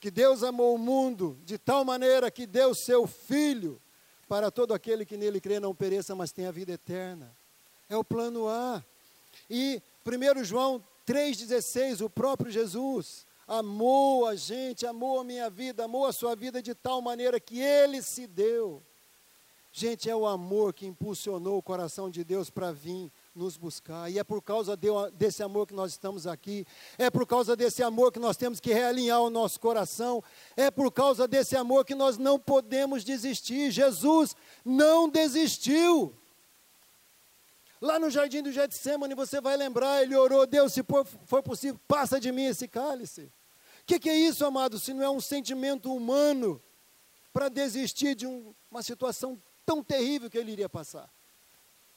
Que 0.00 0.10
Deus 0.10 0.42
amou 0.42 0.74
o 0.74 0.78
mundo 0.78 1.38
de 1.44 1.58
tal 1.58 1.84
maneira 1.84 2.30
que 2.30 2.46
deu 2.46 2.74
seu 2.74 3.06
Filho 3.06 3.80
para 4.28 4.50
todo 4.50 4.74
aquele 4.74 5.04
que 5.04 5.16
nele 5.16 5.40
crê 5.40 5.58
não 5.58 5.74
pereça, 5.74 6.14
mas 6.14 6.30
tenha 6.30 6.52
vida 6.52 6.72
eterna. 6.72 7.34
É 7.88 7.96
o 7.96 8.04
plano 8.04 8.48
A. 8.48 8.84
E 9.48 9.82
1 10.06 10.44
João 10.44 10.84
3,16, 11.06 12.04
o 12.04 12.10
próprio 12.10 12.50
Jesus 12.50 13.26
amou 13.46 14.26
a 14.26 14.36
gente, 14.36 14.86
amou 14.86 15.20
a 15.20 15.24
minha 15.24 15.48
vida, 15.48 15.84
amou 15.84 16.04
a 16.04 16.12
sua 16.12 16.36
vida 16.36 16.62
de 16.62 16.74
tal 16.74 17.00
maneira 17.00 17.40
que 17.40 17.58
ele 17.58 18.02
se 18.02 18.26
deu. 18.26 18.82
Gente, 19.72 20.10
é 20.10 20.14
o 20.14 20.26
amor 20.26 20.74
que 20.74 20.86
impulsionou 20.86 21.56
o 21.56 21.62
coração 21.62 22.10
de 22.10 22.22
Deus 22.22 22.50
para 22.50 22.72
vir 22.72 23.10
nos 23.38 23.56
buscar. 23.56 24.10
E 24.10 24.18
é 24.18 24.24
por 24.24 24.42
causa 24.42 24.76
de, 24.76 24.88
desse 25.14 25.42
amor 25.42 25.66
que 25.66 25.72
nós 25.72 25.92
estamos 25.92 26.26
aqui, 26.26 26.66
é 26.98 27.08
por 27.08 27.26
causa 27.26 27.54
desse 27.56 27.82
amor 27.82 28.12
que 28.12 28.18
nós 28.18 28.36
temos 28.36 28.58
que 28.58 28.72
realinhar 28.72 29.22
o 29.22 29.30
nosso 29.30 29.60
coração, 29.60 30.22
é 30.56 30.70
por 30.70 30.90
causa 30.90 31.26
desse 31.26 31.56
amor 31.56 31.84
que 31.84 31.94
nós 31.94 32.18
não 32.18 32.38
podemos 32.38 33.04
desistir. 33.04 33.70
Jesus 33.70 34.34
não 34.64 35.08
desistiu. 35.08 36.12
Lá 37.80 37.98
no 37.98 38.10
jardim 38.10 38.42
do 38.42 38.50
Getsemane, 38.50 39.14
você 39.14 39.40
vai 39.40 39.56
lembrar, 39.56 40.02
ele 40.02 40.16
orou, 40.16 40.44
Deus, 40.46 40.72
se 40.72 40.82
for 41.24 41.42
possível, 41.42 41.80
passa 41.86 42.18
de 42.18 42.32
mim 42.32 42.46
esse 42.46 42.66
cálice. 42.66 43.32
O 43.82 43.86
que, 43.86 44.00
que, 44.00 44.10
é 44.10 44.16
isso, 44.16 44.44
amado, 44.44 44.78
se 44.80 44.92
não 44.92 45.02
é 45.02 45.08
um 45.08 45.20
sentimento 45.20 45.94
humano 45.94 46.60
para 47.32 47.48
desistir 47.48 48.16
de 48.16 48.26
um, 48.26 48.52
uma 48.68 48.82
situação 48.82 49.40
tão 49.64 49.82
terrível 49.82 50.28
que 50.28 50.36
ele 50.36 50.50
iria 50.50 50.68
passar? 50.68 51.08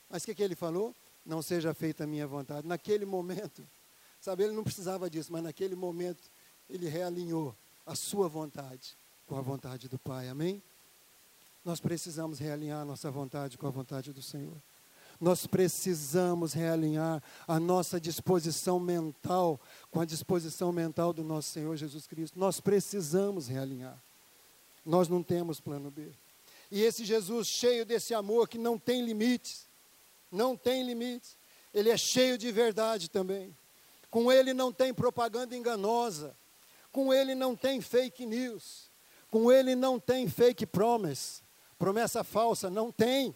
Mas 0.07 0.21
o 0.21 0.25
que, 0.27 0.35
que 0.35 0.43
ele 0.43 0.55
falou? 0.55 0.95
Não 1.25 1.41
seja 1.41 1.73
feita 1.73 2.03
a 2.03 2.07
minha 2.07 2.27
vontade. 2.27 2.67
Naquele 2.67 3.05
momento, 3.05 3.67
sabe, 4.19 4.43
ele 4.43 4.53
não 4.53 4.63
precisava 4.63 5.09
disso, 5.09 5.31
mas 5.31 5.43
naquele 5.43 5.75
momento 5.75 6.23
ele 6.69 6.87
realinhou 6.87 7.55
a 7.85 7.95
sua 7.95 8.27
vontade 8.27 8.95
com 9.27 9.37
a 9.37 9.41
vontade 9.41 9.87
do 9.87 9.97
Pai. 9.99 10.29
Amém? 10.29 10.61
Nós 11.63 11.79
precisamos 11.79 12.39
realinhar 12.39 12.81
a 12.81 12.85
nossa 12.85 13.11
vontade 13.11 13.57
com 13.57 13.67
a 13.67 13.71
vontade 13.71 14.11
do 14.11 14.21
Senhor. 14.21 14.55
Nós 15.19 15.45
precisamos 15.45 16.53
realinhar 16.53 17.21
a 17.47 17.59
nossa 17.59 18.01
disposição 18.01 18.79
mental 18.79 19.59
com 19.91 19.99
a 19.99 20.05
disposição 20.05 20.71
mental 20.71 21.13
do 21.13 21.23
nosso 21.23 21.49
Senhor 21.49 21.75
Jesus 21.75 22.07
Cristo. 22.07 22.39
Nós 22.39 22.59
precisamos 22.59 23.47
realinhar. 23.47 23.95
Nós 24.83 25.07
não 25.07 25.21
temos 25.21 25.59
plano 25.59 25.91
B. 25.91 26.09
E 26.71 26.81
esse 26.81 27.05
Jesus 27.05 27.47
cheio 27.47 27.85
desse 27.85 28.15
amor 28.15 28.47
que 28.47 28.57
não 28.57 28.79
tem 28.79 29.05
limites, 29.05 29.67
não 30.31 30.55
tem 30.55 30.83
limites. 30.83 31.37
Ele 31.73 31.89
é 31.89 31.97
cheio 31.97 32.37
de 32.37 32.51
verdade 32.51 33.09
também. 33.09 33.55
Com 34.09 34.31
ele 34.31 34.53
não 34.53 34.71
tem 34.71 34.93
propaganda 34.93 35.55
enganosa. 35.55 36.35
Com 36.91 37.13
ele 37.13 37.35
não 37.35 37.55
tem 37.55 37.81
fake 37.81 38.25
news. 38.25 38.91
Com 39.29 39.51
ele 39.51 39.75
não 39.75 39.99
tem 39.99 40.27
fake 40.27 40.65
promise. 40.65 41.41
Promessa 41.77 42.23
falsa, 42.23 42.69
não 42.69 42.91
tem. 42.91 43.35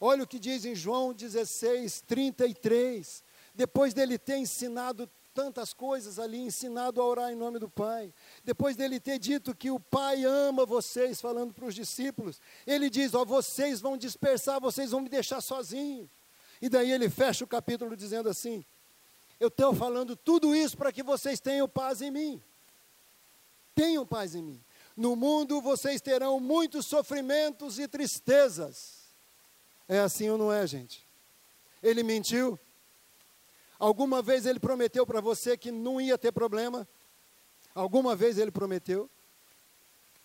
Olha 0.00 0.22
o 0.22 0.26
que 0.26 0.38
diz 0.38 0.64
em 0.64 0.74
João 0.74 1.12
16, 1.12 2.02
33. 2.02 3.22
Depois 3.54 3.94
dele 3.94 4.18
ter 4.18 4.36
ensinado 4.36 5.10
tantas 5.38 5.72
coisas 5.72 6.18
ali, 6.18 6.36
ensinado 6.36 7.00
a 7.00 7.06
orar 7.06 7.30
em 7.30 7.36
nome 7.36 7.60
do 7.60 7.68
Pai. 7.68 8.12
Depois 8.42 8.74
dele 8.74 8.98
ter 8.98 9.20
dito 9.20 9.54
que 9.54 9.70
o 9.70 9.78
Pai 9.78 10.24
ama 10.24 10.66
vocês, 10.66 11.20
falando 11.20 11.54
para 11.54 11.64
os 11.64 11.76
discípulos, 11.76 12.40
ele 12.66 12.90
diz: 12.90 13.14
Ó, 13.14 13.24
vocês 13.24 13.80
vão 13.80 13.96
dispersar, 13.96 14.60
vocês 14.60 14.90
vão 14.90 15.00
me 15.00 15.08
deixar 15.08 15.40
sozinho. 15.40 16.10
E 16.60 16.68
daí 16.68 16.90
ele 16.90 17.08
fecha 17.08 17.44
o 17.44 17.46
capítulo 17.46 17.96
dizendo 17.96 18.28
assim: 18.28 18.64
Eu 19.38 19.46
estou 19.46 19.72
falando 19.72 20.16
tudo 20.16 20.56
isso 20.56 20.76
para 20.76 20.90
que 20.90 21.04
vocês 21.04 21.38
tenham 21.38 21.68
paz 21.68 22.02
em 22.02 22.10
mim. 22.10 22.42
Tenham 23.76 24.04
paz 24.04 24.34
em 24.34 24.42
mim. 24.42 24.60
No 24.96 25.14
mundo 25.14 25.60
vocês 25.60 26.00
terão 26.00 26.40
muitos 26.40 26.84
sofrimentos 26.84 27.78
e 27.78 27.86
tristezas. 27.86 29.04
É 29.86 30.00
assim 30.00 30.28
ou 30.28 30.36
não 30.36 30.52
é, 30.52 30.66
gente? 30.66 31.06
Ele 31.80 32.02
mentiu? 32.02 32.58
Alguma 33.78 34.20
vez 34.20 34.44
ele 34.44 34.58
prometeu 34.58 35.06
para 35.06 35.20
você 35.20 35.56
que 35.56 35.70
não 35.70 36.00
ia 36.00 36.18
ter 36.18 36.32
problema? 36.32 36.86
Alguma 37.74 38.16
vez 38.16 38.38
ele 38.38 38.50
prometeu? 38.50 39.08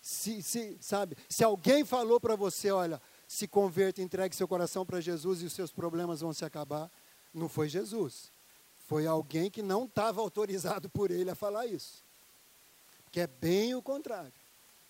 Se, 0.02 0.42
se, 0.42 0.76
sabe, 0.80 1.16
se 1.28 1.42
alguém 1.42 1.84
falou 1.84 2.20
para 2.20 2.36
você, 2.36 2.70
olha, 2.70 3.00
se 3.26 3.46
converta, 3.48 4.02
entregue 4.02 4.34
seu 4.34 4.46
coração 4.46 4.84
para 4.84 5.00
Jesus 5.00 5.40
e 5.40 5.46
os 5.46 5.52
seus 5.52 5.72
problemas 5.72 6.20
vão 6.20 6.32
se 6.32 6.44
acabar, 6.44 6.90
não 7.32 7.48
foi 7.48 7.68
Jesus. 7.68 8.30
Foi 8.86 9.06
alguém 9.06 9.50
que 9.50 9.62
não 9.62 9.84
estava 9.84 10.20
autorizado 10.20 10.90
por 10.90 11.10
ele 11.10 11.30
a 11.30 11.34
falar 11.34 11.66
isso. 11.66 12.02
Que 13.10 13.20
é 13.20 13.26
bem 13.26 13.74
o 13.74 13.80
contrário. 13.80 14.32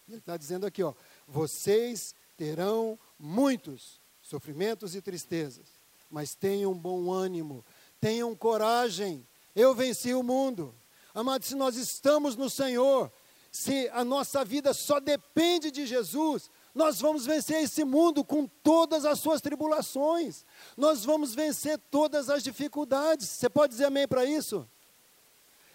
Ele 0.09 0.19
está 0.19 0.37
dizendo 0.37 0.67
aqui, 0.67 0.83
ó, 0.83 0.93
vocês 1.29 2.15
terão 2.37 2.99
muitos 3.19 4.01
sofrimentos 4.23 4.95
e 4.95 5.01
tristezas, 5.01 5.67
mas 6.11 6.35
tenham 6.35 6.75
bom 6.75 7.13
ânimo, 7.13 7.65
tenham 8.01 8.35
coragem. 8.35 9.27
Eu 9.55 9.75
venci 9.75 10.15
o 10.15 10.23
mundo. 10.23 10.75
Amados, 11.15 11.49
se 11.49 11.55
nós 11.55 11.77
estamos 11.77 12.37
no 12.37 12.51
Senhor, 12.51 13.11
se 13.53 13.89
a 13.93 14.05
nossa 14.05 14.45
vida 14.45 14.75
só 14.75 14.99
depende 14.99 15.71
de 15.71 15.87
Jesus, 15.87 16.51
nós 16.75 17.01
vamos 17.01 17.25
vencer 17.25 17.63
esse 17.63 17.85
mundo 17.85 18.25
com 18.25 18.49
todas 18.49 19.05
as 19.05 19.21
suas 19.21 19.41
tribulações. 19.41 20.45
Nós 20.77 21.05
vamos 21.05 21.33
vencer 21.35 21.79
todas 21.91 22.29
as 22.29 22.43
dificuldades. 22.43 23.29
Você 23.29 23.49
pode 23.49 23.73
dizer 23.73 23.85
amém 23.85 24.09
para 24.09 24.25
isso? 24.25 24.69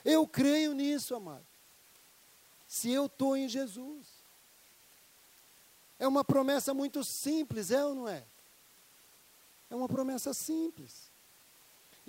Eu 0.03 0.27
creio 0.27 0.73
nisso, 0.73 1.15
amado. 1.15 1.45
Se 2.67 2.91
eu 2.91 3.05
estou 3.05 3.37
em 3.37 3.47
Jesus. 3.47 4.07
É 5.97 6.07
uma 6.07 6.23
promessa 6.23 6.73
muito 6.73 7.03
simples, 7.03 7.71
é 7.71 7.83
ou 7.83 7.95
não 7.95 8.07
é? 8.07 8.25
É 9.69 9.75
uma 9.75 9.87
promessa 9.87 10.33
simples. 10.33 11.08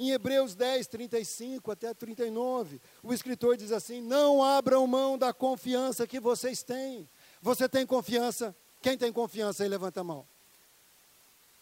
Em 0.00 0.12
Hebreus 0.12 0.54
10, 0.54 0.86
35 0.86 1.70
até 1.70 1.92
39, 1.92 2.80
o 3.02 3.12
escritor 3.12 3.54
diz 3.54 3.70
assim: 3.70 4.00
Não 4.00 4.42
abram 4.42 4.86
mão 4.86 5.18
da 5.18 5.30
confiança 5.30 6.06
que 6.06 6.18
vocês 6.18 6.62
têm. 6.62 7.06
Você 7.42 7.68
tem 7.68 7.84
confiança? 7.84 8.56
Quem 8.80 8.96
tem 8.96 9.12
confiança 9.12 9.62
aí, 9.62 9.68
levanta 9.68 10.00
a 10.00 10.04
mão. 10.04 10.26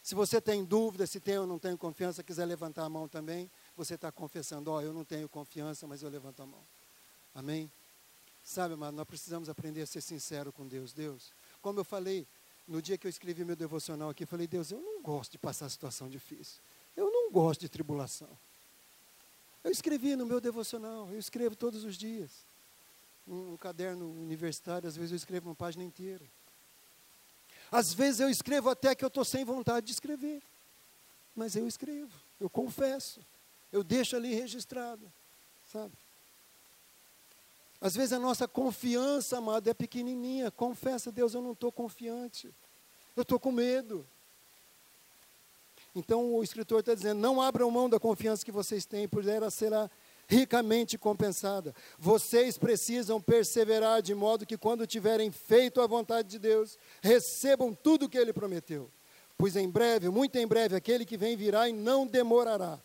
Se 0.05 0.15
você 0.15 0.41
tem 0.41 0.65
dúvida 0.65 1.05
se 1.05 1.19
tem 1.19 1.37
ou 1.37 1.49
não 1.49 1.59
tem 1.59 1.77
confiança, 1.77 2.23
quiser 2.23 2.45
levantar 2.45 2.85
a 2.85 2.89
mão 2.89 3.09
também, 3.09 3.51
você 3.77 3.97
está 3.97 4.13
confessando: 4.13 4.71
Ó, 4.71 4.77
oh, 4.77 4.83
eu 4.83 4.93
não 4.93 5.05
tenho 5.05 5.29
confiança, 5.29 5.89
mas 5.89 6.05
eu 6.05 6.09
levanto 6.09 6.41
a 6.41 6.47
mão. 6.47 6.63
Amém? 7.35 7.69
Sabe, 8.45 8.75
amado, 8.75 8.95
nós 8.95 9.07
precisamos 9.09 9.49
aprender 9.49 9.83
a 9.83 9.87
ser 9.87 10.01
sincero 10.01 10.53
com 10.53 10.65
Deus. 10.65 10.93
Deus, 10.93 11.33
como 11.61 11.81
eu 11.81 11.85
falei 11.85 12.25
no 12.69 12.81
dia 12.81 12.97
que 12.97 13.09
eu 13.09 13.11
escrevi 13.11 13.45
meu 13.45 13.57
devocional 13.57 14.11
aqui, 14.11 14.23
eu 14.23 14.29
falei: 14.29 14.47
Deus, 14.47 14.71
eu 14.71 14.81
não 14.81 15.03
gosto 15.03 15.33
de 15.33 15.39
passar 15.39 15.69
situação 15.69 16.09
difícil. 16.09 16.63
Gosto 17.31 17.61
de 17.61 17.69
tribulação. 17.69 18.29
Eu 19.63 19.71
escrevi 19.71 20.17
no 20.17 20.25
meu 20.25 20.41
devocional, 20.41 21.09
eu 21.11 21.19
escrevo 21.19 21.55
todos 21.55 21.85
os 21.85 21.97
dias. 21.97 22.31
Um, 23.27 23.53
um 23.53 23.57
caderno 23.57 24.11
universitário, 24.11 24.89
às 24.89 24.97
vezes 24.97 25.13
eu 25.13 25.17
escrevo 25.17 25.49
uma 25.49 25.55
página 25.55 25.85
inteira. 25.85 26.25
Às 27.71 27.93
vezes 27.93 28.21
eu 28.21 28.31
escrevo 28.31 28.71
até 28.71 28.95
que 28.95 29.05
eu 29.05 29.09
estou 29.09 29.25
sem 29.25 29.45
vontade 29.45 29.87
de 29.87 29.93
escrever. 29.93 30.43
Mas 31.37 31.55
eu 31.55 31.69
escrevo, 31.69 32.13
eu 32.41 32.49
confesso, 32.49 33.21
eu 33.71 33.85
deixo 33.85 34.17
ali 34.17 34.35
registrado, 34.35 35.13
sabe? 35.71 35.93
Às 37.81 37.95
vezes 37.95 38.13
a 38.13 38.19
nossa 38.19 38.49
confiança, 38.49 39.39
amado, 39.39 39.69
é 39.69 39.75
pequenininha. 39.75 40.51
Confessa, 40.51 41.13
Deus, 41.13 41.35
eu 41.35 41.43
não 41.43 41.53
estou 41.53 41.71
confiante. 41.71 42.53
Eu 43.15 43.23
estou 43.23 43.39
com 43.39 43.53
medo. 43.53 44.05
Então 45.95 46.35
o 46.35 46.43
escritor 46.43 46.81
está 46.81 46.95
dizendo: 46.95 47.21
não 47.21 47.41
abram 47.41 47.71
mão 47.71 47.89
da 47.89 47.99
confiança 47.99 48.45
que 48.45 48.53
vocês 48.53 48.85
têm, 48.85 49.09
pois 49.09 49.27
ela 49.27 49.51
será 49.51 49.91
ricamente 50.29 50.99
compensada. 50.99 51.75
Vocês 51.99 52.59
precisam 52.59 53.21
perseverar 53.21 54.03
de 54.03 54.15
modo 54.15 54.45
que, 54.47 54.59
quando 54.59 54.87
tiverem 54.87 55.31
feito 55.33 55.81
a 55.81 55.87
vontade 55.87 56.29
de 56.29 56.39
Deus, 56.39 56.79
recebam 57.03 57.75
tudo 57.75 58.05
o 58.05 58.09
que 58.09 58.19
Ele 58.19 58.33
prometeu. 58.33 58.91
Pois 59.39 59.57
em 59.57 59.69
breve, 59.69 60.09
muito 60.11 60.37
em 60.37 60.47
breve, 60.47 60.77
aquele 60.77 61.07
que 61.07 61.17
vem 61.17 61.37
virá 61.37 61.69
e 61.69 61.73
não 61.73 62.07
demorará. 62.07 62.79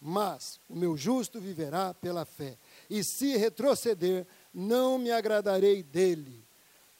Mas 0.00 0.60
o 0.68 0.76
meu 0.76 0.96
justo 0.96 1.40
viverá 1.40 1.92
pela 1.92 2.24
fé. 2.24 2.56
E 2.88 3.02
se 3.02 3.36
retroceder, 3.36 4.24
não 4.54 4.96
me 4.96 5.10
agradarei 5.10 5.82
dele. 5.82 6.47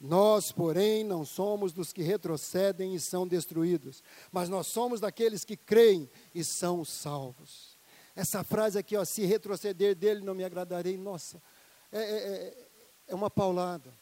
Nós, 0.00 0.52
porém, 0.52 1.02
não 1.02 1.24
somos 1.24 1.72
dos 1.72 1.92
que 1.92 2.02
retrocedem 2.02 2.94
e 2.94 3.00
são 3.00 3.26
destruídos, 3.26 4.02
mas 4.30 4.48
nós 4.48 4.68
somos 4.68 5.00
daqueles 5.00 5.44
que 5.44 5.56
creem 5.56 6.08
e 6.32 6.44
são 6.44 6.84
salvos. 6.84 7.76
Essa 8.14 8.44
frase 8.44 8.78
aqui, 8.78 8.96
ó, 8.96 9.04
se 9.04 9.24
retroceder 9.24 9.96
dele 9.96 10.24
não 10.24 10.34
me 10.34 10.44
agradarei, 10.44 10.96
nossa, 10.96 11.42
é, 11.90 11.98
é, 11.98 12.02
é, 12.02 12.68
é 13.08 13.14
uma 13.14 13.28
paulada. 13.28 13.92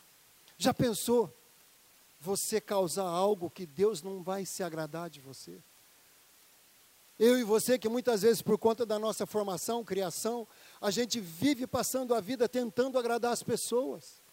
Já 0.58 0.74
pensou 0.74 1.34
você 2.20 2.60
causar 2.60 3.08
algo 3.08 3.48
que 3.48 3.64
Deus 3.64 4.02
não 4.02 4.22
vai 4.22 4.44
se 4.44 4.62
agradar 4.62 5.08
de 5.08 5.20
você? 5.20 5.58
Eu 7.18 7.38
e 7.38 7.44
você, 7.44 7.78
que 7.78 7.88
muitas 7.88 8.20
vezes, 8.20 8.42
por 8.42 8.58
conta 8.58 8.84
da 8.84 8.98
nossa 8.98 9.24
formação, 9.24 9.82
criação, 9.82 10.46
a 10.78 10.90
gente 10.90 11.20
vive 11.20 11.66
passando 11.66 12.14
a 12.14 12.20
vida 12.20 12.46
tentando 12.46 12.98
agradar 12.98 13.32
as 13.32 13.42
pessoas 13.42 14.25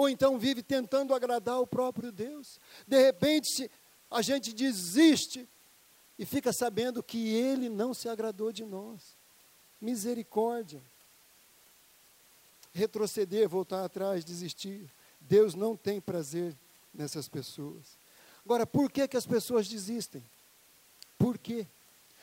ou 0.00 0.08
então 0.08 0.38
vive 0.38 0.62
tentando 0.62 1.12
agradar 1.12 1.60
o 1.60 1.66
próprio 1.66 2.10
Deus. 2.10 2.58
De 2.86 2.98
repente, 2.98 3.70
a 4.10 4.22
gente 4.22 4.50
desiste 4.50 5.46
e 6.18 6.24
fica 6.24 6.54
sabendo 6.54 7.02
que 7.02 7.28
Ele 7.34 7.68
não 7.68 7.92
se 7.92 8.08
agradou 8.08 8.50
de 8.50 8.64
nós. 8.64 9.14
Misericórdia. 9.78 10.80
Retroceder, 12.72 13.46
voltar 13.46 13.84
atrás, 13.84 14.24
desistir. 14.24 14.90
Deus 15.20 15.54
não 15.54 15.76
tem 15.76 16.00
prazer 16.00 16.56
nessas 16.94 17.28
pessoas. 17.28 17.98
Agora, 18.42 18.66
por 18.66 18.90
que, 18.90 19.06
que 19.06 19.18
as 19.18 19.26
pessoas 19.26 19.68
desistem? 19.68 20.24
Por 21.18 21.36
quê? 21.36 21.66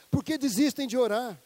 Por 0.09 0.23
que 0.23 0.35
desistem 0.35 0.87
de 0.87 0.97
orar? 0.97 1.39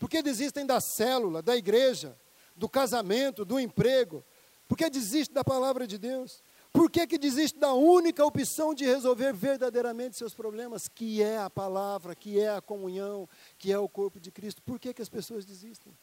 Por 0.00 0.10
que 0.10 0.20
desistem 0.20 0.66
da 0.66 0.80
célula, 0.80 1.42
da 1.42 1.56
igreja, 1.56 2.18
do 2.56 2.68
casamento, 2.68 3.44
do 3.44 3.60
emprego? 3.60 4.24
Por 4.68 4.76
que 4.76 4.90
desistem 4.90 5.34
da 5.34 5.44
palavra 5.44 5.86
de 5.86 5.98
Deus? 5.98 6.42
Por 6.72 6.90
que, 6.90 7.06
que 7.06 7.16
desiste 7.16 7.58
da 7.58 7.72
única 7.72 8.24
opção 8.24 8.74
de 8.74 8.84
resolver 8.84 9.32
verdadeiramente 9.32 10.16
seus 10.16 10.34
problemas, 10.34 10.88
que 10.88 11.22
é 11.22 11.38
a 11.38 11.48
palavra, 11.48 12.14
que 12.14 12.38
é 12.38 12.50
a 12.50 12.60
comunhão, 12.60 13.26
que 13.58 13.72
é 13.72 13.78
o 13.78 13.88
corpo 13.88 14.20
de 14.20 14.30
Cristo? 14.30 14.60
Por 14.62 14.78
que, 14.78 14.92
que 14.92 15.00
as 15.00 15.08
pessoas 15.08 15.46
desistem? 15.46 15.96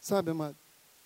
Sabe, 0.00 0.30
amado, 0.30 0.56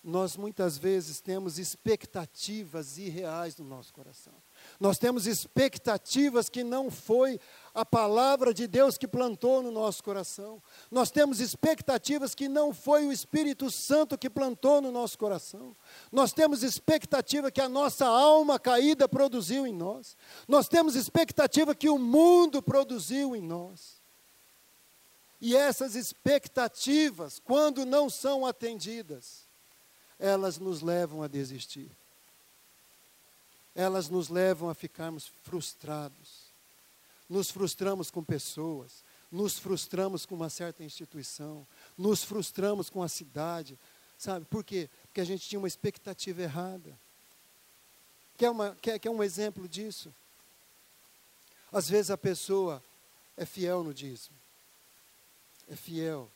nós 0.03 0.37
muitas 0.37 0.77
vezes 0.77 1.19
temos 1.19 1.59
expectativas 1.59 2.97
irreais 2.97 3.57
no 3.57 3.65
nosso 3.65 3.93
coração. 3.93 4.33
Nós 4.79 4.97
temos 4.97 5.27
expectativas 5.27 6.47
que 6.47 6.63
não 6.63 6.89
foi 6.89 7.41
a 7.77 7.85
palavra 7.85 8.55
de 8.55 8.65
Deus 8.65 8.97
que 8.97 9.07
plantou 9.07 9.61
no 9.61 9.69
nosso 9.69 10.03
coração. 10.03 10.59
Nós 10.89 11.11
temos 11.11 11.39
expectativas 11.39 12.33
que 12.33 12.49
não 12.49 12.73
foi 12.73 13.05
o 13.05 13.11
Espírito 13.11 13.69
Santo 13.69 14.17
que 14.17 14.31
plantou 14.31 14.81
no 14.81 14.91
nosso 14.91 15.15
coração. 15.15 15.75
Nós 16.11 16.33
temos 16.33 16.63
expectativa 16.63 17.51
que 17.51 17.61
a 17.61 17.69
nossa 17.69 18.07
alma 18.07 18.57
caída 18.57 19.07
produziu 19.07 19.67
em 19.67 19.71
nós. 19.71 20.17
Nós 20.47 20.67
temos 20.67 20.95
expectativa 20.95 21.75
que 21.75 21.87
o 21.87 21.99
mundo 21.99 22.63
produziu 22.63 23.35
em 23.35 23.43
nós. 23.43 24.01
E 25.39 25.55
essas 25.55 25.93
expectativas, 25.93 27.39
quando 27.45 27.85
não 27.85 28.09
são 28.09 28.43
atendidas, 28.43 29.43
elas 30.17 30.57
nos 30.57 30.81
levam 30.81 31.21
a 31.21 31.27
desistir. 31.27 31.91
Elas 33.75 34.09
nos 34.09 34.29
levam 34.29 34.67
a 34.67 34.73
ficarmos 34.73 35.27
frustrados 35.43 36.36
nos 37.29 37.51
frustramos 37.51 38.09
com 38.09 38.23
pessoas, 38.23 39.03
nos 39.31 39.59
frustramos 39.59 40.25
com 40.25 40.35
uma 40.35 40.49
certa 40.49 40.83
instituição, 40.83 41.67
nos 41.97 42.23
frustramos 42.23 42.89
com 42.89 43.03
a 43.03 43.09
cidade, 43.09 43.77
sabe? 44.17 44.45
Por 44.45 44.63
quê? 44.63 44.89
Porque 45.03 45.21
a 45.21 45.25
gente 45.25 45.47
tinha 45.47 45.59
uma 45.59 45.67
expectativa 45.67 46.41
errada. 46.41 46.97
Quer, 48.37 48.49
uma, 48.49 48.75
quer, 48.75 48.99
quer 48.99 49.09
um 49.09 49.23
exemplo 49.23 49.67
disso? 49.67 50.13
Às 51.71 51.89
vezes 51.89 52.11
a 52.11 52.17
pessoa 52.17 52.81
é 53.35 53.45
fiel 53.45 53.83
no 53.83 53.93
dízimo, 53.93 54.37
é 55.67 55.75
fiel, 55.75 56.31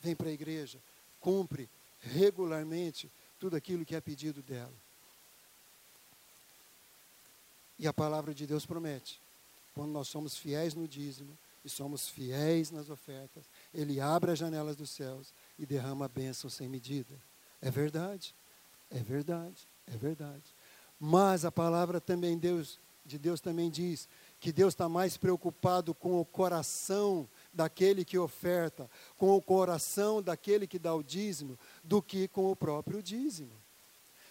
vem 0.00 0.14
para 0.14 0.28
a 0.28 0.32
igreja, 0.32 0.78
cumpre 1.20 1.70
regularmente 2.00 3.10
tudo 3.38 3.56
aquilo 3.56 3.84
que 3.84 3.96
é 3.96 4.00
pedido 4.00 4.42
dela. 4.42 4.74
E 7.78 7.88
a 7.88 7.92
palavra 7.92 8.34
de 8.34 8.46
Deus 8.46 8.66
promete 8.66 9.23
quando 9.74 9.90
nós 9.90 10.08
somos 10.08 10.36
fiéis 10.36 10.74
no 10.74 10.86
dízimo 10.86 11.36
e 11.64 11.68
somos 11.68 12.08
fiéis 12.08 12.70
nas 12.70 12.88
ofertas, 12.88 13.44
Ele 13.72 14.00
abre 14.00 14.30
as 14.30 14.38
janelas 14.38 14.76
dos 14.76 14.90
céus 14.90 15.34
e 15.58 15.66
derrama 15.66 16.04
a 16.04 16.08
bênção 16.08 16.48
sem 16.48 16.68
medida. 16.68 17.14
É 17.60 17.70
verdade, 17.70 18.34
é 18.90 19.00
verdade, 19.00 19.66
é 19.86 19.96
verdade. 19.96 20.54
Mas 21.00 21.44
a 21.44 21.50
palavra 21.50 22.00
também 22.00 22.38
Deus, 22.38 22.78
de 23.04 23.18
Deus 23.18 23.40
também 23.40 23.68
diz 23.68 24.08
que 24.38 24.52
Deus 24.52 24.74
está 24.74 24.88
mais 24.88 25.16
preocupado 25.16 25.94
com 25.94 26.20
o 26.20 26.24
coração 26.24 27.28
daquele 27.52 28.04
que 28.04 28.18
oferta, 28.18 28.88
com 29.16 29.34
o 29.36 29.42
coração 29.42 30.22
daquele 30.22 30.66
que 30.66 30.78
dá 30.78 30.94
o 30.94 31.02
dízimo, 31.02 31.58
do 31.82 32.00
que 32.00 32.28
com 32.28 32.50
o 32.50 32.56
próprio 32.56 33.02
dízimo. 33.02 33.63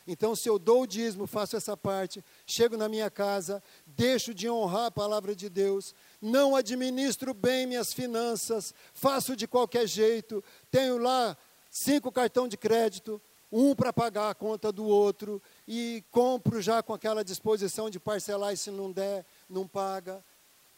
Então, 0.06 0.36
se 0.36 0.50
eu 0.50 0.60
dou 0.60 0.82
o 0.82 0.88
dízimo, 0.88 1.26
faço 1.26 1.56
essa 1.56 1.78
parte, 1.78 2.24
chego 2.46 2.76
na 2.76 2.90
minha 2.90 3.10
casa, 3.10 3.64
deixo 3.86 4.34
de 4.34 4.50
honrar 4.50 4.88
a 4.88 4.92
palavra 4.92 5.34
de 5.34 5.48
Deus, 5.50 5.96
não 6.22 6.56
administro 6.56 7.34
bem 7.34 7.66
minhas 7.66 7.94
finanças, 7.94 8.74
faço 8.94 9.34
de 9.36 9.48
qualquer 9.48 9.88
jeito, 9.88 10.44
tenho 10.70 10.98
lá 10.98 11.38
cinco 11.72 12.12
cartões 12.12 12.50
de 12.50 12.58
crédito, 12.58 13.22
um 13.50 13.74
para 13.74 13.94
pagar 13.94 14.30
a 14.30 14.36
conta 14.36 14.74
do 14.74 14.86
outro, 14.86 15.42
e 15.66 16.04
compro 16.12 16.62
já 16.62 16.84
com 16.84 16.94
aquela 16.94 17.24
disposição 17.24 17.90
de 17.90 18.00
parcelar 18.00 18.52
e 18.52 18.58
se 18.58 18.72
não 18.72 18.92
der, 18.92 19.26
não 19.50 19.66
paga. 19.66 20.24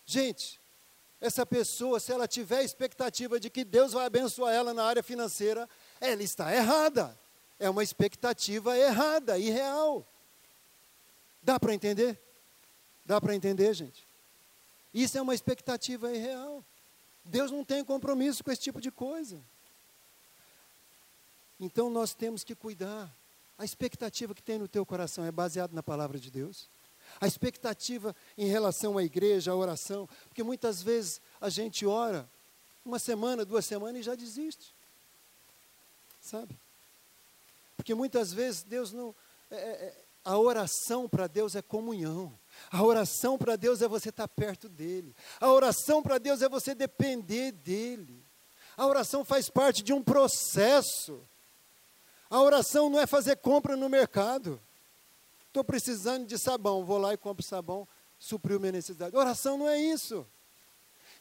Gente, 0.06 0.62
essa 1.20 1.48
pessoa, 1.48 2.00
se 2.00 2.12
ela 2.12 2.28
tiver 2.28 2.64
expectativa 2.64 3.40
de 3.40 3.50
que 3.50 3.64
Deus 3.64 3.94
vai 3.94 4.06
abençoar 4.06 4.54
ela 4.54 4.72
na 4.72 4.84
área 4.84 5.02
financeira, 5.02 5.68
ela 6.00 6.22
está 6.22 6.54
errada 6.54 7.18
é 7.60 7.70
uma 7.70 7.84
expectativa 7.84 8.78
errada, 8.78 9.38
irreal. 9.38 10.06
Dá 11.42 11.60
para 11.60 11.74
entender? 11.74 12.20
Dá 13.06 13.22
para 13.22 13.36
entender, 13.36 13.74
gente? 13.74 14.08
Isso 14.94 15.18
é 15.18 15.22
uma 15.22 15.36
expectativa 15.36 16.12
irreal. 16.12 16.64
Deus 17.24 17.52
não 17.52 17.64
tem 17.64 17.84
compromisso 17.84 18.44
com 18.44 18.52
esse 18.52 18.62
tipo 18.62 18.82
de 18.82 18.92
coisa. 18.92 19.42
Então 21.60 21.90
nós 21.90 22.14
temos 22.14 22.44
que 22.44 22.56
cuidar. 22.56 23.14
A 23.58 23.64
expectativa 23.64 24.36
que 24.36 24.44
tem 24.44 24.58
no 24.58 24.68
teu 24.68 24.86
coração 24.86 25.24
é 25.24 25.32
baseada 25.32 25.74
na 25.74 25.82
palavra 25.82 26.20
de 26.20 26.30
Deus? 26.30 26.70
A 27.22 27.28
expectativa 27.28 28.16
em 28.38 28.48
relação 28.48 28.98
à 28.98 29.04
igreja, 29.04 29.52
à 29.52 29.56
oração, 29.56 30.10
porque 30.28 30.44
muitas 30.44 30.82
vezes 30.82 31.22
a 31.40 31.50
gente 31.50 31.86
ora 31.86 32.30
uma 32.84 33.00
semana, 33.00 33.46
duas 33.46 33.66
semanas 33.66 34.02
e 34.02 34.04
já 34.04 34.16
desiste. 34.16 34.74
Sabe? 36.20 36.58
Porque 37.76 37.94
muitas 37.94 38.34
vezes 38.34 38.64
Deus 38.64 38.92
não. 38.92 39.16
É, 39.52 39.56
é, 39.56 39.60
é 39.60 40.06
a 40.26 40.40
oração 40.40 41.08
para 41.08 41.28
Deus 41.28 41.56
é 41.56 41.62
comunhão. 41.62 42.34
A 42.72 42.82
oração 42.82 43.38
para 43.38 43.56
Deus 43.56 43.84
é 43.84 43.88
você 43.88 44.10
estar 44.10 44.28
perto 44.28 44.68
dEle. 44.68 45.16
A 45.40 45.52
oração 45.52 46.02
para 46.02 46.18
Deus 46.18 46.42
é 46.42 46.50
você 46.50 46.74
depender 46.74 47.52
dEle. 47.52 48.26
A 48.76 48.88
oração 48.88 49.24
faz 49.24 49.50
parte 49.50 49.84
de 49.84 49.94
um 49.94 50.02
processo. 50.02 51.22
A 52.28 52.42
oração 52.42 52.90
não 52.90 53.00
é 53.00 53.06
fazer 53.06 53.36
compra 53.36 53.78
no 53.78 53.88
mercado. 53.88 54.60
Estou 55.48 55.64
precisando 55.64 56.26
de 56.26 56.40
sabão, 56.40 56.84
vou 56.84 56.98
lá 56.98 57.14
e 57.14 57.18
compro 57.18 57.46
sabão, 57.46 57.88
supriu 58.18 58.60
minha 58.60 58.72
necessidade. 58.72 59.16
Oração 59.16 59.60
não 59.60 59.70
é 59.70 59.80
isso. 59.80 60.26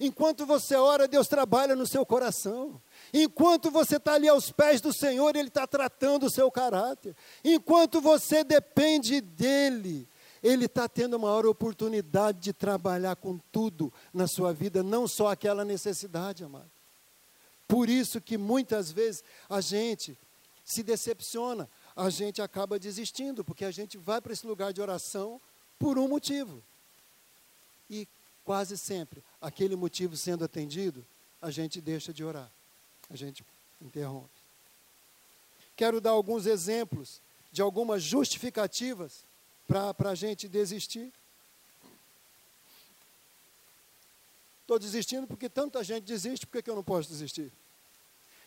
Enquanto 0.04 0.44
você 0.44 0.76
ora, 0.76 1.08
Deus 1.08 1.26
trabalha 1.26 1.74
no 1.74 1.86
seu 1.86 2.04
coração. 2.04 2.78
Enquanto 3.10 3.70
você 3.70 3.96
está 3.96 4.12
ali 4.12 4.28
aos 4.28 4.50
pés 4.50 4.80
do 4.82 4.92
Senhor, 4.92 5.34
Ele 5.34 5.48
está 5.48 5.66
tratando 5.66 6.26
o 6.26 6.30
seu 6.30 6.50
caráter. 6.50 7.16
Enquanto 7.42 8.02
você 8.02 8.44
depende 8.44 9.22
dEle, 9.22 10.06
Ele 10.42 10.66
está 10.66 10.86
tendo 10.86 11.16
a 11.16 11.18
maior 11.18 11.46
oportunidade 11.46 12.38
de 12.38 12.52
trabalhar 12.52 13.16
com 13.16 13.38
tudo 13.50 13.90
na 14.12 14.26
sua 14.26 14.52
vida, 14.52 14.82
não 14.82 15.08
só 15.08 15.28
aquela 15.28 15.64
necessidade, 15.64 16.44
amado. 16.44 16.70
Por 17.66 17.88
isso 17.88 18.20
que 18.20 18.36
muitas 18.36 18.92
vezes 18.92 19.24
a 19.48 19.62
gente 19.62 20.18
se 20.66 20.82
decepciona, 20.82 21.66
a 21.96 22.10
gente 22.10 22.42
acaba 22.42 22.78
desistindo, 22.78 23.42
porque 23.42 23.64
a 23.64 23.70
gente 23.70 23.96
vai 23.96 24.20
para 24.20 24.34
esse 24.34 24.46
lugar 24.46 24.70
de 24.70 24.82
oração 24.82 25.40
por 25.78 25.98
um 25.98 26.08
motivo. 26.08 26.62
E 27.88 28.06
quase 28.44 28.76
sempre, 28.76 29.22
aquele 29.40 29.76
motivo 29.76 30.16
sendo 30.16 30.44
atendido, 30.44 31.04
a 31.40 31.50
gente 31.50 31.80
deixa 31.80 32.12
de 32.12 32.22
orar 32.24 32.50
a 33.10 33.16
gente 33.16 33.44
interrompe. 33.80 34.28
Quero 35.76 36.00
dar 36.00 36.10
alguns 36.10 36.46
exemplos 36.46 37.20
de 37.52 37.62
algumas 37.62 38.02
justificativas 38.02 39.24
para 39.66 40.10
a 40.10 40.14
gente 40.14 40.48
desistir. 40.48 41.12
Estou 44.62 44.78
desistindo 44.78 45.26
porque 45.26 45.48
tanta 45.48 45.82
gente 45.84 46.04
desiste, 46.04 46.46
por 46.46 46.62
que, 46.62 46.70
eu 46.70 46.76
não 46.76 46.82
posso 46.82 47.08
desistir? 47.08 47.52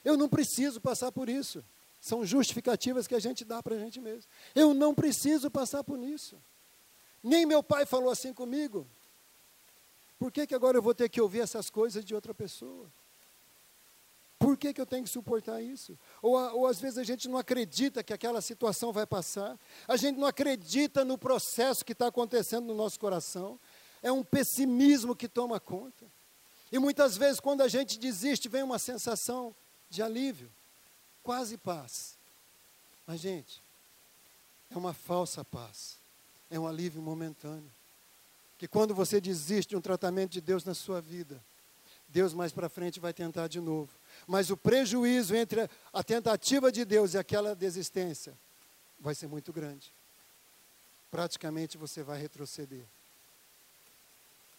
Eu 0.03 0.17
não 0.17 0.27
preciso 0.27 0.81
passar 0.81 1.11
por 1.11 1.29
isso. 1.29 1.63
São 2.01 2.25
justificativas 2.25 3.07
que 3.07 3.15
a 3.15 3.19
gente 3.19 3.43
dá 3.43 3.61
para 3.61 3.75
a 3.75 3.79
gente 3.79 3.99
mesmo. 3.99 4.23
Eu 4.55 4.73
não 4.73 4.93
preciso 4.93 5.51
passar 5.51 5.83
por 5.83 5.99
isso. 5.99 6.37
Nem 7.23 7.45
meu 7.45 7.61
pai 7.61 7.85
falou 7.85 8.09
assim 8.09 8.33
comigo. 8.33 8.87
Por 10.19 10.31
que, 10.31 10.47
que 10.47 10.55
agora 10.55 10.77
eu 10.77 10.81
vou 10.81 10.95
ter 10.95 11.09
que 11.09 11.21
ouvir 11.21 11.41
essas 11.41 11.69
coisas 11.69 12.03
de 12.03 12.15
outra 12.15 12.33
pessoa? 12.33 12.87
Por 14.39 14.55
que, 14.55 14.73
que 14.73 14.81
eu 14.81 14.85
tenho 14.85 15.03
que 15.03 15.09
suportar 15.09 15.61
isso? 15.61 15.97
Ou, 16.21 16.35
ou 16.35 16.67
às 16.67 16.79
vezes 16.79 16.97
a 16.97 17.03
gente 17.03 17.27
não 17.27 17.37
acredita 17.37 18.03
que 18.03 18.13
aquela 18.13 18.41
situação 18.41 18.91
vai 18.91 19.05
passar, 19.05 19.57
a 19.87 19.97
gente 19.97 20.17
não 20.17 20.27
acredita 20.27 21.03
no 21.03 21.17
processo 21.17 21.83
que 21.83 21.91
está 21.91 22.07
acontecendo 22.07 22.65
no 22.65 22.75
nosso 22.75 22.99
coração, 22.99 23.59
é 24.01 24.11
um 24.11 24.23
pessimismo 24.23 25.15
que 25.15 25.27
toma 25.27 25.59
conta. 25.59 26.05
E 26.71 26.77
muitas 26.77 27.17
vezes, 27.17 27.39
quando 27.39 27.61
a 27.61 27.67
gente 27.67 27.97
desiste, 27.97 28.49
vem 28.49 28.61
uma 28.61 28.77
sensação 28.77 29.55
de 29.89 30.03
alívio, 30.03 30.51
quase 31.23 31.57
paz. 31.57 32.15
Mas, 33.07 33.21
gente, 33.21 33.61
é 34.69 34.77
uma 34.77 34.93
falsa 34.93 35.43
paz, 35.45 35.97
é 36.51 36.59
um 36.59 36.67
alívio 36.67 37.01
momentâneo. 37.01 37.71
Que 38.57 38.67
quando 38.67 38.93
você 38.93 39.21
desiste 39.21 39.69
de 39.69 39.75
um 39.75 39.81
tratamento 39.81 40.31
de 40.31 40.41
Deus 40.41 40.63
na 40.63 40.73
sua 40.73 40.99
vida, 40.99 41.41
Deus 42.09 42.33
mais 42.33 42.51
para 42.51 42.69
frente 42.69 42.99
vai 42.99 43.13
tentar 43.13 43.47
de 43.47 43.59
novo. 43.59 43.91
Mas 44.25 44.49
o 44.49 44.57
prejuízo 44.57 45.35
entre 45.35 45.69
a 45.93 46.03
tentativa 46.03 46.71
de 46.71 46.85
Deus 46.85 47.13
e 47.13 47.17
aquela 47.17 47.55
desistência 47.55 48.33
vai 48.99 49.13
ser 49.13 49.27
muito 49.27 49.51
grande. 49.51 49.91
Praticamente 51.11 51.77
você 51.77 52.01
vai 52.01 52.19
retroceder. 52.19 52.83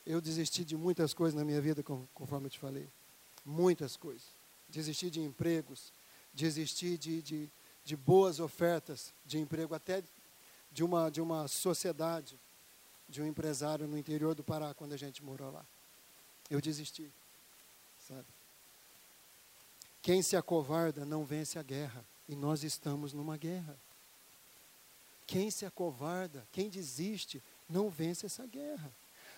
Eu 0.07 0.21
desisti 0.21 0.65
de 0.65 0.77
muitas 0.77 1.13
coisas 1.13 1.39
na 1.39 1.45
minha 1.45 1.61
vida, 1.61 1.83
conforme 2.15 2.47
eu 2.47 2.51
te 2.51 2.59
falei. 2.59 2.89
Muitas 3.45 3.97
coisas. 3.97 4.23
Desistir 4.69 5.11
de 5.11 5.21
empregos, 5.21 5.93
desistir 6.33 6.97
de, 6.97 7.21
de, 7.21 7.51
de 7.85 7.97
boas 7.97 8.41
ofertas 8.41 9.13
de 9.27 9.39
emprego, 9.39 9.75
até 9.75 10.03
de 10.71 10.85
uma, 10.85 11.11
de 11.11 11.21
uma 11.21 11.49
sociedade, 11.49 12.39
de 13.09 13.23
um 13.23 13.27
empresário 13.27 13.87
no 13.87 13.97
interior 13.97 14.35
do 14.35 14.45
Pará, 14.45 14.75
quando 14.75 14.93
a 14.93 14.97
gente 14.97 15.23
morou 15.23 15.51
lá. 15.51 15.65
Eu 16.51 16.61
desisti, 16.61 17.11
sabe? 18.07 18.27
Quem 20.03 20.23
se 20.23 20.37
acovarda 20.37 21.05
não 21.05 21.25
vence 21.25 21.59
a 21.59 21.63
guerra, 21.63 22.05
e 22.29 22.37
nós 22.37 22.63
estamos 22.63 23.13
numa 23.13 23.37
guerra. 23.37 23.77
Quem 25.27 25.51
se 25.51 25.67
acovarda, 25.67 26.47
quem 26.53 26.69
desiste, 26.69 27.43
não 27.69 27.91
vence 27.91 28.27
essa 28.27 28.47
guerra. 28.47 28.91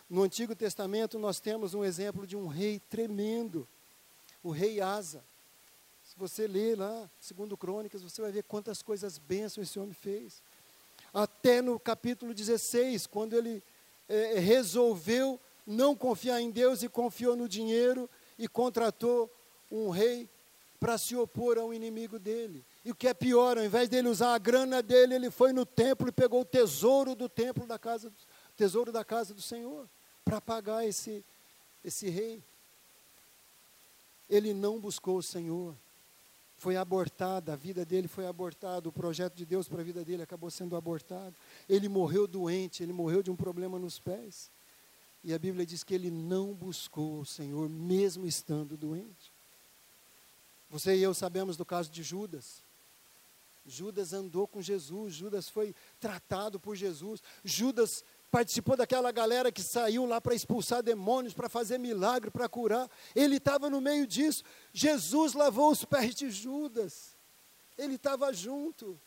No 0.08 0.22
Antigo 0.22 0.54
Testamento 0.54 1.18
nós 1.18 1.40
temos 1.40 1.74
um 1.74 1.84
exemplo 1.84 2.26
de 2.26 2.36
um 2.36 2.46
rei 2.46 2.80
tremendo, 2.90 3.66
o 4.42 4.50
rei 4.50 4.80
Asa. 4.80 5.22
Se 6.04 6.16
você 6.16 6.46
ler 6.46 6.76
lá, 6.76 7.08
segundo 7.20 7.56
Crônicas, 7.56 8.02
você 8.02 8.20
vai 8.20 8.32
ver 8.32 8.42
quantas 8.42 8.82
coisas 8.82 9.18
bênçãos 9.18 9.68
esse 9.68 9.78
homem 9.78 9.94
fez. 9.94 10.42
Até 11.12 11.60
no 11.60 11.78
capítulo 11.78 12.32
16, 12.32 13.06
quando 13.06 13.34
ele 13.34 13.62
é, 14.08 14.38
resolveu 14.38 15.40
não 15.66 15.94
confiar 15.94 16.40
em 16.40 16.50
Deus 16.50 16.82
e 16.82 16.88
confiou 16.88 17.36
no 17.36 17.48
dinheiro 17.48 18.08
e 18.38 18.48
contratou 18.48 19.30
um 19.70 19.90
rei 19.90 20.28
para 20.80 20.96
se 20.96 21.14
opor 21.14 21.58
ao 21.58 21.74
inimigo 21.74 22.18
dele. 22.18 22.64
E 22.84 22.90
o 22.90 22.94
que 22.94 23.06
é 23.06 23.14
pior, 23.14 23.58
ao 23.58 23.64
invés 23.64 23.88
dele 23.88 24.08
usar 24.08 24.34
a 24.34 24.38
grana 24.38 24.82
dele, 24.82 25.14
ele 25.14 25.30
foi 25.30 25.52
no 25.52 25.66
templo 25.66 26.08
e 26.08 26.12
pegou 26.12 26.40
o 26.40 26.44
tesouro 26.44 27.14
do 27.14 27.28
templo 27.28 27.66
da 27.66 27.78
casa, 27.78 28.10
tesouro 28.56 28.90
da 28.90 29.04
casa 29.04 29.34
do 29.34 29.42
Senhor, 29.42 29.86
para 30.24 30.40
pagar 30.40 30.86
esse, 30.86 31.22
esse 31.84 32.08
rei. 32.08 32.42
Ele 34.28 34.54
não 34.54 34.80
buscou 34.80 35.18
o 35.18 35.22
Senhor. 35.22 35.74
Foi 36.60 36.76
abortada, 36.76 37.54
a 37.54 37.56
vida 37.56 37.86
dele 37.86 38.06
foi 38.06 38.26
abortada, 38.26 38.86
o 38.86 38.92
projeto 38.92 39.34
de 39.34 39.46
Deus 39.46 39.66
para 39.66 39.80
a 39.80 39.82
vida 39.82 40.04
dele 40.04 40.22
acabou 40.22 40.50
sendo 40.50 40.76
abortado. 40.76 41.34
Ele 41.66 41.88
morreu 41.88 42.26
doente, 42.26 42.82
ele 42.82 42.92
morreu 42.92 43.22
de 43.22 43.30
um 43.30 43.34
problema 43.34 43.78
nos 43.78 43.98
pés. 43.98 44.50
E 45.24 45.32
a 45.32 45.38
Bíblia 45.38 45.64
diz 45.64 45.82
que 45.82 45.94
ele 45.94 46.10
não 46.10 46.52
buscou 46.52 47.20
o 47.20 47.24
Senhor, 47.24 47.66
mesmo 47.66 48.26
estando 48.26 48.76
doente. 48.76 49.32
Você 50.68 50.94
e 50.94 51.02
eu 51.02 51.14
sabemos 51.14 51.56
do 51.56 51.64
caso 51.64 51.90
de 51.90 52.02
Judas. 52.02 52.62
Judas 53.64 54.12
andou 54.12 54.46
com 54.46 54.60
Jesus, 54.60 55.14
Judas 55.14 55.48
foi 55.48 55.74
tratado 55.98 56.60
por 56.60 56.76
Jesus, 56.76 57.22
Judas 57.42 58.04
participou 58.30 58.76
daquela 58.76 59.10
galera 59.10 59.50
que 59.50 59.62
saiu 59.62 60.06
lá 60.06 60.20
para 60.20 60.34
expulsar 60.34 60.82
demônios, 60.82 61.34
para 61.34 61.48
fazer 61.48 61.78
milagre, 61.78 62.30
para 62.30 62.48
curar. 62.48 62.88
Ele 63.14 63.36
estava 63.36 63.68
no 63.68 63.80
meio 63.80 64.06
disso. 64.06 64.44
Jesus 64.72 65.34
lavou 65.34 65.70
os 65.70 65.84
pés 65.84 66.14
de 66.14 66.30
Judas. 66.30 67.16
Ele 67.76 67.96
estava 67.96 68.32
junto. 68.32 68.98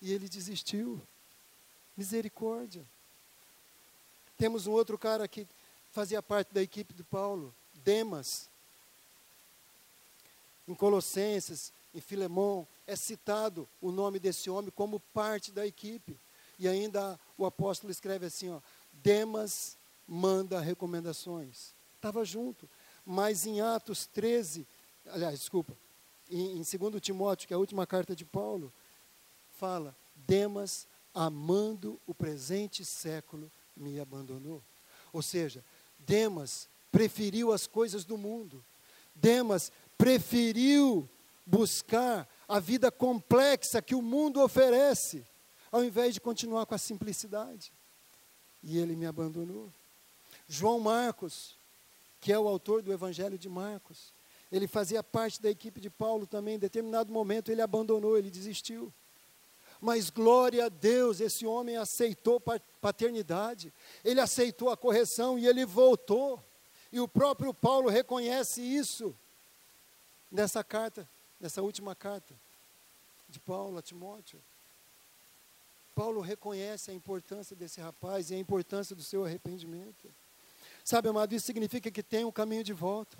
E 0.00 0.12
ele 0.12 0.28
desistiu. 0.28 1.00
Misericórdia. 1.96 2.84
Temos 4.36 4.68
um 4.68 4.72
outro 4.72 4.96
cara 4.96 5.26
que 5.26 5.46
fazia 5.90 6.22
parte 6.22 6.54
da 6.54 6.62
equipe 6.62 6.94
de 6.94 7.02
Paulo, 7.02 7.52
Demas. 7.82 8.48
Em 10.68 10.74
Colossenses, 10.74 11.72
em 11.92 12.00
Filemão, 12.00 12.68
é 12.86 12.94
citado 12.94 13.68
o 13.80 13.90
nome 13.90 14.20
desse 14.20 14.48
homem 14.48 14.70
como 14.70 15.00
parte 15.12 15.50
da 15.50 15.66
equipe. 15.66 16.16
E 16.56 16.68
ainda 16.68 17.18
o 17.38 17.46
apóstolo 17.46 17.90
escreve 17.90 18.26
assim: 18.26 18.50
ó, 18.50 18.60
Demas 18.92 19.78
manda 20.06 20.60
recomendações. 20.60 21.72
Estava 21.94 22.24
junto. 22.24 22.68
Mas 23.06 23.46
em 23.46 23.60
Atos 23.60 24.06
13, 24.06 24.66
aliás, 25.06 25.38
desculpa, 25.38 25.74
em, 26.30 26.58
em 26.58 26.62
2 26.62 27.00
Timóteo, 27.00 27.48
que 27.48 27.54
é 27.54 27.56
a 27.56 27.60
última 27.60 27.86
carta 27.86 28.14
de 28.14 28.24
Paulo, 28.24 28.72
fala: 29.56 29.96
Demas, 30.14 30.86
amando 31.14 31.98
o 32.06 32.14
presente 32.14 32.84
século, 32.84 33.50
me 33.76 33.98
abandonou. 34.00 34.62
Ou 35.12 35.22
seja, 35.22 35.64
Demas 35.98 36.68
preferiu 36.90 37.52
as 37.52 37.66
coisas 37.66 38.04
do 38.04 38.18
mundo. 38.18 38.64
Demas 39.14 39.72
preferiu 39.96 41.08
buscar 41.46 42.28
a 42.46 42.60
vida 42.60 42.90
complexa 42.90 43.80
que 43.80 43.94
o 43.94 44.02
mundo 44.02 44.42
oferece, 44.42 45.24
ao 45.70 45.84
invés 45.84 46.14
de 46.14 46.20
continuar 46.20 46.66
com 46.66 46.74
a 46.74 46.78
simplicidade. 46.78 47.72
E 48.62 48.78
ele 48.78 48.96
me 48.96 49.06
abandonou. 49.06 49.72
João 50.48 50.80
Marcos, 50.80 51.56
que 52.20 52.32
é 52.32 52.38
o 52.38 52.48
autor 52.48 52.82
do 52.82 52.92
Evangelho 52.92 53.38
de 53.38 53.48
Marcos, 53.48 54.12
ele 54.50 54.66
fazia 54.66 55.02
parte 55.02 55.40
da 55.40 55.50
equipe 55.50 55.80
de 55.80 55.90
Paulo 55.90 56.26
também. 56.26 56.54
Em 56.54 56.58
determinado 56.58 57.12
momento 57.12 57.52
ele 57.52 57.60
abandonou, 57.60 58.16
ele 58.16 58.30
desistiu. 58.30 58.92
Mas 59.80 60.10
glória 60.10 60.64
a 60.66 60.68
Deus, 60.68 61.20
esse 61.20 61.46
homem 61.46 61.76
aceitou 61.76 62.42
paternidade, 62.80 63.72
ele 64.04 64.20
aceitou 64.20 64.70
a 64.70 64.76
correção 64.76 65.38
e 65.38 65.46
ele 65.46 65.64
voltou. 65.64 66.42
E 66.90 66.98
o 66.98 67.06
próprio 67.06 67.52
Paulo 67.54 67.88
reconhece 67.88 68.60
isso 68.60 69.14
nessa 70.32 70.64
carta, 70.64 71.08
nessa 71.38 71.62
última 71.62 71.94
carta 71.94 72.34
de 73.28 73.38
Paulo 73.38 73.78
a 73.78 73.82
Timóteo. 73.82 74.40
Paulo 75.98 76.20
reconhece 76.20 76.92
a 76.92 76.94
importância 76.94 77.56
desse 77.56 77.80
rapaz 77.80 78.30
e 78.30 78.34
a 78.36 78.38
importância 78.38 78.94
do 78.94 79.02
seu 79.02 79.24
arrependimento. 79.24 80.08
Sabe, 80.84 81.08
amado, 81.08 81.34
isso 81.34 81.44
significa 81.44 81.90
que 81.90 82.04
tem 82.04 82.24
um 82.24 82.30
caminho 82.30 82.62
de 82.62 82.72
volta. 82.72 83.18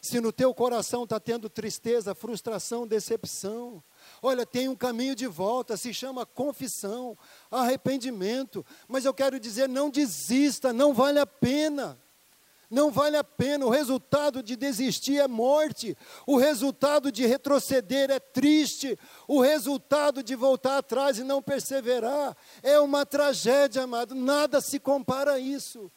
Se 0.00 0.20
no 0.20 0.30
teu 0.30 0.54
coração 0.54 1.02
está 1.02 1.18
tendo 1.18 1.50
tristeza, 1.50 2.14
frustração, 2.14 2.86
decepção, 2.86 3.82
olha, 4.22 4.46
tem 4.46 4.68
um 4.68 4.76
caminho 4.76 5.16
de 5.16 5.26
volta, 5.26 5.76
se 5.76 5.92
chama 5.92 6.24
confissão, 6.24 7.18
arrependimento. 7.50 8.64
Mas 8.86 9.04
eu 9.04 9.12
quero 9.12 9.40
dizer, 9.40 9.68
não 9.68 9.90
desista, 9.90 10.72
não 10.72 10.94
vale 10.94 11.18
a 11.18 11.26
pena. 11.26 12.00
Não 12.72 12.90
vale 12.90 13.18
a 13.18 13.22
pena, 13.22 13.66
o 13.66 13.68
resultado 13.68 14.42
de 14.42 14.56
desistir 14.56 15.18
é 15.18 15.28
morte, 15.28 15.94
o 16.26 16.38
resultado 16.38 17.12
de 17.12 17.26
retroceder 17.26 18.10
é 18.10 18.18
triste, 18.18 18.98
o 19.28 19.42
resultado 19.42 20.22
de 20.22 20.34
voltar 20.34 20.78
atrás 20.78 21.18
e 21.18 21.22
não 21.22 21.42
perseverar 21.42 22.34
é 22.62 22.80
uma 22.80 23.04
tragédia, 23.04 23.82
amado, 23.82 24.14
nada 24.14 24.58
se 24.62 24.80
compara 24.80 25.32
a 25.32 25.38
isso. 25.38 25.92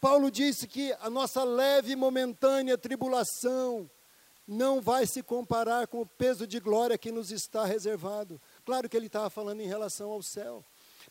Paulo 0.00 0.30
disse 0.30 0.66
que 0.66 0.90
a 1.02 1.10
nossa 1.10 1.44
leve 1.44 1.92
e 1.92 1.96
momentânea 1.96 2.78
tribulação 2.78 3.90
não 4.48 4.80
vai 4.80 5.06
se 5.06 5.22
comparar 5.22 5.86
com 5.86 6.00
o 6.00 6.06
peso 6.06 6.46
de 6.46 6.58
glória 6.60 6.96
que 6.96 7.12
nos 7.12 7.30
está 7.30 7.66
reservado. 7.66 8.40
Claro 8.64 8.88
que 8.88 8.96
ele 8.96 9.08
estava 9.08 9.28
falando 9.28 9.60
em 9.60 9.66
relação 9.66 10.10
ao 10.10 10.22
céu. 10.22 10.64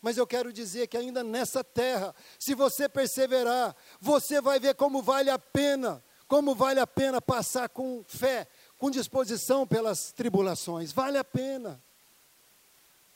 Mas 0.06 0.16
eu 0.16 0.24
quero 0.24 0.52
dizer 0.52 0.86
que 0.86 0.96
ainda 0.96 1.24
nessa 1.24 1.64
terra, 1.64 2.14
se 2.38 2.54
você 2.54 2.88
perseverar, 2.88 3.74
você 4.00 4.40
vai 4.40 4.60
ver 4.60 4.76
como 4.76 5.02
vale 5.02 5.30
a 5.30 5.36
pena, 5.36 6.00
como 6.28 6.54
vale 6.54 6.78
a 6.78 6.86
pena 6.86 7.20
passar 7.20 7.68
com 7.68 8.04
fé, 8.06 8.46
com 8.78 8.88
disposição 8.88 9.66
pelas 9.66 10.12
tribulações. 10.12 10.92
Vale 10.92 11.18
a 11.18 11.24
pena. 11.24 11.82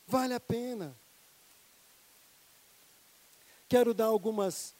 Vale 0.05 0.33
a 0.33 0.39
pena. 0.41 0.93
Quero 3.69 3.93
dar 3.93 4.07
algumas 4.07 4.75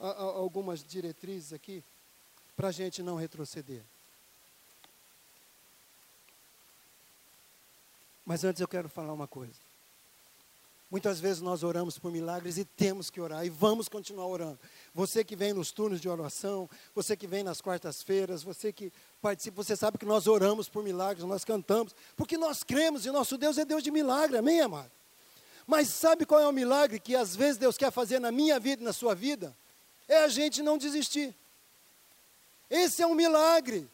algumas 0.00 0.82
diretrizes 0.82 1.52
aqui 1.52 1.84
para 2.56 2.70
a 2.70 2.72
gente 2.72 3.04
não 3.04 3.14
retroceder. 3.14 3.84
Mas 8.26 8.42
antes 8.42 8.60
eu 8.60 8.66
quero 8.66 8.88
falar 8.88 9.12
uma 9.12 9.28
coisa. 9.28 9.61
Muitas 10.92 11.18
vezes 11.18 11.42
nós 11.42 11.64
oramos 11.64 11.98
por 11.98 12.12
milagres 12.12 12.56
e 12.56 12.64
temos 12.64 13.10
que 13.10 13.20
orar 13.20 13.44
e 13.44 13.50
vamos 13.50 13.88
continuar 13.88 14.26
orando. 14.26 14.60
Você 14.94 15.24
que 15.24 15.34
vem 15.34 15.52
nos 15.52 15.72
turnos 15.72 16.00
de 16.00 16.08
oração, 16.08 16.70
você 16.94 17.16
que 17.16 17.26
vem 17.26 17.42
nas 17.42 17.60
quartas-feiras, 17.60 18.44
você 18.44 18.72
que 18.72 18.92
participa, 19.20 19.64
você 19.64 19.74
sabe 19.74 19.98
que 19.98 20.06
nós 20.06 20.28
oramos 20.28 20.68
por 20.68 20.84
milagres, 20.84 21.26
nós 21.26 21.44
cantamos, 21.44 21.96
porque 22.16 22.38
nós 22.38 22.62
cremos 22.62 23.04
e 23.06 23.10
nosso 23.10 23.36
Deus 23.36 23.58
é 23.58 23.64
Deus 23.64 23.82
de 23.82 23.90
milagre, 23.90 24.36
amém, 24.36 24.60
amado? 24.60 24.90
Mas 25.66 25.88
sabe 25.88 26.24
qual 26.24 26.40
é 26.40 26.46
o 26.46 26.52
milagre 26.52 27.00
que 27.00 27.16
às 27.16 27.34
vezes 27.34 27.56
Deus 27.56 27.76
quer 27.76 27.90
fazer 27.90 28.20
na 28.20 28.30
minha 28.30 28.60
vida 28.60 28.82
e 28.82 28.84
na 28.84 28.92
sua 28.92 29.14
vida? 29.14 29.56
é 30.12 30.18
a 30.18 30.28
gente 30.28 30.62
não 30.62 30.76
desistir. 30.76 31.34
Esse 32.70 33.02
é 33.02 33.06
um 33.06 33.14
milagre. 33.14 33.88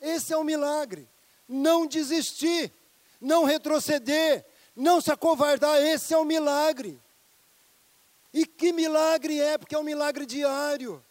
Esse 0.00 0.32
é 0.32 0.36
um 0.36 0.44
milagre. 0.44 1.08
Não 1.48 1.86
desistir, 1.86 2.72
não 3.20 3.44
retroceder, 3.44 4.44
não 4.76 5.00
se 5.00 5.10
acovardar, 5.10 5.78
esse 5.78 6.12
é 6.12 6.18
um 6.18 6.24
milagre. 6.24 7.00
E 8.32 8.44
que 8.44 8.72
milagre 8.72 9.40
é? 9.40 9.56
Porque 9.56 9.74
é 9.74 9.78
um 9.78 9.82
milagre 9.82 10.26
diário. 10.26 11.02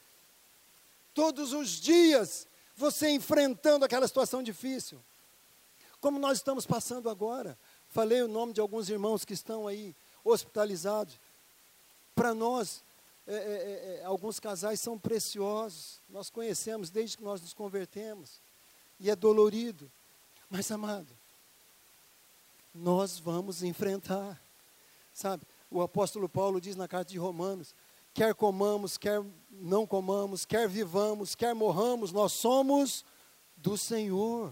Todos 1.14 1.52
os 1.52 1.70
dias, 1.70 2.48
você 2.76 3.10
enfrentando 3.10 3.84
aquela 3.84 4.08
situação 4.08 4.44
difícil. 4.44 5.02
Como 6.00 6.20
nós 6.20 6.38
estamos 6.38 6.68
passando 6.68 7.10
agora. 7.10 7.58
Falei 7.90 8.22
o 8.22 8.28
nome 8.28 8.54
de 8.54 8.62
alguns 8.62 8.90
irmãos 8.90 9.26
que 9.26 9.34
estão 9.34 9.68
aí 9.68 9.96
hospitalizados. 10.24 11.20
Para 12.14 12.34
nós, 12.34 12.84
é, 13.28 13.34
é, 13.34 13.38
é, 13.38 14.00
é, 14.02 14.06
alguns 14.06 14.40
casais 14.40 14.80
são 14.80 15.00
preciosos, 15.00 16.00
nós 16.08 16.30
conhecemos 16.30 16.92
desde 16.92 17.18
que 17.18 17.24
nós 17.24 17.42
nos 17.42 17.54
convertemos, 17.54 18.40
e 19.00 19.10
é 19.10 19.16
dolorido. 19.16 19.92
Mas, 20.48 20.70
amado, 20.70 21.08
nós 22.76 23.18
vamos 23.18 23.64
enfrentar, 23.64 24.40
sabe? 25.14 25.44
O 25.72 25.82
apóstolo 25.82 26.28
Paulo 26.28 26.60
diz 26.60 26.76
na 26.76 26.88
carta 26.88 27.12
de 27.12 27.18
Romanos: 27.18 27.74
quer 28.14 28.36
comamos, 28.36 28.98
quer 28.98 29.24
não 29.50 29.88
comamos, 29.88 30.46
quer 30.46 30.68
vivamos, 30.68 31.36
quer 31.36 31.56
morramos, 31.56 32.12
nós 32.12 32.34
somos 32.34 33.06
do 33.56 33.78
Senhor. 33.78 34.52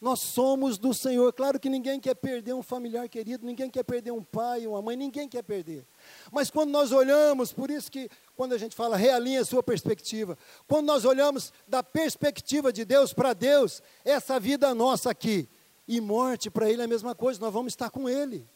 Nós 0.00 0.18
somos 0.18 0.78
do 0.78 0.92
Senhor. 0.92 1.32
Claro 1.32 1.60
que 1.60 1.68
ninguém 1.68 2.00
quer 2.00 2.16
perder 2.16 2.54
um 2.54 2.62
familiar 2.62 3.08
querido, 3.08 3.46
ninguém 3.46 3.70
quer 3.70 3.84
perder 3.84 4.10
um 4.10 4.24
pai, 4.24 4.66
uma 4.66 4.82
mãe, 4.82 4.96
ninguém 4.96 5.28
quer 5.28 5.44
perder. 5.44 5.86
Mas 6.32 6.50
quando 6.50 6.70
nós 6.70 6.90
olhamos, 6.90 7.52
por 7.52 7.70
isso 7.70 7.88
que 7.88 8.10
quando 8.34 8.52
a 8.52 8.58
gente 8.58 8.74
fala 8.74 8.96
realinha 8.96 9.42
a 9.42 9.44
sua 9.44 9.62
perspectiva, 9.62 10.36
quando 10.66 10.86
nós 10.86 11.04
olhamos 11.04 11.52
da 11.68 11.84
perspectiva 11.84 12.72
de 12.72 12.84
Deus 12.84 13.12
para 13.12 13.32
Deus, 13.32 13.80
essa 14.04 14.40
vida 14.40 14.74
nossa 14.74 15.08
aqui 15.08 15.48
e 15.86 16.00
morte 16.00 16.50
para 16.50 16.70
Ele 16.70 16.82
é 16.82 16.84
a 16.84 16.88
mesma 16.88 17.14
coisa, 17.14 17.40
nós 17.40 17.52
vamos 17.52 17.72
estar 17.72 17.90
com 17.90 18.08
Ele. 18.08 18.46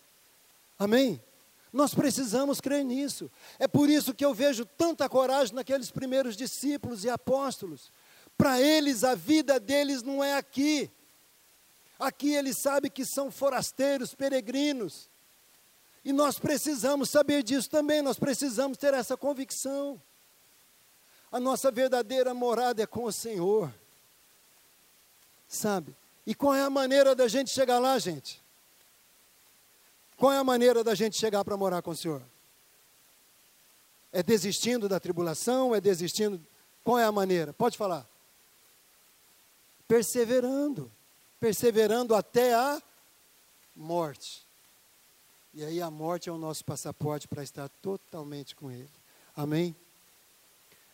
Amém? 0.78 1.20
Nós 1.72 1.94
precisamos 1.94 2.60
crer 2.60 2.84
nisso. 2.84 3.30
É 3.58 3.68
por 3.68 3.90
isso 3.90 4.14
que 4.14 4.24
eu 4.24 4.32
vejo 4.32 4.64
tanta 4.64 5.08
coragem 5.08 5.54
naqueles 5.54 5.90
primeiros 5.90 6.36
discípulos 6.36 7.04
e 7.04 7.10
apóstolos. 7.10 7.90
Para 8.36 8.60
eles, 8.60 9.04
a 9.04 9.14
vida 9.14 9.58
deles 9.58 10.02
não 10.02 10.22
é 10.22 10.34
aqui. 10.36 10.90
Aqui 11.98 12.34
eles 12.34 12.58
sabem 12.58 12.90
que 12.90 13.04
são 13.04 13.30
forasteiros, 13.30 14.14
peregrinos. 14.14 15.08
E 16.04 16.12
nós 16.12 16.38
precisamos 16.38 17.10
saber 17.10 17.42
disso 17.42 17.68
também, 17.68 18.00
nós 18.00 18.18
precisamos 18.18 18.78
ter 18.78 18.94
essa 18.94 19.16
convicção. 19.16 20.00
A 21.32 21.40
nossa 21.40 21.70
verdadeira 21.70 22.32
morada 22.32 22.82
é 22.82 22.86
com 22.86 23.04
o 23.04 23.12
Senhor. 23.12 23.72
Sabe? 25.48 25.94
E 26.26 26.34
qual 26.34 26.54
é 26.54 26.62
a 26.62 26.70
maneira 26.70 27.14
da 27.14 27.28
gente 27.28 27.50
chegar 27.50 27.78
lá, 27.78 27.98
gente? 27.98 28.42
Qual 30.16 30.32
é 30.32 30.38
a 30.38 30.44
maneira 30.44 30.82
da 30.82 30.94
gente 30.94 31.16
chegar 31.16 31.44
para 31.44 31.56
morar 31.56 31.82
com 31.82 31.90
o 31.90 31.96
Senhor? 31.96 32.22
É 34.10 34.22
desistindo 34.22 34.88
da 34.88 34.98
tribulação? 34.98 35.74
É 35.74 35.80
desistindo. 35.80 36.44
Qual 36.82 36.98
é 36.98 37.04
a 37.04 37.12
maneira? 37.12 37.52
Pode 37.52 37.76
falar. 37.76 38.08
Perseverando 39.86 40.90
perseverando 41.40 42.14
até 42.14 42.54
a 42.54 42.82
morte. 43.74 44.44
E 45.54 45.64
aí 45.64 45.80
a 45.80 45.90
morte 45.90 46.28
é 46.28 46.32
o 46.32 46.38
nosso 46.38 46.64
passaporte 46.64 47.28
para 47.28 47.42
estar 47.42 47.68
totalmente 47.80 48.54
com 48.54 48.70
Ele. 48.70 48.90
Amém? 49.34 49.74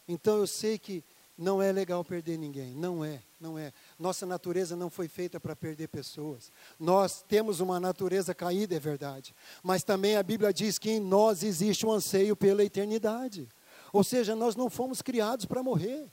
Então 0.07 0.39
eu 0.39 0.47
sei 0.47 0.79
que 0.79 1.03
não 1.39 1.63
é 1.63 1.73
legal 1.73 2.05
perder 2.05 2.39
ninguém, 2.39 2.75
não 2.75 3.05
é, 3.05 3.23
não 3.41 3.59
é. 3.59 3.73
Nossa 3.99 4.27
natureza 4.27 4.75
não 4.75 4.91
foi 4.91 5.09
feita 5.09 5.39
para 5.39 5.55
perder 5.55 5.89
pessoas. 5.89 6.51
Nós 6.79 7.23
temos 7.23 7.61
uma 7.61 7.79
natureza 7.79 8.35
caída, 8.35 8.75
é 8.75 8.81
verdade. 8.81 9.35
Mas 9.63 9.85
também 9.85 10.17
a 10.17 10.23
Bíblia 10.23 10.53
diz 10.53 10.79
que 10.79 10.91
em 10.91 11.01
nós 11.01 11.43
existe 11.43 11.87
um 11.87 11.93
anseio 11.93 12.35
pela 12.35 12.65
eternidade. 12.65 13.49
Ou 13.93 14.03
seja, 14.03 14.35
nós 14.35 14.57
não 14.57 14.71
fomos 14.71 15.03
criados 15.03 15.45
para 15.45 15.63
morrer. 15.63 16.11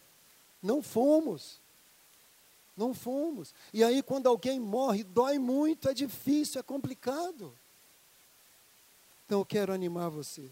Não 0.62 0.82
fomos. 0.82 1.60
Não 2.76 2.94
fomos. 2.94 3.54
E 3.74 3.84
aí, 3.84 4.02
quando 4.04 4.28
alguém 4.28 4.60
morre, 4.60 5.04
dói 5.04 5.38
muito, 5.38 5.90
é 5.90 5.94
difícil, 5.94 6.60
é 6.60 6.64
complicado. 6.64 7.54
Então, 9.26 9.40
eu 9.40 9.46
quero 9.46 9.74
animar 9.74 10.10
você. 10.10 10.50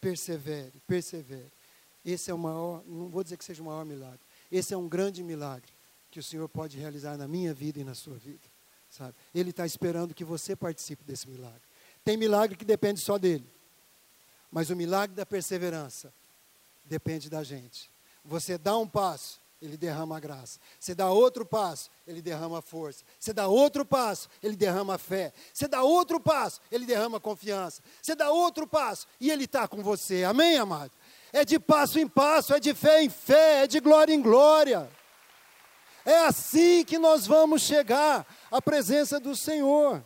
Persevere, 0.00 0.80
persevere. 0.86 1.50
Esse 2.04 2.30
é 2.30 2.34
o 2.34 2.38
maior, 2.38 2.82
não 2.86 3.08
vou 3.08 3.22
dizer 3.22 3.36
que 3.36 3.44
seja 3.44 3.62
o 3.62 3.66
maior 3.66 3.84
milagre. 3.84 4.20
Esse 4.52 4.74
é 4.74 4.76
um 4.76 4.88
grande 4.88 5.22
milagre 5.22 5.73
que 6.14 6.20
o 6.20 6.22
Senhor 6.22 6.48
pode 6.48 6.78
realizar 6.78 7.16
na 7.16 7.26
minha 7.26 7.52
vida 7.52 7.80
e 7.80 7.84
na 7.84 7.92
sua 7.92 8.14
vida. 8.14 8.46
Sabe? 8.88 9.16
Ele 9.34 9.50
está 9.50 9.66
esperando 9.66 10.14
que 10.14 10.22
você 10.22 10.54
participe 10.54 11.02
desse 11.02 11.28
milagre. 11.28 11.60
Tem 12.04 12.16
milagre 12.16 12.56
que 12.56 12.64
depende 12.64 13.00
só 13.00 13.18
dele. 13.18 13.44
Mas 14.48 14.70
o 14.70 14.76
milagre 14.76 15.16
da 15.16 15.26
perseverança 15.26 16.14
depende 16.84 17.28
da 17.28 17.42
gente. 17.42 17.90
Você 18.24 18.56
dá 18.56 18.78
um 18.78 18.86
passo, 18.86 19.40
ele 19.60 19.76
derrama 19.76 20.16
a 20.16 20.20
graça. 20.20 20.60
Você 20.78 20.94
dá 20.94 21.10
outro 21.10 21.44
passo, 21.44 21.90
ele 22.06 22.22
derrama 22.22 22.60
a 22.60 22.62
força. 22.62 23.02
Você 23.18 23.32
dá 23.32 23.48
outro 23.48 23.84
passo, 23.84 24.28
ele 24.40 24.54
derrama 24.54 24.94
a 24.94 24.98
fé. 24.98 25.32
Você 25.52 25.66
dá 25.66 25.82
outro 25.82 26.20
passo, 26.20 26.60
ele 26.70 26.86
derrama 26.86 27.16
a 27.16 27.20
confiança. 27.20 27.82
Você 28.00 28.14
dá 28.14 28.30
outro 28.30 28.68
passo 28.68 29.08
e 29.20 29.32
ele 29.32 29.46
está 29.46 29.66
com 29.66 29.82
você. 29.82 30.22
Amém, 30.22 30.58
amado? 30.58 30.92
É 31.32 31.44
de 31.44 31.58
passo 31.58 31.98
em 31.98 32.06
passo, 32.06 32.54
é 32.54 32.60
de 32.60 32.72
fé 32.72 33.02
em 33.02 33.10
fé, 33.10 33.64
é 33.64 33.66
de 33.66 33.80
glória 33.80 34.14
em 34.14 34.22
glória. 34.22 34.88
É 36.04 36.18
assim 36.26 36.84
que 36.84 36.98
nós 36.98 37.26
vamos 37.26 37.62
chegar 37.62 38.26
à 38.50 38.60
presença 38.60 39.18
do 39.18 39.34
Senhor. 39.34 40.04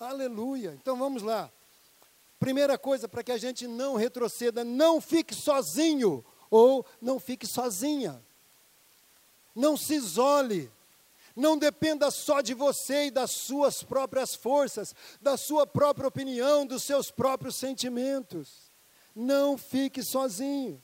Aleluia. 0.00 0.76
Então 0.80 0.96
vamos 0.96 1.22
lá. 1.22 1.50
Primeira 2.40 2.76
coisa 2.76 3.06
para 3.08 3.22
que 3.22 3.30
a 3.30 3.38
gente 3.38 3.68
não 3.68 3.94
retroceda, 3.94 4.64
não 4.64 5.00
fique 5.00 5.32
sozinho 5.32 6.24
ou 6.50 6.84
não 7.00 7.20
fique 7.20 7.46
sozinha. 7.46 8.20
Não 9.54 9.76
se 9.76 9.94
isole. 9.94 10.70
Não 11.36 11.56
dependa 11.56 12.10
só 12.10 12.40
de 12.40 12.52
você 12.52 13.06
e 13.06 13.10
das 13.10 13.30
suas 13.30 13.82
próprias 13.82 14.34
forças, 14.34 14.94
da 15.20 15.36
sua 15.36 15.66
própria 15.66 16.08
opinião, 16.08 16.66
dos 16.66 16.82
seus 16.82 17.10
próprios 17.10 17.54
sentimentos. 17.56 18.70
Não 19.14 19.56
fique 19.56 20.02
sozinho. 20.02 20.82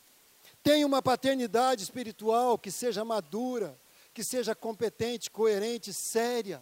Tenha 0.62 0.86
uma 0.86 1.02
paternidade 1.02 1.82
espiritual 1.82 2.56
que 2.56 2.70
seja 2.70 3.04
madura, 3.04 3.76
que 4.18 4.24
seja 4.24 4.52
competente, 4.52 5.30
coerente, 5.30 5.92
séria. 5.92 6.60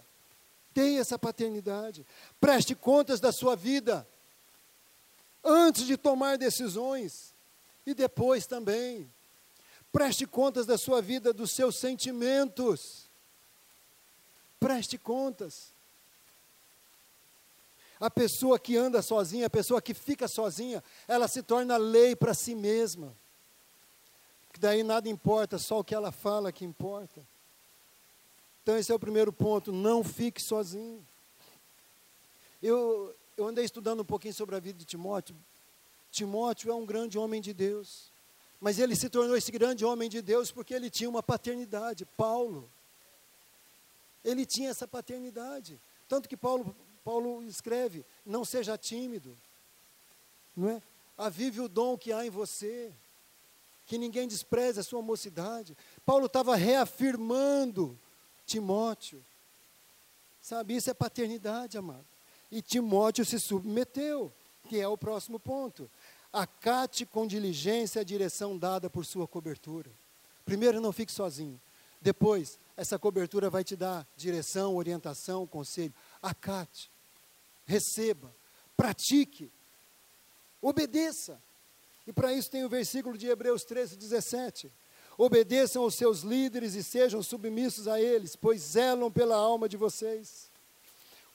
Tenha 0.75 1.01
essa 1.01 1.19
paternidade. 1.19 2.07
Preste 2.39 2.75
contas 2.75 3.19
da 3.19 3.33
sua 3.33 3.57
vida 3.57 4.07
antes 5.43 5.87
de 5.87 5.97
tomar 5.97 6.37
decisões 6.37 7.33
e 7.87 7.95
depois 7.95 8.47
também. 8.47 9.11
Preste 9.91 10.27
contas 10.27 10.67
da 10.67 10.77
sua 10.77 11.01
vida, 11.01 11.33
dos 11.33 11.51
seus 11.53 11.79
sentimentos. 11.79 13.07
Preste 14.61 14.99
contas. 14.99 15.73
A 17.99 18.11
pessoa 18.11 18.59
que 18.59 18.77
anda 18.77 19.01
sozinha, 19.01 19.47
a 19.47 19.51
pessoa 19.51 19.81
que 19.81 19.95
fica 19.95 20.29
sozinha, 20.29 20.85
ela 21.09 21.27
se 21.27 21.43
torna 21.43 21.79
lei 21.79 22.15
para 22.15 22.35
si 22.35 22.55
mesma. 22.55 23.17
Daí 24.61 24.83
nada 24.83 25.09
importa, 25.09 25.57
só 25.59 25.79
o 25.79 25.85
que 25.85 25.95
ela 25.95 26.13
fala 26.13 26.53
que 26.53 26.67
importa. 26.67 27.25
Então 28.67 28.77
esse 28.77 28.91
é 28.91 28.95
o 28.97 28.99
primeiro 28.99 29.33
ponto, 29.33 29.71
não 29.71 30.03
fique 30.03 30.43
sozinho. 30.43 31.07
Eu, 32.61 33.15
eu 33.37 33.47
andei 33.47 33.65
estudando 33.65 34.01
um 34.01 34.05
pouquinho 34.05 34.35
sobre 34.35 34.57
a 34.57 34.59
vida 34.59 34.77
de 34.77 34.85
Timóteo. 34.85 35.37
Timóteo 36.11 36.73
é 36.73 36.75
um 36.75 36.85
grande 36.85 37.17
homem 37.17 37.41
de 37.41 37.55
Deus. 37.55 38.11
Mas 38.61 38.81
ele 38.81 38.97
se 38.97 39.09
tornou 39.09 39.37
esse 39.37 39.53
grande 39.53 39.85
homem 39.85 40.11
de 40.11 40.21
Deus 40.21 40.51
porque 40.51 40.75
ele 40.75 40.91
tinha 40.91 41.09
uma 41.09 41.23
paternidade. 41.23 42.05
Paulo. 42.05 42.69
Ele 44.25 44.45
tinha 44.45 44.71
essa 44.71 44.89
paternidade. 44.89 45.81
Tanto 46.09 46.29
que 46.29 46.37
Paulo, 46.37 46.75
Paulo 47.05 47.45
escreve: 47.45 48.05
não 48.25 48.45
seja 48.45 48.77
tímido. 48.77 49.39
Não 50.57 50.71
é? 50.71 50.83
Avive 51.17 51.61
o 51.61 51.69
dom 51.69 51.97
que 51.97 52.13
há 52.13 52.27
em 52.27 52.31
você. 52.31 52.93
Que 53.87 53.97
ninguém 53.97 54.27
despreze 54.27 54.81
a 54.81 54.83
sua 54.83 55.03
mocidade. 55.03 55.77
Paulo 56.05 56.27
estava 56.27 56.57
reafirmando 56.57 57.97
Timóteo. 58.47 59.23
Sabe, 60.41 60.77
isso 60.77 60.91
é 60.91 60.95
paternidade, 60.95 61.77
amado. 61.77 62.07
E 62.51 62.63
Timóteo 62.63 63.25
se 63.25 63.39
submeteu, 63.41 64.33
que 64.69 64.79
é 64.81 64.87
o 64.87 64.97
próximo 64.97 65.41
ponto. 65.41 65.91
Acate 66.33 67.05
com 67.05 67.27
diligência 67.27 68.01
a 68.01 68.05
direção 68.05 68.57
dada 68.57 68.89
por 68.89 69.05
sua 69.05 69.27
cobertura. 69.27 69.91
Primeiro, 70.45 70.81
não 70.81 70.93
fique 70.93 71.13
sozinho. 71.13 71.61
Depois, 72.01 72.59
essa 72.77 72.99
cobertura 72.99 73.51
vai 73.51 73.65
te 73.65 73.75
dar 73.75 74.07
direção, 74.17 74.77
orientação, 74.77 75.47
conselho. 75.47 75.93
Acate, 76.23 76.91
receba, 77.67 78.33
pratique, 78.77 79.51
obedeça. 80.63 81.41
E 82.07 82.13
para 82.13 82.33
isso 82.33 82.51
tem 82.51 82.65
o 82.65 82.69
versículo 82.69 83.19
de 83.19 83.27
Hebreus 83.27 83.65
13, 83.65 83.97
17. 83.97 84.71
Obedeçam 85.19 85.83
aos 85.83 85.95
seus 85.95 86.21
líderes 86.21 86.75
e 86.75 86.83
sejam 86.83 87.23
submissos 87.23 87.89
a 87.89 88.01
eles, 88.01 88.37
pois 88.37 88.61
zelam 88.61 89.11
pela 89.11 89.37
alma 89.37 89.69
de 89.69 89.77
vocês 89.77 90.51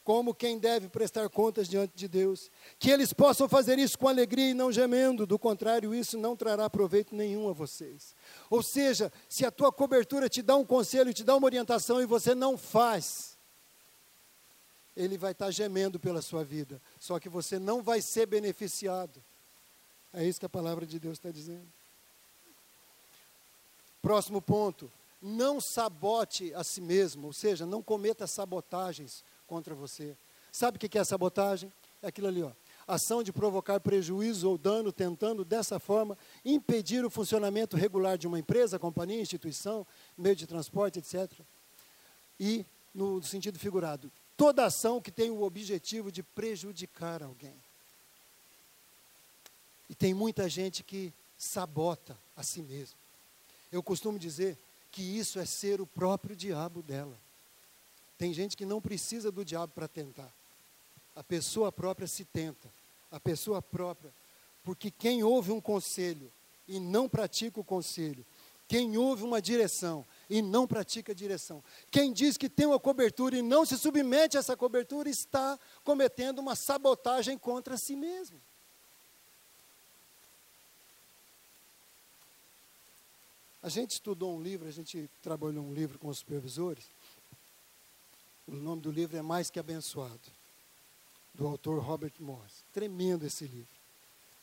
como 0.04 0.34
quem 0.34 0.58
deve 0.58 0.90
prestar 0.90 1.30
contas 1.30 1.68
diante 1.68 1.94
de 1.96 2.08
Deus. 2.08 2.50
Que 2.80 2.90
eles 2.90 3.14
possam 3.14 3.48
fazer 3.48 3.78
isso 3.80 3.98
com 3.98 4.08
alegria 4.08 4.50
e 4.50 4.54
não 4.54 4.72
gemendo, 4.72 5.26
do 5.26 5.38
contrário, 5.38 5.94
isso 5.94 6.18
não 6.18 6.36
trará 6.36 6.70
proveito 6.70 7.16
nenhum 7.16 7.50
a 7.50 7.54
vocês. 7.54 8.16
Ou 8.50 8.64
seja, 8.64 9.12
se 9.30 9.46
a 9.46 9.52
tua 9.52 9.72
cobertura 9.72 10.28
te 10.28 10.42
dá 10.42 10.56
um 10.56 10.66
conselho, 10.66 11.14
te 11.14 11.24
dá 11.24 11.36
uma 11.36 11.46
orientação 11.46 12.02
e 12.02 12.06
você 12.06 12.34
não 12.34 12.58
faz, 12.58 13.38
ele 14.96 15.18
vai 15.18 15.32
estar 15.32 15.52
gemendo 15.52 16.00
pela 16.00 16.22
sua 16.22 16.44
vida, 16.44 16.82
só 17.00 17.20
que 17.20 17.30
você 17.30 17.58
não 17.60 17.82
vai 17.82 18.02
ser 18.02 18.26
beneficiado. 18.26 19.24
É 20.14 20.26
isso 20.26 20.40
que 20.40 20.46
a 20.46 20.50
palavra 20.50 20.86
de 20.86 21.00
Deus 21.00 21.14
está 21.14 21.32
dizendo. 21.32 21.68
Próximo 24.02 24.42
ponto. 24.42 24.92
Não 25.22 25.62
sabote 25.62 26.54
a 26.56 26.64
si 26.64 26.82
mesmo, 26.82 27.28
ou 27.28 27.34
seja, 27.34 27.66
não 27.66 27.84
cometa 27.84 28.26
sabotagens 28.26 29.24
contra 29.46 29.76
você. 29.76 30.16
Sabe 30.52 30.78
o 30.78 30.80
que 30.80 30.98
é 30.98 31.04
sabotagem? 31.04 31.72
É 32.02 32.08
aquilo 32.08 32.28
ali, 32.28 32.42
ó. 32.42 32.52
Ação 32.88 33.22
de 33.22 33.32
provocar 33.32 33.80
prejuízo 33.80 34.50
ou 34.50 34.58
dano, 34.58 34.92
tentando 34.92 35.46
dessa 35.46 35.80
forma 35.80 36.18
impedir 36.44 37.06
o 37.06 37.10
funcionamento 37.10 37.78
regular 37.78 38.18
de 38.18 38.28
uma 38.28 38.40
empresa, 38.40 38.80
companhia, 38.80 39.22
instituição, 39.22 39.86
meio 40.18 40.36
de 40.36 40.48
transporte, 40.48 41.00
etc. 41.00 41.32
E, 42.40 42.66
no 42.94 43.22
sentido 43.22 43.60
figurado, 43.60 44.12
toda 44.36 44.66
ação 44.66 45.00
que 45.00 45.12
tem 45.12 45.30
o 45.30 45.44
objetivo 45.44 46.12
de 46.12 46.24
prejudicar 46.24 47.22
alguém. 47.22 47.54
E 49.88 49.94
tem 49.94 50.14
muita 50.14 50.50
gente 50.50 50.84
que 50.84 51.14
sabota 51.38 52.18
a 52.36 52.42
si 52.42 52.62
mesmo. 52.62 53.01
Eu 53.72 53.82
costumo 53.82 54.20
dizer 54.20 54.58
que 54.92 55.02
isso 55.02 55.40
é 55.40 55.46
ser 55.46 55.80
o 55.80 55.88
próprio 55.88 56.36
diabo 56.36 56.82
dela. 56.82 57.18
Tem 58.18 58.34
gente 58.34 58.58
que 58.58 58.66
não 58.66 58.82
precisa 58.82 59.32
do 59.32 59.46
diabo 59.46 59.74
para 59.74 59.88
tentar. 59.88 60.32
A 61.16 61.24
pessoa 61.24 61.72
própria 61.72 62.08
se 62.08 62.26
tenta. 62.26 62.72
A 63.12 63.20
pessoa 63.20 63.62
própria. 63.62 64.14
Porque 64.64 64.92
quem 64.92 65.24
ouve 65.24 65.52
um 65.52 65.62
conselho 65.62 66.32
e 66.68 66.80
não 66.80 67.10
pratica 67.10 67.60
o 67.60 67.64
conselho, 67.64 68.26
quem 68.68 68.96
ouve 68.96 69.24
uma 69.24 69.42
direção 69.42 70.06
e 70.30 70.42
não 70.42 70.66
pratica 70.66 71.12
a 71.12 71.16
direção, 71.16 71.64
quem 71.90 72.14
diz 72.14 72.38
que 72.38 72.50
tem 72.50 72.66
uma 72.66 72.80
cobertura 72.80 73.38
e 73.38 73.42
não 73.42 73.66
se 73.66 73.78
submete 73.78 74.38
a 74.38 74.40
essa 74.40 74.56
cobertura, 74.56 75.10
está 75.10 75.60
cometendo 75.84 76.40
uma 76.40 76.56
sabotagem 76.56 77.38
contra 77.38 77.76
si 77.76 77.96
mesmo. 77.96 78.40
A 83.64 83.70
gente 83.70 83.92
estudou 83.92 84.36
um 84.36 84.42
livro, 84.42 84.68
a 84.68 84.72
gente 84.72 85.08
trabalhou 85.22 85.64
um 85.64 85.72
livro 85.72 86.00
com 86.00 86.08
os 86.08 86.18
supervisores. 86.18 86.86
O 88.48 88.56
nome 88.56 88.82
do 88.82 88.92
livro 88.92 89.16
é 89.16 89.22
Mais 89.22 89.52
que 89.52 89.60
Abençoado, 89.60 90.20
do 91.36 91.46
autor 91.46 91.80
Robert 91.80 92.14
Morris. 92.20 92.64
Tremendo 92.74 93.24
esse 93.24 93.46
livro. 93.46 93.70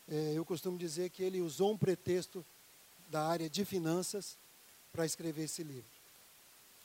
É, 0.09 0.35
eu 0.35 0.45
costumo 0.45 0.79
dizer 0.79 1.11
que 1.11 1.25
ele 1.25 1.41
usou 1.41 1.73
um 1.73 1.77
pretexto 1.77 2.47
da 3.09 3.27
área 3.27 3.51
de 3.51 3.65
finanças 3.65 4.39
para 4.93 5.05
escrever 5.05 5.45
esse 5.45 5.65
livro. 5.65 5.91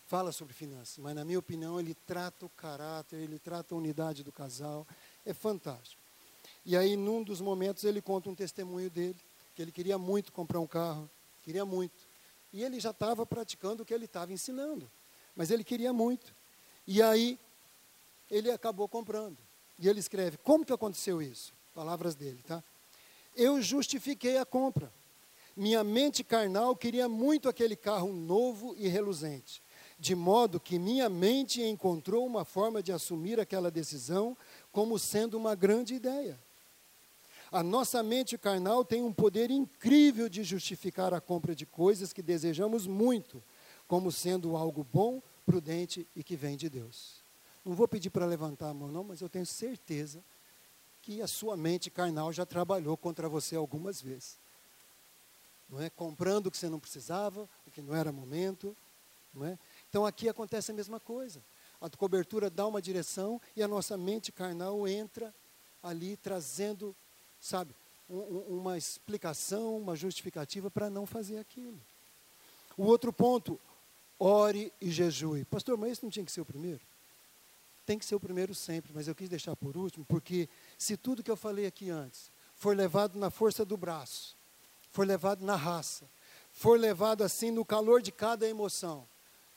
Fala 0.07 0.31
sobre 0.31 0.53
finanças, 0.53 0.97
mas 0.97 1.15
na 1.15 1.23
minha 1.23 1.39
opinião 1.39 1.79
ele 1.79 1.95
trata 2.07 2.47
o 2.47 2.49
caráter, 2.49 3.17
ele 3.17 3.37
trata 3.37 3.75
a 3.75 3.77
unidade 3.77 4.23
do 4.23 4.31
casal. 4.31 4.87
É 5.23 5.35
fantástico. 5.35 6.01
E 6.65 6.75
aí, 6.75 6.95
num 6.95 7.23
dos 7.23 7.39
momentos, 7.39 7.83
ele 7.83 8.01
conta 8.01 8.29
um 8.29 8.35
testemunho 8.35 8.89
dele, 8.89 9.19
que 9.55 9.61
ele 9.61 9.71
queria 9.71 9.97
muito 9.99 10.31
comprar 10.31 10.59
um 10.59 10.67
carro, 10.67 11.09
queria 11.43 11.63
muito. 11.63 12.12
E 12.53 12.63
ele 12.63 12.79
já 12.79 12.91
estava 12.91 13.25
praticando 13.25 13.81
o 13.81 13.85
que 13.85 13.93
ele 13.93 14.05
estava 14.05 14.31
ensinando. 14.31 14.89
Mas 15.35 15.49
ele 15.49 15.63
queria 15.63 15.91
muito. 15.91 16.33
E 16.85 17.01
aí, 17.01 17.39
ele 18.29 18.51
acabou 18.51 18.87
comprando. 18.87 19.37
E 19.79 19.89
ele 19.89 19.99
escreve: 19.99 20.37
Como 20.37 20.63
que 20.65 20.71
aconteceu 20.71 21.21
isso? 21.21 21.51
Palavras 21.73 22.13
dele, 22.13 22.41
tá? 22.47 22.63
Eu 23.35 23.61
justifiquei 23.61 24.37
a 24.37 24.45
compra. 24.45 24.91
Minha 25.55 25.83
mente 25.83 26.23
carnal 26.23 26.75
queria 26.75 27.07
muito 27.07 27.49
aquele 27.49 27.75
carro 27.75 28.11
novo 28.11 28.75
e 28.77 28.87
reluzente, 28.87 29.61
de 29.99 30.15
modo 30.15 30.59
que 30.59 30.79
minha 30.79 31.07
mente 31.09 31.61
encontrou 31.61 32.25
uma 32.25 32.43
forma 32.43 32.81
de 32.81 32.91
assumir 32.91 33.39
aquela 33.39 33.69
decisão 33.69 34.35
como 34.71 34.97
sendo 34.97 35.37
uma 35.37 35.53
grande 35.53 35.93
ideia. 35.93 36.39
A 37.53 37.61
nossa 37.61 38.01
mente 38.01 38.35
carnal 38.35 38.83
tem 38.83 39.03
um 39.03 39.13
poder 39.13 39.51
incrível 39.51 40.27
de 40.27 40.43
justificar 40.43 41.13
a 41.13 41.21
compra 41.21 41.55
de 41.55 41.67
coisas 41.67 42.11
que 42.11 42.23
desejamos 42.23 42.87
muito, 42.87 43.43
como 43.87 44.11
sendo 44.11 44.57
algo 44.57 44.83
bom, 44.83 45.21
prudente 45.45 46.07
e 46.15 46.23
que 46.23 46.35
vem 46.35 46.57
de 46.57 46.67
Deus. 46.67 47.23
Não 47.63 47.75
vou 47.75 47.87
pedir 47.87 48.09
para 48.09 48.25
levantar 48.25 48.69
a 48.69 48.73
mão, 48.73 48.87
não, 48.87 49.03
mas 49.03 49.21
eu 49.21 49.29
tenho 49.29 49.45
certeza 49.45 50.23
que 51.03 51.21
a 51.21 51.27
sua 51.27 51.55
mente 51.55 51.91
carnal 51.91 52.33
já 52.33 52.43
trabalhou 52.43 52.97
contra 52.97 53.29
você 53.29 53.55
algumas 53.55 54.01
vezes. 54.01 54.39
Não 55.69 55.79
é? 55.79 55.91
Comprando 55.91 56.47
o 56.47 56.51
que 56.51 56.57
você 56.57 56.69
não 56.69 56.79
precisava, 56.79 57.47
o 57.67 57.69
que 57.69 57.83
não 57.83 57.93
era 57.93 58.11
momento. 58.11 58.75
Não 59.31 59.45
é? 59.45 59.59
Então 59.91 60.07
aqui 60.07 60.27
acontece 60.27 60.71
a 60.71 60.73
mesma 60.73 60.99
coisa. 60.99 61.39
A 61.79 61.87
cobertura 61.87 62.49
dá 62.49 62.65
uma 62.65 62.81
direção 62.81 63.39
e 63.55 63.61
a 63.61 63.67
nossa 63.67 63.95
mente 63.95 64.31
carnal 64.31 64.87
entra 64.87 65.31
ali 65.83 66.17
trazendo 66.17 66.95
sabe, 67.43 67.75
um, 68.09 68.59
uma 68.59 68.77
explicação, 68.77 69.77
uma 69.77 69.95
justificativa 69.95 70.71
para 70.71 70.89
não 70.89 71.05
fazer 71.05 71.37
aquilo. 71.37 71.79
O 72.77 72.85
outro 72.85 73.11
ponto, 73.11 73.59
ore 74.17 74.71
e 74.79 74.89
jejue. 74.89 75.43
Pastor, 75.45 75.77
mas 75.77 75.91
isso 75.91 76.05
não 76.05 76.09
tinha 76.09 76.25
que 76.25 76.31
ser 76.31 76.41
o 76.41 76.45
primeiro? 76.45 76.79
Tem 77.85 77.99
que 77.99 78.05
ser 78.05 78.15
o 78.15 78.19
primeiro 78.19 78.55
sempre, 78.55 78.93
mas 78.95 79.09
eu 79.09 79.13
quis 79.13 79.27
deixar 79.27 79.55
por 79.57 79.75
último, 79.75 80.05
porque 80.05 80.47
se 80.77 80.95
tudo 80.95 81.21
que 81.21 81.29
eu 81.29 81.35
falei 81.35 81.65
aqui 81.65 81.89
antes 81.89 82.31
for 82.55 82.75
levado 82.75 83.19
na 83.19 83.29
força 83.29 83.65
do 83.65 83.75
braço, 83.75 84.37
for 84.93 85.05
levado 85.05 85.43
na 85.43 85.57
raça, 85.57 86.05
for 86.53 86.79
levado 86.79 87.23
assim 87.23 87.51
no 87.51 87.65
calor 87.65 88.01
de 88.01 88.11
cada 88.11 88.47
emoção, 88.47 89.05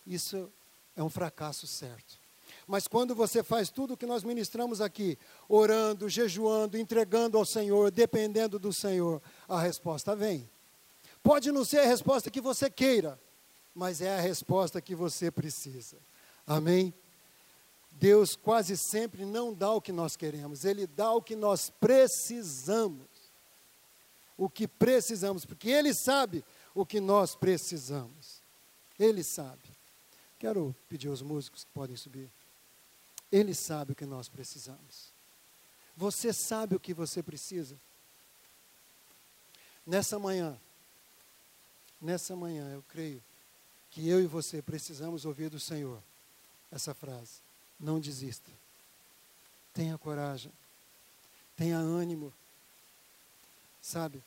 isso 0.05 0.51
é 0.97 1.03
um 1.05 1.11
fracasso 1.11 1.69
certo. 1.69 2.19
Mas 2.67 2.89
quando 2.89 3.15
você 3.15 3.43
faz 3.43 3.71
tudo 3.71 3.95
o 3.95 3.97
que 3.97 4.07
nós 4.07 4.25
ministramos 4.25 4.81
aqui, 4.81 5.17
orando, 5.49 6.09
jejuando, 6.09 6.77
entregando 6.77 7.39
ao 7.39 7.45
Senhor, 7.45 7.91
dependendo 7.91 8.59
do 8.59 8.73
Senhor, 8.73 9.23
a 9.49 9.61
resposta 9.61 10.17
vem. 10.17 10.49
Pode 11.23 11.53
não 11.53 11.65
ser 11.65 11.79
a 11.79 11.87
resposta 11.87 12.31
que 12.31 12.41
você 12.41 12.69
queira, 12.69 13.19
mas 13.75 14.01
é 14.01 14.17
a 14.17 14.21
resposta 14.21 14.81
que 14.81 14.95
você 14.95 15.31
precisa. 15.31 15.97
Amém? 16.47 16.93
Deus 17.93 18.37
quase 18.37 18.77
sempre 18.77 19.25
não 19.25 19.55
dá 19.55 19.73
o 19.73 19.81
que 19.81 19.93
nós 19.93 20.17
queremos, 20.17 20.65
Ele 20.65 20.87
dá 20.87 21.13
o 21.13 21.23
que 21.23 21.37
nós 21.37 21.71
precisamos. 21.81 23.07
O 24.39 24.51
que 24.51 24.69
precisamos, 24.69 25.47
porque 25.47 25.71
Ele 25.71 25.95
sabe 25.95 26.45
o 26.75 26.85
que 26.85 27.01
nós 27.01 27.35
precisamos. 27.35 28.43
Ele 28.99 29.23
sabe. 29.23 29.63
Quero 30.39 30.77
pedir 30.89 31.09
aos 31.09 31.23
músicos 31.23 31.65
que 31.65 31.71
podem 31.71 31.97
subir. 31.97 32.31
Ele 33.31 33.55
sabe 33.55 33.93
o 33.93 33.95
que 33.95 34.07
nós 34.07 34.29
precisamos. 34.29 35.11
Você 35.97 36.33
sabe 36.33 36.77
o 36.77 36.81
que 36.81 36.95
você 36.95 37.23
precisa. 37.23 37.77
Nessa 39.87 40.19
manhã, 40.19 40.59
nessa 42.01 42.37
manhã, 42.37 42.73
eu 42.73 42.85
creio 42.89 43.23
que 43.91 44.07
eu 44.09 44.21
e 44.23 44.27
você 44.27 44.61
precisamos 44.61 45.25
ouvir 45.25 45.49
do 45.49 45.59
Senhor 45.59 46.03
essa 46.71 46.93
frase: 46.93 47.41
não 47.81 47.99
desista. 47.99 48.51
Tenha 49.73 49.97
coragem. 49.97 50.53
Tenha 51.57 51.79
ânimo. 51.79 52.33
Sabe? 53.81 54.23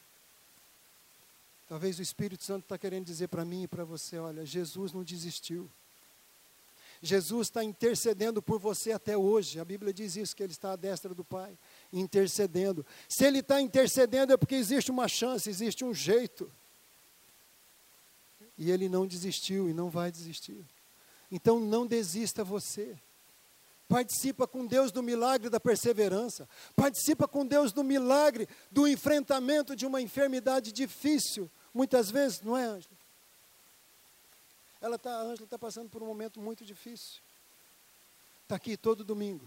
Talvez 1.68 2.00
o 2.00 2.02
Espírito 2.02 2.44
Santo 2.44 2.64
está 2.64 2.78
querendo 2.78 3.06
dizer 3.06 3.28
para 3.28 3.46
mim 3.46 3.64
e 3.64 3.68
para 3.68 3.84
você: 3.84 4.18
olha, 4.18 4.46
Jesus 4.46 4.92
não 4.92 5.04
desistiu. 5.04 5.70
Jesus 7.02 7.48
está 7.48 7.64
intercedendo 7.64 8.42
por 8.42 8.60
você 8.60 8.92
até 8.92 9.16
hoje. 9.16 9.60
A 9.60 9.66
Bíblia 9.66 9.94
diz 9.94 10.16
isso, 10.16 10.36
que 10.36 10.44
ele 10.44 10.52
está 10.52 10.74
à 10.74 10.76
destra 10.76 11.14
do 11.14 11.24
Pai, 11.24 11.58
intercedendo. 11.94 12.86
Se 13.08 13.26
ele 13.26 13.40
está 13.40 13.62
intercedendo 13.62 14.34
é 14.34 14.38
porque 14.38 14.56
existe 14.56 14.92
uma 14.92 15.08
chance, 15.08 15.50
existe 15.50 15.86
um 15.86 15.94
jeito. 15.94 16.52
E 18.58 18.70
ele 18.70 18.90
não 18.90 19.08
desistiu 19.08 19.70
e 19.70 19.74
não 19.74 19.90
vai 19.90 20.12
desistir. 20.12 20.66
Então 21.32 21.60
não 21.60 21.88
desista 21.88 22.44
você. 22.44 22.98
Participa 23.88 24.46
com 24.46 24.68
Deus 24.68 24.92
do 24.92 25.02
milagre 25.02 25.50
da 25.50 25.60
perseverança. 25.60 26.48
Participa 26.76 27.28
com 27.28 27.46
Deus 27.46 27.72
do 27.72 27.84
milagre 27.84 28.48
do 28.70 28.88
enfrentamento 28.88 29.76
de 29.76 29.86
uma 29.86 30.02
enfermidade 30.02 30.72
difícil. 30.74 31.50
Muitas 31.74 32.12
vezes, 32.12 32.42
não 32.42 32.58
é, 32.58 32.66
Ângela? 32.66 32.99
Ela 34.82 34.98
tá, 34.98 35.12
a 35.12 35.22
Ângela 35.22 35.44
está 35.44 35.58
passando 35.58 35.90
por 35.90 36.02
um 36.02 36.06
momento 36.06 36.40
muito 36.40 36.64
difícil. 36.66 37.20
Está 38.44 38.56
aqui 38.56 38.78
todo 38.78 39.04
domingo. 39.04 39.46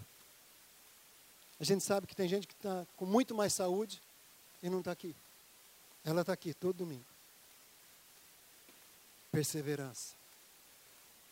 A 1.59 1.65
gente 1.65 1.83
sabe 1.83 2.07
que 2.07 2.15
tem 2.15 2.29
gente 2.29 2.47
que 2.47 2.55
está 2.55 2.87
com 2.97 3.07
muito 3.07 3.35
mais 3.35 3.53
saúde 3.53 4.01
e 4.63 4.69
não 4.69 4.81
está 4.81 4.93
aqui. 4.93 5.15
Ela 6.05 6.21
está 6.21 6.33
aqui 6.33 6.53
todo 6.53 6.79
domingo. 6.79 7.05
Perseverança. 9.31 10.15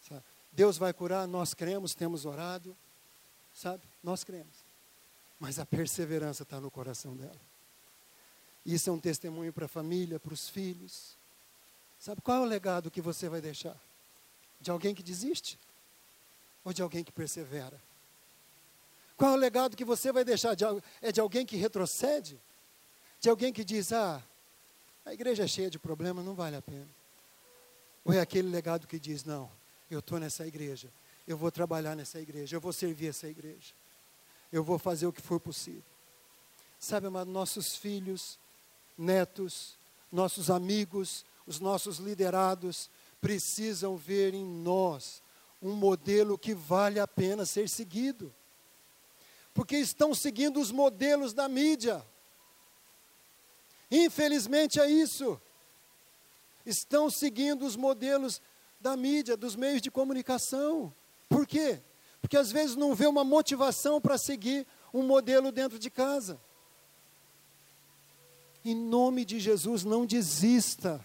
Sabe? 0.09 0.23
Deus 0.53 0.79
vai 0.79 0.93
curar, 0.93 1.27
nós 1.27 1.53
cremos, 1.53 1.95
temos 1.95 2.25
orado. 2.25 2.77
Sabe? 3.55 3.83
Nós 4.03 4.25
cremos. 4.25 4.65
Mas 5.39 5.59
a 5.59 5.67
perseverança 5.67 6.43
está 6.43 6.61
no 6.61 6.71
coração 6.71 7.17
dela. 7.17 7.41
Isso 8.65 8.91
é 8.91 8.93
um 8.93 9.01
testemunho 9.01 9.53
para 9.53 9.67
a 9.67 9.69
família, 9.69 10.21
para 10.21 10.35
os 10.35 10.49
filhos. 10.49 11.17
Sabe 11.99 12.21
qual 12.21 12.39
é 12.39 12.41
o 12.41 12.45
legado 12.45 12.91
que 12.91 13.01
você 13.01 13.29
vai 13.29 13.41
deixar? 13.41 13.77
De 14.61 14.71
alguém 14.71 14.95
que 14.95 15.03
desiste? 15.03 15.59
Ou 16.65 16.73
de 16.73 16.83
alguém 16.83 17.03
que 17.03 17.13
persevera? 17.13 17.81
Qual 19.17 19.33
é 19.33 19.35
o 19.35 19.39
legado 19.39 19.77
que 19.77 19.85
você 19.85 20.13
vai 20.13 20.25
deixar? 20.25 20.55
De, 20.55 20.65
é 21.01 21.13
de 21.13 21.21
alguém 21.21 21.45
que 21.45 21.57
retrocede? 21.57 22.39
De 23.21 23.29
alguém 23.29 23.53
que 23.53 23.65
diz: 23.65 23.93
ah, 23.93 24.23
a 25.05 25.13
igreja 25.13 25.45
é 25.45 25.47
cheia 25.47 25.71
de 25.71 25.79
problemas, 25.79 26.25
não 26.25 26.35
vale 26.35 26.57
a 26.57 26.63
pena. 26.63 26.89
Ou 28.05 28.15
é 28.15 28.21
aquele 28.21 28.49
legado 28.49 28.87
que 28.87 28.99
diz: 28.99 29.25
não, 29.25 29.51
eu 29.91 30.01
estou 30.01 30.19
nessa 30.19 30.47
igreja, 30.47 30.89
eu 31.27 31.37
vou 31.37 31.51
trabalhar 31.51 31.95
nessa 31.95 32.21
igreja, 32.21 32.57
eu 32.57 32.61
vou 32.61 32.73
servir 32.73 33.09
essa 33.09 33.29
igreja, 33.29 33.75
eu 34.53 34.65
vou 34.65 34.79
fazer 34.79 35.07
o 35.07 35.13
que 35.13 35.21
for 35.21 35.41
possível. 35.41 35.83
Sabe, 36.79 37.07
amado, 37.07 37.31
nossos 37.31 37.77
filhos, 37.77 38.39
netos, 38.97 39.77
nossos 40.11 40.51
amigos, 40.51 41.25
os 41.47 41.61
nossos 41.61 41.99
liderados 41.99 42.89
precisam 43.21 43.97
ver 43.97 44.35
em 44.35 44.45
nós 44.45 45.23
um 45.61 45.75
modelo 45.75 46.39
que 46.39 46.55
vale 46.55 46.99
a 46.99 47.07
pena 47.07 47.45
ser 47.45 47.69
seguido. 47.69 48.35
Porque 49.53 49.77
estão 49.77 50.15
seguindo 50.15 50.61
os 50.61 50.71
modelos 50.71 51.33
da 51.33 51.49
mídia. 51.49 52.05
Infelizmente 53.91 54.81
é 54.81 54.89
isso. 54.89 55.41
Estão 56.65 57.11
seguindo 57.11 57.67
os 57.67 57.77
modelos 57.77 58.41
da 58.81 58.97
mídia, 58.97 59.37
dos 59.37 59.57
meios 59.57 59.83
de 59.83 59.91
comunicação. 59.91 60.95
Por 61.29 61.47
quê? 61.47 61.81
Porque 62.21 62.37
às 62.37 62.53
vezes 62.53 62.77
não 62.77 62.95
vê 62.95 63.07
uma 63.07 63.25
motivação 63.25 64.01
para 64.01 64.17
seguir 64.17 64.67
um 64.93 65.03
modelo 65.03 65.51
dentro 65.51 65.79
de 65.79 65.91
casa. 65.91 66.41
Em 68.65 68.75
nome 68.75 69.25
de 69.25 69.41
Jesus, 69.41 69.85
não 69.85 70.05
desista. 70.05 71.05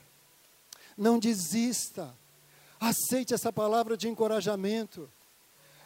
Não 0.97 1.19
desista. 1.19 2.13
Aceite 2.79 3.33
essa 3.33 3.51
palavra 3.51 3.97
de 3.97 4.07
encorajamento. 4.07 5.09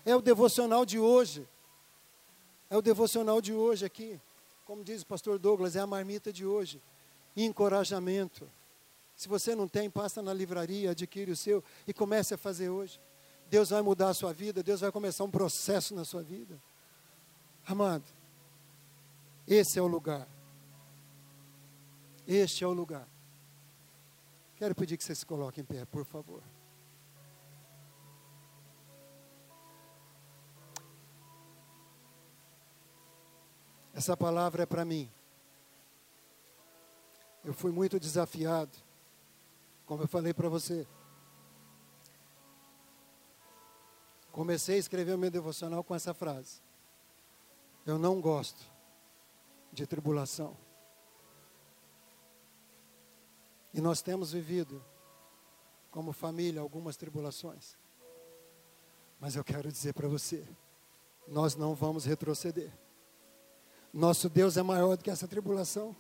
É 0.06 0.16
o 0.16 0.22
devocional 0.22 0.86
de 0.86 1.00
hoje. 1.00 1.48
É 2.70 2.78
o 2.78 2.82
devocional 2.82 3.42
de 3.42 3.54
hoje 3.54 3.86
aqui. 3.86 4.20
Como 4.66 4.84
diz 4.84 5.02
o 5.02 5.06
pastor 5.06 5.40
Douglas, 5.40 5.76
é 5.76 5.80
a 5.80 5.88
marmita 5.88 6.32
de 6.32 6.46
hoje. 6.46 6.82
Encorajamento. 7.36 8.50
Se 9.16 9.28
você 9.28 9.56
não 9.56 9.68
tem, 9.68 9.90
passa 9.90 10.22
na 10.22 10.34
livraria, 10.34 10.92
adquire 10.92 11.32
o 11.32 11.36
seu 11.36 11.64
e 11.88 11.94
comece 11.94 12.34
a 12.34 12.38
fazer 12.38 12.70
hoje. 12.70 13.00
Deus 13.50 13.70
vai 13.70 13.82
mudar 13.82 14.10
a 14.10 14.14
sua 14.14 14.32
vida, 14.32 14.62
Deus 14.62 14.82
vai 14.82 14.92
começar 14.92 15.24
um 15.24 15.32
processo 15.32 15.96
na 15.96 16.06
sua 16.06 16.22
vida. 16.22 16.62
Amado, 17.66 18.06
esse 19.48 19.80
é 19.80 19.82
o 19.82 19.88
lugar 19.88 20.28
este 22.30 22.64
é 22.64 22.68
o 22.68 22.72
lugar. 22.72 23.08
Quero 24.60 24.76
pedir 24.76 24.98
que 24.98 25.04
você 25.06 25.16
se 25.16 25.26
coloque 25.26 25.62
em 25.62 25.64
pé, 25.64 25.86
por 25.86 26.04
favor. 26.04 26.44
Essa 33.94 34.18
palavra 34.18 34.64
é 34.64 34.66
para 34.66 34.84
mim. 34.84 35.10
Eu 37.44 37.54
fui 37.54 37.72
muito 37.72 37.98
desafiado, 37.98 38.78
como 39.86 40.04
eu 40.04 40.10
falei 40.10 40.34
para 40.34 40.50
você. 40.50 40.86
Comecei 44.30 44.76
a 44.76 44.80
escrever 44.80 45.14
o 45.14 45.18
meu 45.18 45.32
devocional 45.32 45.86
com 45.86 45.96
essa 45.96 46.14
frase: 46.14 46.62
Eu 47.86 47.98
não 47.98 48.20
gosto 48.20 48.60
de 49.72 49.88
tribulação. 49.88 50.58
E 53.80 53.82
nós 53.82 54.02
temos 54.02 54.34
vivido, 54.34 54.84
como 55.90 56.12
família, 56.12 56.60
algumas 56.60 56.98
tribulações. 56.98 57.78
Mas 59.18 59.38
eu 59.38 59.44
quero 59.44 59.72
dizer 59.72 59.94
para 59.94 60.06
você: 60.06 60.46
nós 61.26 61.56
não 61.56 61.74
vamos 61.74 62.04
retroceder. 62.04 62.74
Nosso 63.94 64.28
Deus 64.28 64.58
é 64.58 64.62
maior 64.62 64.98
do 64.98 65.04
que 65.06 65.10
essa 65.10 65.30
tribulação. 65.30 65.96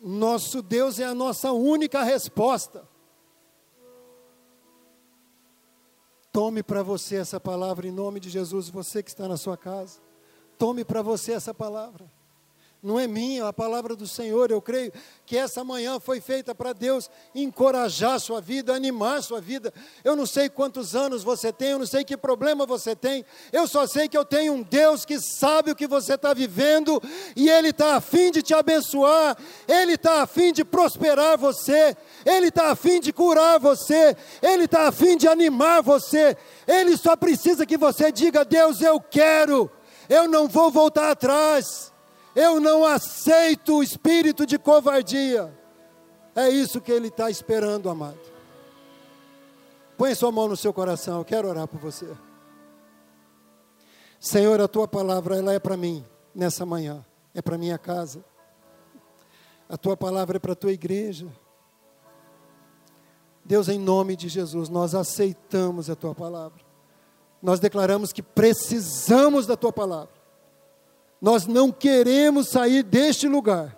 Nosso 0.00 0.62
Deus 0.62 0.98
é 0.98 1.04
a 1.04 1.14
nossa 1.14 1.52
única 1.52 2.02
resposta. 2.02 2.88
Tome 6.32 6.62
para 6.62 6.82
você 6.82 7.16
essa 7.16 7.38
palavra 7.38 7.86
em 7.86 7.92
nome 7.92 8.20
de 8.20 8.30
Jesus, 8.30 8.70
você 8.70 9.02
que 9.02 9.10
está 9.10 9.28
na 9.28 9.36
sua 9.36 9.58
casa. 9.58 10.00
Tome 10.56 10.82
para 10.82 11.02
você 11.02 11.32
essa 11.32 11.52
palavra 11.52 12.10
não 12.84 13.00
é 13.00 13.06
minha, 13.06 13.44
é 13.44 13.48
a 13.48 13.52
palavra 13.52 13.96
do 13.96 14.06
Senhor. 14.06 14.50
Eu 14.50 14.60
creio 14.60 14.92
que 15.24 15.38
essa 15.38 15.64
manhã 15.64 15.98
foi 15.98 16.20
feita 16.20 16.54
para 16.54 16.74
Deus 16.74 17.10
encorajar 17.34 18.20
sua 18.20 18.42
vida, 18.42 18.74
animar 18.74 19.22
sua 19.22 19.40
vida. 19.40 19.72
Eu 20.04 20.14
não 20.14 20.26
sei 20.26 20.50
quantos 20.50 20.94
anos 20.94 21.24
você 21.24 21.50
tem, 21.50 21.70
eu 21.70 21.78
não 21.78 21.86
sei 21.86 22.04
que 22.04 22.14
problema 22.14 22.66
você 22.66 22.94
tem, 22.94 23.24
eu 23.50 23.66
só 23.66 23.86
sei 23.86 24.06
que 24.06 24.18
eu 24.18 24.24
tenho 24.24 24.52
um 24.52 24.62
Deus 24.62 25.06
que 25.06 25.18
sabe 25.18 25.70
o 25.70 25.74
que 25.74 25.86
você 25.86 26.14
está 26.14 26.34
vivendo 26.34 27.02
e 27.34 27.48
Ele 27.48 27.70
está 27.70 27.96
afim 27.96 28.30
de 28.30 28.42
te 28.42 28.52
abençoar, 28.52 29.34
Ele 29.66 29.94
está 29.94 30.22
afim 30.22 30.52
de 30.52 30.62
prosperar 30.62 31.38
você, 31.38 31.96
Ele 32.26 32.48
está 32.48 32.70
afim 32.70 33.00
de 33.00 33.14
curar 33.14 33.58
você, 33.58 34.14
Ele 34.42 34.64
está 34.64 34.88
afim 34.88 35.16
de 35.16 35.26
animar 35.26 35.82
você. 35.82 36.36
Ele 36.66 36.98
só 36.98 37.16
precisa 37.16 37.64
que 37.64 37.78
você 37.78 38.12
diga: 38.12 38.44
Deus, 38.44 38.82
eu 38.82 39.00
quero, 39.00 39.70
eu 40.06 40.28
não 40.28 40.46
vou 40.46 40.70
voltar 40.70 41.10
atrás. 41.10 41.93
Eu 42.34 42.60
não 42.60 42.84
aceito 42.84 43.76
o 43.76 43.82
espírito 43.82 44.44
de 44.44 44.58
covardia. 44.58 45.52
É 46.34 46.48
isso 46.48 46.80
que 46.80 46.90
ele 46.90 47.08
está 47.08 47.30
esperando, 47.30 47.88
amado. 47.88 48.18
Põe 49.96 50.14
sua 50.14 50.32
mão 50.32 50.48
no 50.48 50.56
seu 50.56 50.72
coração, 50.72 51.18
eu 51.18 51.24
quero 51.24 51.48
orar 51.48 51.68
por 51.68 51.78
você. 51.78 52.08
Senhor, 54.18 54.60
a 54.60 54.66
tua 54.66 54.88
palavra, 54.88 55.36
ela 55.36 55.52
é 55.52 55.58
para 55.58 55.76
mim 55.76 56.04
nessa 56.34 56.66
manhã, 56.66 57.04
é 57.32 57.40
para 57.40 57.56
minha 57.56 57.78
casa. 57.78 58.24
A 59.68 59.76
tua 59.76 59.96
palavra 59.96 60.36
é 60.36 60.40
para 60.40 60.52
a 60.52 60.56
tua 60.56 60.72
igreja. 60.72 61.28
Deus, 63.44 63.68
em 63.68 63.78
nome 63.78 64.16
de 64.16 64.28
Jesus, 64.28 64.68
nós 64.68 64.94
aceitamos 64.94 65.88
a 65.88 65.94
tua 65.94 66.14
palavra. 66.14 66.64
Nós 67.42 67.60
declaramos 67.60 68.12
que 68.12 68.22
precisamos 68.22 69.46
da 69.46 69.56
tua 69.56 69.72
palavra. 69.72 70.23
Nós 71.24 71.46
não 71.46 71.72
queremos 71.72 72.48
sair 72.48 72.82
deste 72.82 73.26
lugar, 73.26 73.74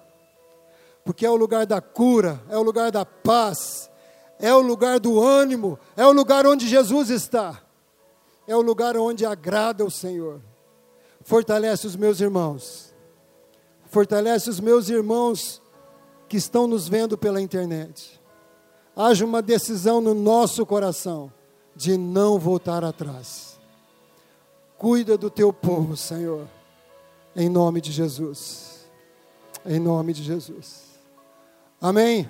porque 1.05 1.25
é 1.25 1.31
o 1.31 1.37
lugar 1.37 1.65
da 1.65 1.81
cura, 1.81 2.43
é 2.49 2.59
o 2.59 2.63
lugar 2.65 2.91
da 2.91 3.07
paz, 3.07 3.89
é 4.41 4.53
o 4.53 4.59
lugar 4.59 4.99
do 4.99 5.23
ânimo, 5.23 5.79
é 5.97 6.05
o 6.05 6.11
lugar 6.11 6.45
onde 6.45 6.67
Jesus 6.67 7.09
está, 7.09 7.63
é 8.49 8.57
o 8.57 8.61
lugar 8.61 8.97
onde 8.97 9.25
agrada 9.25 9.85
o 9.85 9.91
Senhor. 9.93 10.41
Fortalece 11.23 11.87
os 11.87 11.95
meus 11.95 12.21
irmãos, 12.21 12.93
fortalece 13.85 14.51
os 14.51 14.59
meus 14.59 14.89
irmãos 14.89 15.63
que 16.29 16.39
estão 16.39 16.67
nos 16.67 16.89
vendo 16.89 17.17
pela 17.17 17.41
internet. 17.41 18.21
Haja 18.97 19.25
uma 19.25 19.41
decisão 19.41 20.01
no 20.01 20.15
nosso 20.15 20.67
coração 20.67 21.33
de 21.77 21.97
não 21.97 22.41
voltar 22.41 22.83
atrás. 22.83 23.57
Cuida 24.77 25.17
do 25.17 25.31
teu 25.31 25.53
povo, 25.53 25.97
Senhor 25.97 26.56
em 27.37 27.49
nome 27.49 27.81
de 27.81 27.93
Jesus. 27.93 28.89
Em 29.65 29.79
nome 29.79 30.13
de 30.13 30.23
Jesus. 30.23 30.87
Amém. 31.81 32.29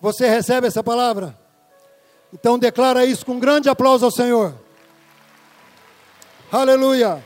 Você 0.00 0.28
recebe 0.28 0.68
essa 0.68 0.82
palavra? 0.82 1.36
Então 2.32 2.58
declara 2.58 3.04
isso 3.04 3.26
com 3.26 3.32
um 3.32 3.40
grande 3.40 3.68
aplauso 3.68 4.04
ao 4.04 4.10
Senhor. 4.10 4.54
Aleluia. 6.52 7.24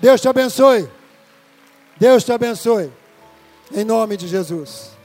Deus 0.00 0.20
te 0.20 0.28
abençoe. 0.28 0.88
Deus 1.96 2.22
te 2.22 2.32
abençoe. 2.32 2.92
Em 3.72 3.84
nome 3.84 4.16
de 4.16 4.28
Jesus. 4.28 4.97